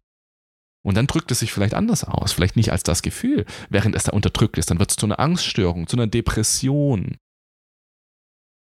Und 0.84 0.96
dann 0.96 1.08
drückt 1.08 1.32
es 1.32 1.40
sich 1.40 1.52
vielleicht 1.52 1.74
anders 1.74 2.04
aus, 2.04 2.32
vielleicht 2.32 2.56
nicht 2.56 2.72
als 2.72 2.84
das 2.84 3.02
Gefühl, 3.02 3.46
während 3.70 3.96
es 3.96 4.04
da 4.04 4.14
unterdrückt 4.14 4.58
ist. 4.58 4.70
Dann 4.70 4.80
wird 4.80 4.92
es 4.92 4.98
zu 4.98 5.06
einer 5.06 5.20
Angststörung, 5.20 5.88
zu 5.88 5.98
einer 5.98 6.08
Depression, 6.08 7.18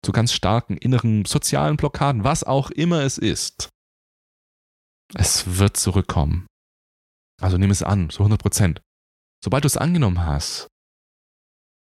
zu 0.03 0.11
ganz 0.11 0.33
starken 0.33 0.77
inneren 0.77 1.25
sozialen 1.25 1.77
Blockaden, 1.77 2.23
was 2.23 2.43
auch 2.43 2.71
immer 2.71 3.03
es 3.03 3.17
ist. 3.17 3.69
Es 5.13 5.57
wird 5.57 5.77
zurückkommen. 5.77 6.47
Also 7.41 7.57
nimm 7.57 7.71
es 7.71 7.83
an, 7.83 8.09
so 8.09 8.19
100 8.19 8.41
Prozent. 8.41 8.81
Sobald 9.43 9.63
du 9.63 9.67
es 9.67 9.77
angenommen 9.77 10.25
hast, 10.25 10.67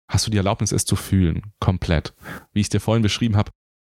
hast 0.10 0.26
du 0.26 0.32
die 0.32 0.38
Erlaubnis, 0.38 0.72
es 0.72 0.86
zu 0.86 0.96
fühlen, 0.96 1.54
komplett. 1.60 2.14
Wie 2.54 2.62
ich 2.62 2.66
es 2.66 2.70
dir 2.70 2.80
vorhin 2.80 3.04
beschrieben 3.04 3.36
habe, 3.36 3.52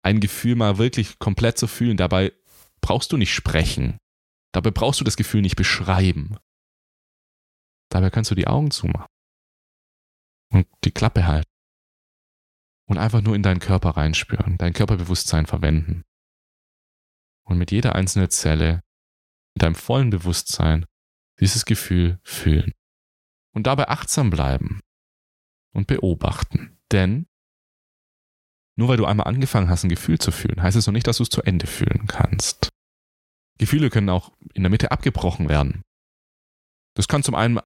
ein 0.04 0.20
Gefühl 0.20 0.56
mal 0.56 0.78
wirklich 0.78 1.20
komplett 1.20 1.58
zu 1.58 1.68
fühlen. 1.68 1.98
Dabei 1.98 2.34
brauchst 2.82 3.12
du 3.12 3.18
nicht 3.18 3.34
sprechen. 3.34 3.98
Dabei 4.54 4.72
brauchst 4.72 5.00
du 5.00 5.04
das 5.04 5.18
Gefühl 5.18 5.42
nicht 5.42 5.56
beschreiben. 5.56 6.38
Dabei 7.90 8.10
kannst 8.10 8.32
du 8.32 8.36
die 8.36 8.48
Augen 8.48 8.72
zumachen 8.72 9.08
und 10.52 10.68
die 10.84 10.92
Klappe 10.92 11.28
halten 11.28 11.51
und 12.92 12.98
einfach 12.98 13.22
nur 13.22 13.38
in 13.38 13.42
deinen 13.42 13.62
Körper 13.62 13.92
reinspüren, 13.92 14.58
dein 14.58 14.74
Körperbewusstsein 14.74 15.46
verwenden. 15.46 16.04
Und 17.46 17.58
mit 17.58 17.72
jeder 17.72 17.96
einzelnen 17.96 18.30
Zelle, 18.30 18.84
mit 19.56 19.64
deinem 19.64 19.76
vollen 19.76 20.10
Bewusstsein, 20.10 20.86
dieses 21.40 21.64
Gefühl 21.64 22.20
fühlen. 22.22 22.74
Und 23.54 23.66
dabei 23.66 23.88
achtsam 23.88 24.30
bleiben 24.30 24.82
und 25.74 25.88
beobachten. 25.88 26.82
Denn 26.92 27.28
nur 28.76 28.90
weil 28.90 28.98
du 28.98 29.06
einmal 29.06 29.28
angefangen 29.28 29.70
hast, 29.70 29.86
ein 29.86 29.90
Gefühl 29.90 30.20
zu 30.20 30.34
fühlen, 30.34 30.62
heißt 30.62 30.76
es 30.76 30.86
noch 30.86 30.94
nicht, 30.94 31.08
dass 31.08 31.16
du 31.16 31.24
es 31.24 31.30
zu 31.30 31.42
Ende 31.44 31.68
fühlen 31.68 32.08
kannst. 32.08 32.68
Gefühle 33.58 33.90
können 33.90 34.10
auch 34.10 34.34
in 34.54 34.64
der 34.64 34.70
Mitte 34.70 34.92
abgebrochen 34.92 35.48
werden. 35.48 35.82
Das 36.98 37.08
kann 37.08 37.24
zum 37.24 37.36
einen 37.36 37.58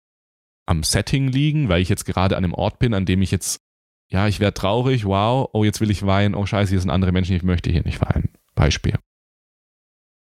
am 0.67 0.83
Setting 0.83 1.29
liegen, 1.29 1.67
weil 1.67 1.81
ich 1.81 1.89
jetzt 1.89 2.05
gerade 2.05 2.37
an 2.37 2.43
einem 2.43 2.53
Ort 2.53 2.77
bin, 2.77 2.93
an 2.93 3.07
dem 3.07 3.23
ich 3.23 3.31
jetzt, 3.31 3.64
ja, 4.11 4.27
ich 4.27 4.39
werde 4.39 4.53
traurig, 4.53 5.05
wow, 5.05 5.49
oh, 5.53 5.63
jetzt 5.63 5.81
will 5.81 5.91
ich 5.91 6.05
weinen, 6.05 6.35
oh 6.35 6.45
scheiße, 6.45 6.69
hier 6.69 6.79
sind 6.79 6.89
andere 6.89 7.11
Menschen, 7.11 7.35
ich 7.35 7.43
möchte 7.43 7.71
hier 7.71 7.83
nicht 7.83 8.01
weinen. 8.01 8.29
Beispiel. 8.53 8.95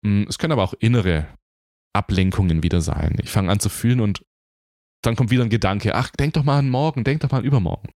Hm, 0.06 0.26
es 0.28 0.38
können 0.38 0.54
aber 0.54 0.64
auch 0.64 0.74
innere 0.74 1.28
Ablenkungen 1.94 2.64
wieder 2.64 2.82
sein. 2.82 3.18
Ich 3.22 3.30
fange 3.30 3.52
an 3.52 3.60
zu 3.60 3.70
fühlen 3.70 4.00
und 4.00 4.26
dann 5.04 5.16
kommt 5.16 5.32
wieder 5.32 5.44
ein 5.44 5.50
Gedanke, 5.50 5.96
ach, 5.96 6.10
denk 6.12 6.34
doch 6.34 6.44
mal 6.44 6.60
an 6.60 6.70
morgen, 6.70 7.04
denk 7.04 7.22
doch 7.22 7.32
mal 7.32 7.40
an 7.40 7.44
übermorgen. 7.44 7.90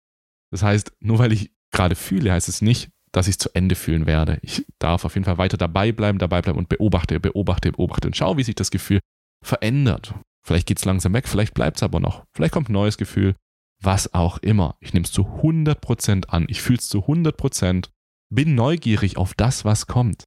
Das 0.52 0.62
heißt, 0.62 0.94
nur 1.00 1.20
weil 1.20 1.32
ich 1.32 1.52
gerade 1.72 1.96
fühle, 1.96 2.32
heißt 2.32 2.50
es 2.50 2.62
nicht, 2.62 2.90
dass 3.12 3.28
ich 3.28 3.34
es 3.34 3.38
zu 3.40 3.50
Ende 3.54 3.76
fühlen 3.76 4.06
werde. 4.06 4.40
Ich 4.42 4.66
darf 4.80 5.06
auf 5.06 5.16
jeden 5.16 5.26
Fall 5.26 5.38
weiter 5.38 5.58
dabei 5.58 5.92
bleiben, 5.92 6.20
dabei 6.20 6.42
bleiben 6.42 6.60
und 6.60 6.70
beobachte, 6.70 7.20
beobachte, 7.20 7.72
beobachte 7.72 8.08
und 8.08 8.18
schaue, 8.18 8.38
wie 8.38 8.44
sich 8.44 8.56
das 8.56 8.72
Gefühl 8.72 9.00
verändert. 9.44 10.14
Vielleicht 10.46 10.68
geht 10.68 10.80
es 10.80 10.86
langsam 10.86 11.14
weg, 11.14 11.28
vielleicht 11.28 11.54
bleibt 11.54 11.78
es 11.78 11.84
aber 11.84 12.00
noch. 12.00 12.26
Vielleicht 12.36 12.54
kommt 12.54 12.70
ein 12.70 12.74
neues 12.74 12.98
Gefühl, 12.98 13.36
was 13.80 14.14
auch 14.14 14.38
immer. 14.40 14.78
Ich 14.80 14.94
nehme 14.94 15.06
es 15.06 15.12
zu 15.12 15.24
100% 15.24 16.28
an. 16.28 16.46
Ich 16.50 16.62
fühle 16.62 16.80
es 16.80 16.90
zu 16.90 17.00
100%. 17.00 17.90
Bin 18.30 18.56
neugierig 18.56 19.18
auf 19.18 19.34
das, 19.34 19.66
was 19.66 19.88
kommt. 19.88 20.24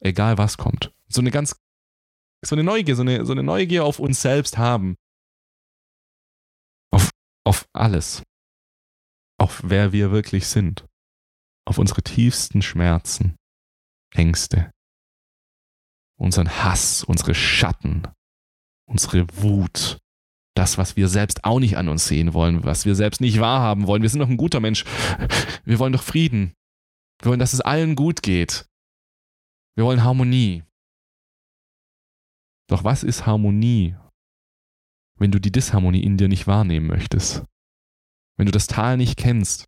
Egal 0.00 0.38
was 0.38 0.56
kommt. 0.56 0.92
So 1.08 1.20
eine 1.20 1.30
ganz, 1.30 1.56
so 2.44 2.54
eine 2.54 2.64
Neugier, 2.64 2.96
so 2.96 3.02
eine, 3.02 3.24
so 3.26 3.32
eine 3.32 3.42
Neugier 3.42 3.84
auf 3.84 3.98
uns 3.98 4.22
selbst 4.22 4.58
haben. 4.58 4.96
Auf, 6.90 7.10
auf 7.44 7.66
alles. 7.72 8.22
Auf 9.38 9.60
wer 9.64 9.92
wir 9.92 10.10
wirklich 10.10 10.46
sind. 10.46 10.86
Auf 11.66 11.78
unsere 11.78 12.02
tiefsten 12.02 12.62
Schmerzen, 12.62 13.36
Ängste, 14.14 14.70
unseren 16.16 16.48
Hass, 16.48 17.04
unsere 17.04 17.34
Schatten, 17.34 18.08
unsere 18.86 19.26
Wut, 19.34 19.98
das, 20.58 20.76
was 20.76 20.96
wir 20.96 21.08
selbst 21.08 21.44
auch 21.44 21.60
nicht 21.60 21.76
an 21.76 21.88
uns 21.88 22.08
sehen 22.08 22.34
wollen, 22.34 22.64
was 22.64 22.84
wir 22.84 22.96
selbst 22.96 23.20
nicht 23.20 23.38
wahrhaben 23.38 23.86
wollen. 23.86 24.02
Wir 24.02 24.08
sind 24.08 24.18
doch 24.18 24.28
ein 24.28 24.36
guter 24.36 24.58
Mensch. 24.58 24.84
Wir 25.64 25.78
wollen 25.78 25.92
doch 25.92 26.02
Frieden. 26.02 26.52
Wir 27.20 27.30
wollen, 27.30 27.38
dass 27.38 27.52
es 27.52 27.60
allen 27.60 27.94
gut 27.94 28.22
geht. 28.22 28.66
Wir 29.76 29.84
wollen 29.84 30.02
Harmonie. 30.02 30.64
Doch 32.68 32.82
was 32.82 33.04
ist 33.04 33.24
Harmonie, 33.24 33.94
wenn 35.18 35.30
du 35.30 35.40
die 35.40 35.52
Disharmonie 35.52 36.02
in 36.02 36.16
dir 36.16 36.26
nicht 36.26 36.48
wahrnehmen 36.48 36.88
möchtest? 36.88 37.44
Wenn 38.36 38.46
du 38.46 38.52
das 38.52 38.66
Tal 38.66 38.96
nicht 38.96 39.16
kennst, 39.16 39.66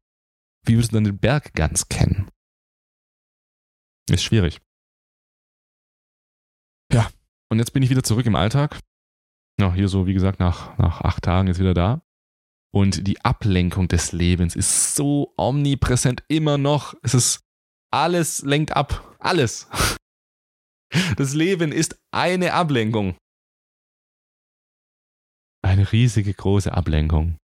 wie 0.66 0.76
willst 0.76 0.91
du 0.91 0.97
dann 0.97 1.05
den 1.05 1.18
Berg 1.18 1.55
ganz 1.55 1.88
kennen? 1.88 2.28
Ist 4.11 4.24
schwierig. 4.24 4.61
Ja, 6.93 7.09
und 7.49 7.59
jetzt 7.59 7.72
bin 7.72 7.82
ich 7.84 7.91
wieder 7.91 8.03
zurück 8.03 8.26
im 8.26 8.34
Alltag. 8.34 8.80
Ja, 9.61 9.74
hier 9.74 9.88
so, 9.88 10.06
wie 10.06 10.14
gesagt, 10.14 10.40
nach, 10.40 10.78
nach 10.78 11.02
acht 11.02 11.24
Tagen 11.24 11.48
ist 11.48 11.61
wieder 11.61 11.74
da. 11.74 12.00
Und 12.72 13.06
die 13.06 13.20
Ablenkung 13.22 13.88
des 13.88 14.12
Lebens 14.12 14.56
ist 14.56 14.94
so 14.94 15.34
omnipräsent 15.36 16.24
immer 16.28 16.56
noch. 16.56 16.94
Es 17.02 17.12
ist 17.12 17.44
alles 17.92 18.40
lenkt 18.40 18.74
ab. 18.74 19.16
Alles. 19.20 19.68
Das 21.16 21.34
Leben 21.34 21.70
ist 21.70 22.00
eine 22.11 22.52
Ablenkung. 22.52 23.16
Eine 25.62 25.92
riesige 25.92 26.34
große 26.34 26.72
Ablenkung. 26.72 27.38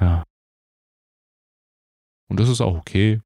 Ja. 0.00 0.24
Und 2.28 2.40
das 2.40 2.48
ist 2.48 2.60
auch 2.60 2.76
okay. 2.76 3.20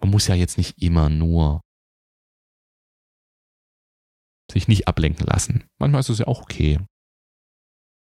Man 0.00 0.10
muss 0.12 0.28
ja 0.28 0.36
jetzt 0.36 0.56
nicht 0.56 0.80
immer 0.80 1.08
nur 1.08 1.63
sich 4.50 4.68
nicht 4.68 4.88
ablenken 4.88 5.26
lassen. 5.26 5.64
Manchmal 5.78 6.00
ist 6.00 6.08
es 6.08 6.18
ja 6.18 6.26
auch 6.26 6.42
okay. 6.42 6.78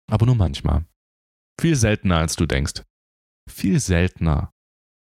Aber 0.10 0.26
nur 0.26 0.36
manchmal. 0.36 0.86
Viel 1.60 1.76
seltener, 1.76 2.18
als 2.18 2.36
du 2.36 2.46
denkst. 2.46 2.84
Viel 3.50 3.80
seltener, 3.80 4.52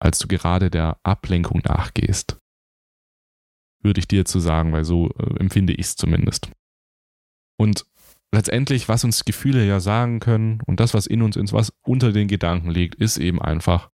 als 0.01 0.18
du 0.18 0.28
gerade 0.28 0.70
der 0.70 0.99
Ablenkung 1.03 1.61
nachgehst. 1.64 2.39
Würde 3.82 4.01
ich 4.01 4.09
dir 4.09 4.24
zu 4.24 4.41
sagen, 4.41 4.72
weil 4.72 4.85
so 4.85 5.11
äh, 5.11 5.39
empfinde 5.41 5.74
ich 5.74 5.87
es 5.87 5.97
zumindest. 5.97 6.51
Und 7.59 7.87
letztendlich, 8.32 8.89
was 8.89 9.05
uns 9.05 9.24
Gefühle 9.24 9.64
ja 9.66 9.80
sagen 9.80 10.20
können 10.20 10.61
und 10.66 10.80
das, 10.80 10.95
was 10.95 11.07
in 11.07 11.22
uns 11.22 11.37
ist, 11.37 11.53
was 11.53 11.72
unter 11.85 12.12
den 12.12 12.28
Gedanken 12.28 12.70
liegt, 12.70 12.95
ist 12.97 13.18
eben 13.18 13.41
einfach 13.41 13.91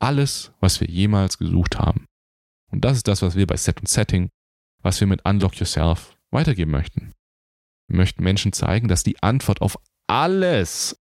alles, 0.00 0.52
was 0.60 0.80
wir 0.80 0.88
jemals 0.88 1.38
gesucht 1.38 1.78
haben. 1.78 2.06
Und 2.70 2.84
das 2.84 2.98
ist 2.98 3.08
das, 3.08 3.22
was 3.22 3.36
wir 3.36 3.46
bei 3.46 3.56
Set 3.56 3.80
und 3.80 3.88
Setting, 3.88 4.30
was 4.84 5.00
wir 5.00 5.06
mit 5.06 5.24
Unlock 5.24 5.56
Yourself 5.56 6.16
weitergeben 6.30 6.70
möchten. 6.70 7.12
Wir 7.88 7.96
möchten 7.96 8.22
Menschen 8.22 8.52
zeigen, 8.52 8.86
dass 8.86 9.02
die 9.02 9.22
Antwort 9.22 9.60
auf 9.60 9.78
alles, 10.06 11.00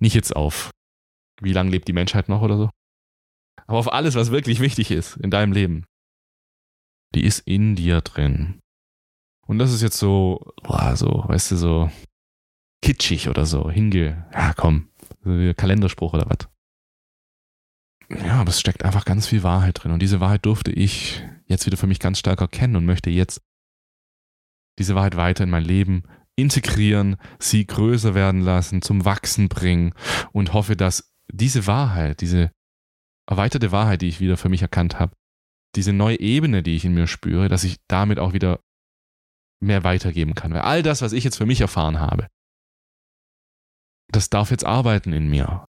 nicht 0.00 0.14
jetzt 0.14 0.34
auf, 0.34 0.70
wie 1.40 1.52
lange 1.52 1.70
lebt 1.70 1.86
die 1.86 1.92
Menschheit 1.92 2.28
noch 2.28 2.42
oder 2.42 2.56
so, 2.56 2.70
aber 3.66 3.78
auf 3.78 3.92
alles, 3.92 4.14
was 4.14 4.30
wirklich 4.30 4.60
wichtig 4.60 4.90
ist 4.90 5.16
in 5.18 5.30
deinem 5.30 5.52
Leben, 5.52 5.84
die 7.14 7.24
ist 7.24 7.40
in 7.40 7.76
dir 7.76 8.00
drin. 8.00 8.60
Und 9.46 9.58
das 9.58 9.72
ist 9.72 9.82
jetzt 9.82 9.98
so, 9.98 10.52
boah, 10.62 10.96
so, 10.96 11.24
weißt 11.26 11.52
du, 11.52 11.56
so 11.56 11.90
kitschig 12.82 13.28
oder 13.28 13.44
so, 13.44 13.70
hinge, 13.70 14.28
ja 14.32 14.54
komm, 14.54 14.90
Kalenderspruch 15.56 16.14
oder 16.14 16.28
was. 16.28 16.48
Aber 18.48 18.54
es 18.54 18.60
steckt 18.60 18.82
einfach 18.82 19.04
ganz 19.04 19.26
viel 19.26 19.42
Wahrheit 19.42 19.84
drin. 19.84 19.92
Und 19.92 20.00
diese 20.00 20.20
Wahrheit 20.20 20.46
durfte 20.46 20.72
ich 20.72 21.22
jetzt 21.48 21.66
wieder 21.66 21.76
für 21.76 21.86
mich 21.86 22.00
ganz 22.00 22.18
stark 22.18 22.40
erkennen 22.40 22.76
und 22.76 22.86
möchte 22.86 23.10
jetzt 23.10 23.42
diese 24.78 24.94
Wahrheit 24.94 25.18
weiter 25.18 25.44
in 25.44 25.50
mein 25.50 25.64
Leben 25.64 26.04
integrieren, 26.34 27.18
sie 27.38 27.66
größer 27.66 28.14
werden 28.14 28.40
lassen, 28.40 28.80
zum 28.80 29.04
Wachsen 29.04 29.50
bringen 29.50 29.92
und 30.32 30.54
hoffe, 30.54 30.76
dass 30.76 31.12
diese 31.30 31.66
Wahrheit, 31.66 32.22
diese 32.22 32.50
erweiterte 33.26 33.70
Wahrheit, 33.70 34.00
die 34.00 34.08
ich 34.08 34.18
wieder 34.18 34.38
für 34.38 34.48
mich 34.48 34.62
erkannt 34.62 34.98
habe, 34.98 35.14
diese 35.74 35.92
neue 35.92 36.18
Ebene, 36.18 36.62
die 36.62 36.74
ich 36.74 36.86
in 36.86 36.94
mir 36.94 37.06
spüre, 37.06 37.48
dass 37.50 37.64
ich 37.64 37.76
damit 37.86 38.18
auch 38.18 38.32
wieder 38.32 38.60
mehr 39.60 39.84
weitergeben 39.84 40.34
kann. 40.34 40.54
Weil 40.54 40.62
all 40.62 40.82
das, 40.82 41.02
was 41.02 41.12
ich 41.12 41.22
jetzt 41.22 41.36
für 41.36 41.44
mich 41.44 41.60
erfahren 41.60 42.00
habe, 42.00 42.28
das 44.10 44.30
darf 44.30 44.50
jetzt 44.50 44.64
arbeiten 44.64 45.12
in 45.12 45.28
mir. 45.28 45.66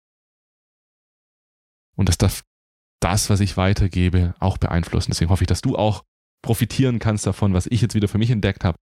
Und 1.96 2.10
das 2.10 2.18
darf 2.18 2.44
das, 3.07 3.30
was 3.30 3.38
ich 3.38 3.57
weitergebe, 3.57 4.34
auch 4.40 4.59
beeinflussen. 4.59 5.12
Deswegen 5.12 5.30
hoffe 5.30 5.44
ich, 5.44 5.48
dass 5.48 5.61
du 5.61 5.76
auch 5.76 6.02
profitieren 6.42 6.98
kannst 6.98 7.24
davon, 7.24 7.54
was 7.54 7.68
ich 7.68 7.80
jetzt 7.80 7.94
wieder 7.94 8.09
für 8.09 8.18
mich 8.18 8.30
entdeckt 8.30 8.64
habe. 8.64 8.78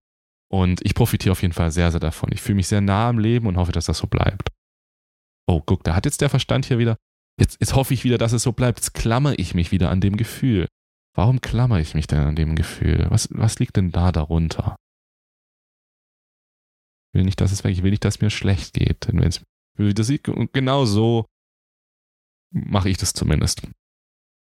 Und 0.51 0.83
ich 0.83 0.95
profitiere 0.95 1.31
auf 1.31 1.43
jeden 1.43 1.53
Fall 1.53 1.71
sehr, 1.71 1.91
sehr 1.91 1.99
davon. 1.99 2.31
Ich 2.33 2.41
fühle 2.41 2.55
mich 2.55 2.67
sehr 2.67 2.81
nah 2.81 3.09
am 3.09 3.19
Leben 3.19 3.45
und 3.45 3.57
hoffe, 3.57 3.71
dass 3.71 3.85
das 3.85 3.99
so 3.99 4.07
bleibt. 4.07 4.49
Oh, 5.47 5.61
guck, 5.63 5.83
da 5.83 5.95
hat 5.95 6.05
jetzt 6.05 6.21
der 6.21 6.29
Verstand 6.29 6.65
hier 6.65 6.79
wieder. 6.79 6.97
Jetzt, 7.39 7.57
jetzt 7.59 7.75
hoffe 7.75 7.93
ich 7.93 8.03
wieder, 8.03 8.17
dass 8.17 8.31
es 8.31 8.41
so 8.41 8.51
bleibt. 8.51 8.79
Jetzt 8.79 8.93
klammere 8.93 9.35
ich 9.35 9.53
mich 9.53 9.71
wieder 9.71 9.91
an 9.91 10.01
dem 10.01 10.17
Gefühl. 10.17 10.67
Warum 11.15 11.39
klammere 11.39 11.81
ich 11.81 11.93
mich 11.93 12.07
denn 12.07 12.19
an 12.19 12.35
dem 12.35 12.55
Gefühl? 12.55 13.05
Was, 13.09 13.29
was 13.31 13.59
liegt 13.59 13.77
denn 13.77 13.91
da 13.91 14.11
darunter? 14.11 14.75
will 17.13 17.23
nicht, 17.23 17.39
dass 17.39 17.51
es 17.51 17.63
weg, 17.63 17.71
ich 17.71 17.83
will 17.83 17.91
nicht, 17.91 18.03
dass 18.03 18.15
es 18.15 18.21
mir 18.21 18.29
schlecht 18.29 18.73
geht. 18.73 19.07
Denn 19.07 19.21
wenn 19.21 19.29
es 19.29 19.41
das 19.77 20.11
genau 20.51 20.85
so 20.85 21.25
mache 22.51 22.89
ich 22.89 22.97
das 22.97 23.13
zumindest. 23.13 23.67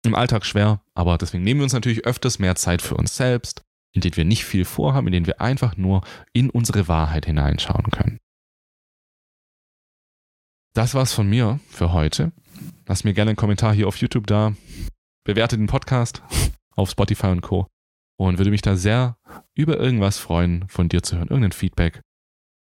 Im 0.06 0.16
Alltag 0.16 0.45
schwer, 0.45 0.82
aber 0.93 1.18
deswegen 1.18 1.43
nehmen 1.43 1.62
wir 1.62 1.64
uns 1.64 1.74
natürlich 1.74 2.06
öfters 2.06 2.39
mehr 2.39 2.56
Zeit 2.56 2.82
für 2.82 2.95
uns 2.95 3.16
selbst, 3.16 3.64
in 3.93 4.01
denen 4.01 4.18
wir 4.18 4.26
nicht 4.26 4.43
viel 4.43 4.66
vorhaben, 4.66 5.08
in 5.08 5.14
denen 5.14 5.28
wir 5.28 5.39
einfach 5.39 5.78
nur 5.78 6.04
in 6.34 6.49
unsere 6.49 6.88
Wahrheit 6.88 7.26
hineinschauen 7.26 7.89
können. 7.91 8.20
Das 10.74 10.93
war's 10.95 11.14
von 11.14 11.30
mir 11.30 11.60
für 11.70 11.93
heute. 11.93 12.32
Lass 12.88 13.04
mir 13.04 13.14
gerne 13.14 13.30
einen 13.30 13.38
Kommentar 13.38 13.74
hier 13.74 13.88
auf 13.88 13.97
YouTube 13.97 14.28
da. 14.28 14.56
Bewerte 15.24 15.58
den 15.58 15.68
Podcast 15.68 16.22
auf 16.76 16.89
Spotify 16.89 17.28
und 17.28 17.41
Co. 17.41 17.68
Und 18.18 18.38
würde 18.38 18.51
mich 18.51 18.62
da 18.62 18.76
sehr 18.76 19.18
über 19.56 19.78
irgendwas 19.78 20.18
freuen, 20.18 20.68
von 20.68 20.89
dir 20.89 21.01
zu 21.01 21.16
hören, 21.16 21.30
irgendein 21.30 21.51
Feedback 21.51 22.01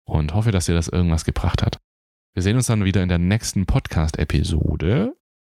und 0.05 0.33
hoffe, 0.33 0.51
dass 0.51 0.65
dir 0.65 0.75
das 0.75 0.87
irgendwas 0.87 1.25
gebracht 1.25 1.61
hat. 1.61 1.77
Wir 2.33 2.43
sehen 2.43 2.55
uns 2.55 2.67
dann 2.67 2.85
wieder 2.85 3.03
in 3.03 3.09
der 3.09 3.17
nächsten 3.17 3.65
Podcast-Episode. 3.65 5.15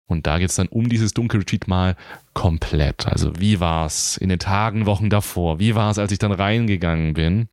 Und 0.07 0.27
da 0.27 0.39
geht 0.39 0.51
es 0.51 0.57
dann 0.57 0.69
um 0.69 0.89
dieses 0.89 1.15
Dunkelretreat 1.15 1.69
mal 1.69 1.97
komplett. 2.35 3.07
Also 3.07 3.39
wie 3.39 3.61
war 3.61 3.87
es 3.87 4.17
in 4.17 4.29
den 4.29 4.39
Tagen, 4.39 4.87
Wochen 4.87 5.11
davor? 5.11 5.59
Wie 5.59 5.75
war 5.75 5.91
es, 5.91 5.99
als 5.99 6.13
ich 6.13 6.19
dann 6.19 6.33
reingegangen 6.33 7.15
bin? 7.15 7.49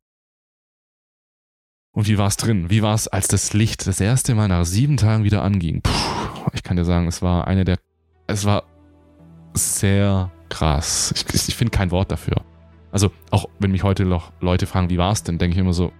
Und 1.92 2.06
wie 2.06 2.18
war 2.18 2.28
es 2.28 2.36
drin? 2.36 2.70
Wie 2.70 2.82
war 2.82 2.94
es, 2.94 3.08
als 3.08 3.28
das 3.28 3.52
Licht 3.52 3.86
das 3.86 4.00
erste 4.00 4.34
Mal 4.34 4.48
nach 4.48 4.64
sieben 4.64 4.96
Tagen 4.96 5.24
wieder 5.24 5.42
anging? 5.42 5.82
Puh, 5.82 6.50
ich 6.52 6.62
kann 6.62 6.76
dir 6.76 6.84
sagen, 6.84 7.08
es 7.08 7.22
war 7.22 7.46
eine 7.46 7.64
der... 7.64 7.78
Es 8.26 8.44
war 8.44 8.64
sehr 9.54 10.30
krass. 10.48 11.12
Ich, 11.16 11.48
ich 11.48 11.56
finde 11.56 11.76
kein 11.76 11.90
Wort 11.90 12.12
dafür. 12.12 12.44
Also 12.92 13.10
auch 13.30 13.48
wenn 13.58 13.72
mich 13.72 13.82
heute 13.82 14.04
noch 14.04 14.32
Leute 14.40 14.66
fragen, 14.66 14.90
wie 14.90 14.98
war 14.98 15.12
es 15.12 15.22
denn, 15.22 15.38
denke 15.38 15.54
ich 15.54 15.60
immer 15.60 15.72
so, 15.72 15.92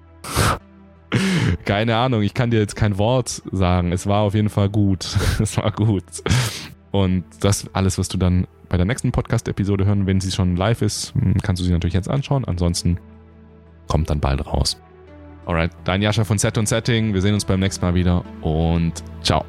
keine 1.64 1.96
Ahnung, 1.96 2.22
ich 2.22 2.34
kann 2.34 2.50
dir 2.50 2.60
jetzt 2.60 2.76
kein 2.76 2.98
Wort 2.98 3.42
sagen. 3.50 3.92
Es 3.92 4.06
war 4.06 4.22
auf 4.22 4.34
jeden 4.34 4.48
Fall 4.48 4.68
gut. 4.68 5.16
es 5.40 5.56
war 5.56 5.70
gut. 5.70 6.04
Und 6.90 7.24
das 7.40 7.66
alles, 7.72 7.98
was 7.98 8.08
du 8.08 8.18
dann 8.18 8.46
bei 8.68 8.76
der 8.76 8.86
nächsten 8.86 9.12
Podcast-Episode 9.12 9.84
hören, 9.84 10.06
wenn 10.06 10.20
sie 10.20 10.30
schon 10.30 10.56
live 10.56 10.82
ist, 10.82 11.14
hm, 11.14 11.34
kannst 11.42 11.60
du 11.60 11.66
sie 11.66 11.72
natürlich 11.72 11.94
jetzt 11.94 12.08
anschauen. 12.08 12.44
Ansonsten 12.44 12.98
kommt 13.88 14.10
dann 14.10 14.20
bald 14.20 14.46
raus. 14.46 14.80
Alright, 15.46 15.72
dein 15.84 16.02
Jascha 16.02 16.24
von 16.24 16.38
Set 16.38 16.58
und 16.58 16.68
Setting. 16.68 17.12
Wir 17.12 17.22
sehen 17.22 17.34
uns 17.34 17.44
beim 17.44 17.60
nächsten 17.60 17.84
Mal 17.84 17.94
wieder 17.94 18.24
und 18.42 19.02
ciao. 19.22 19.44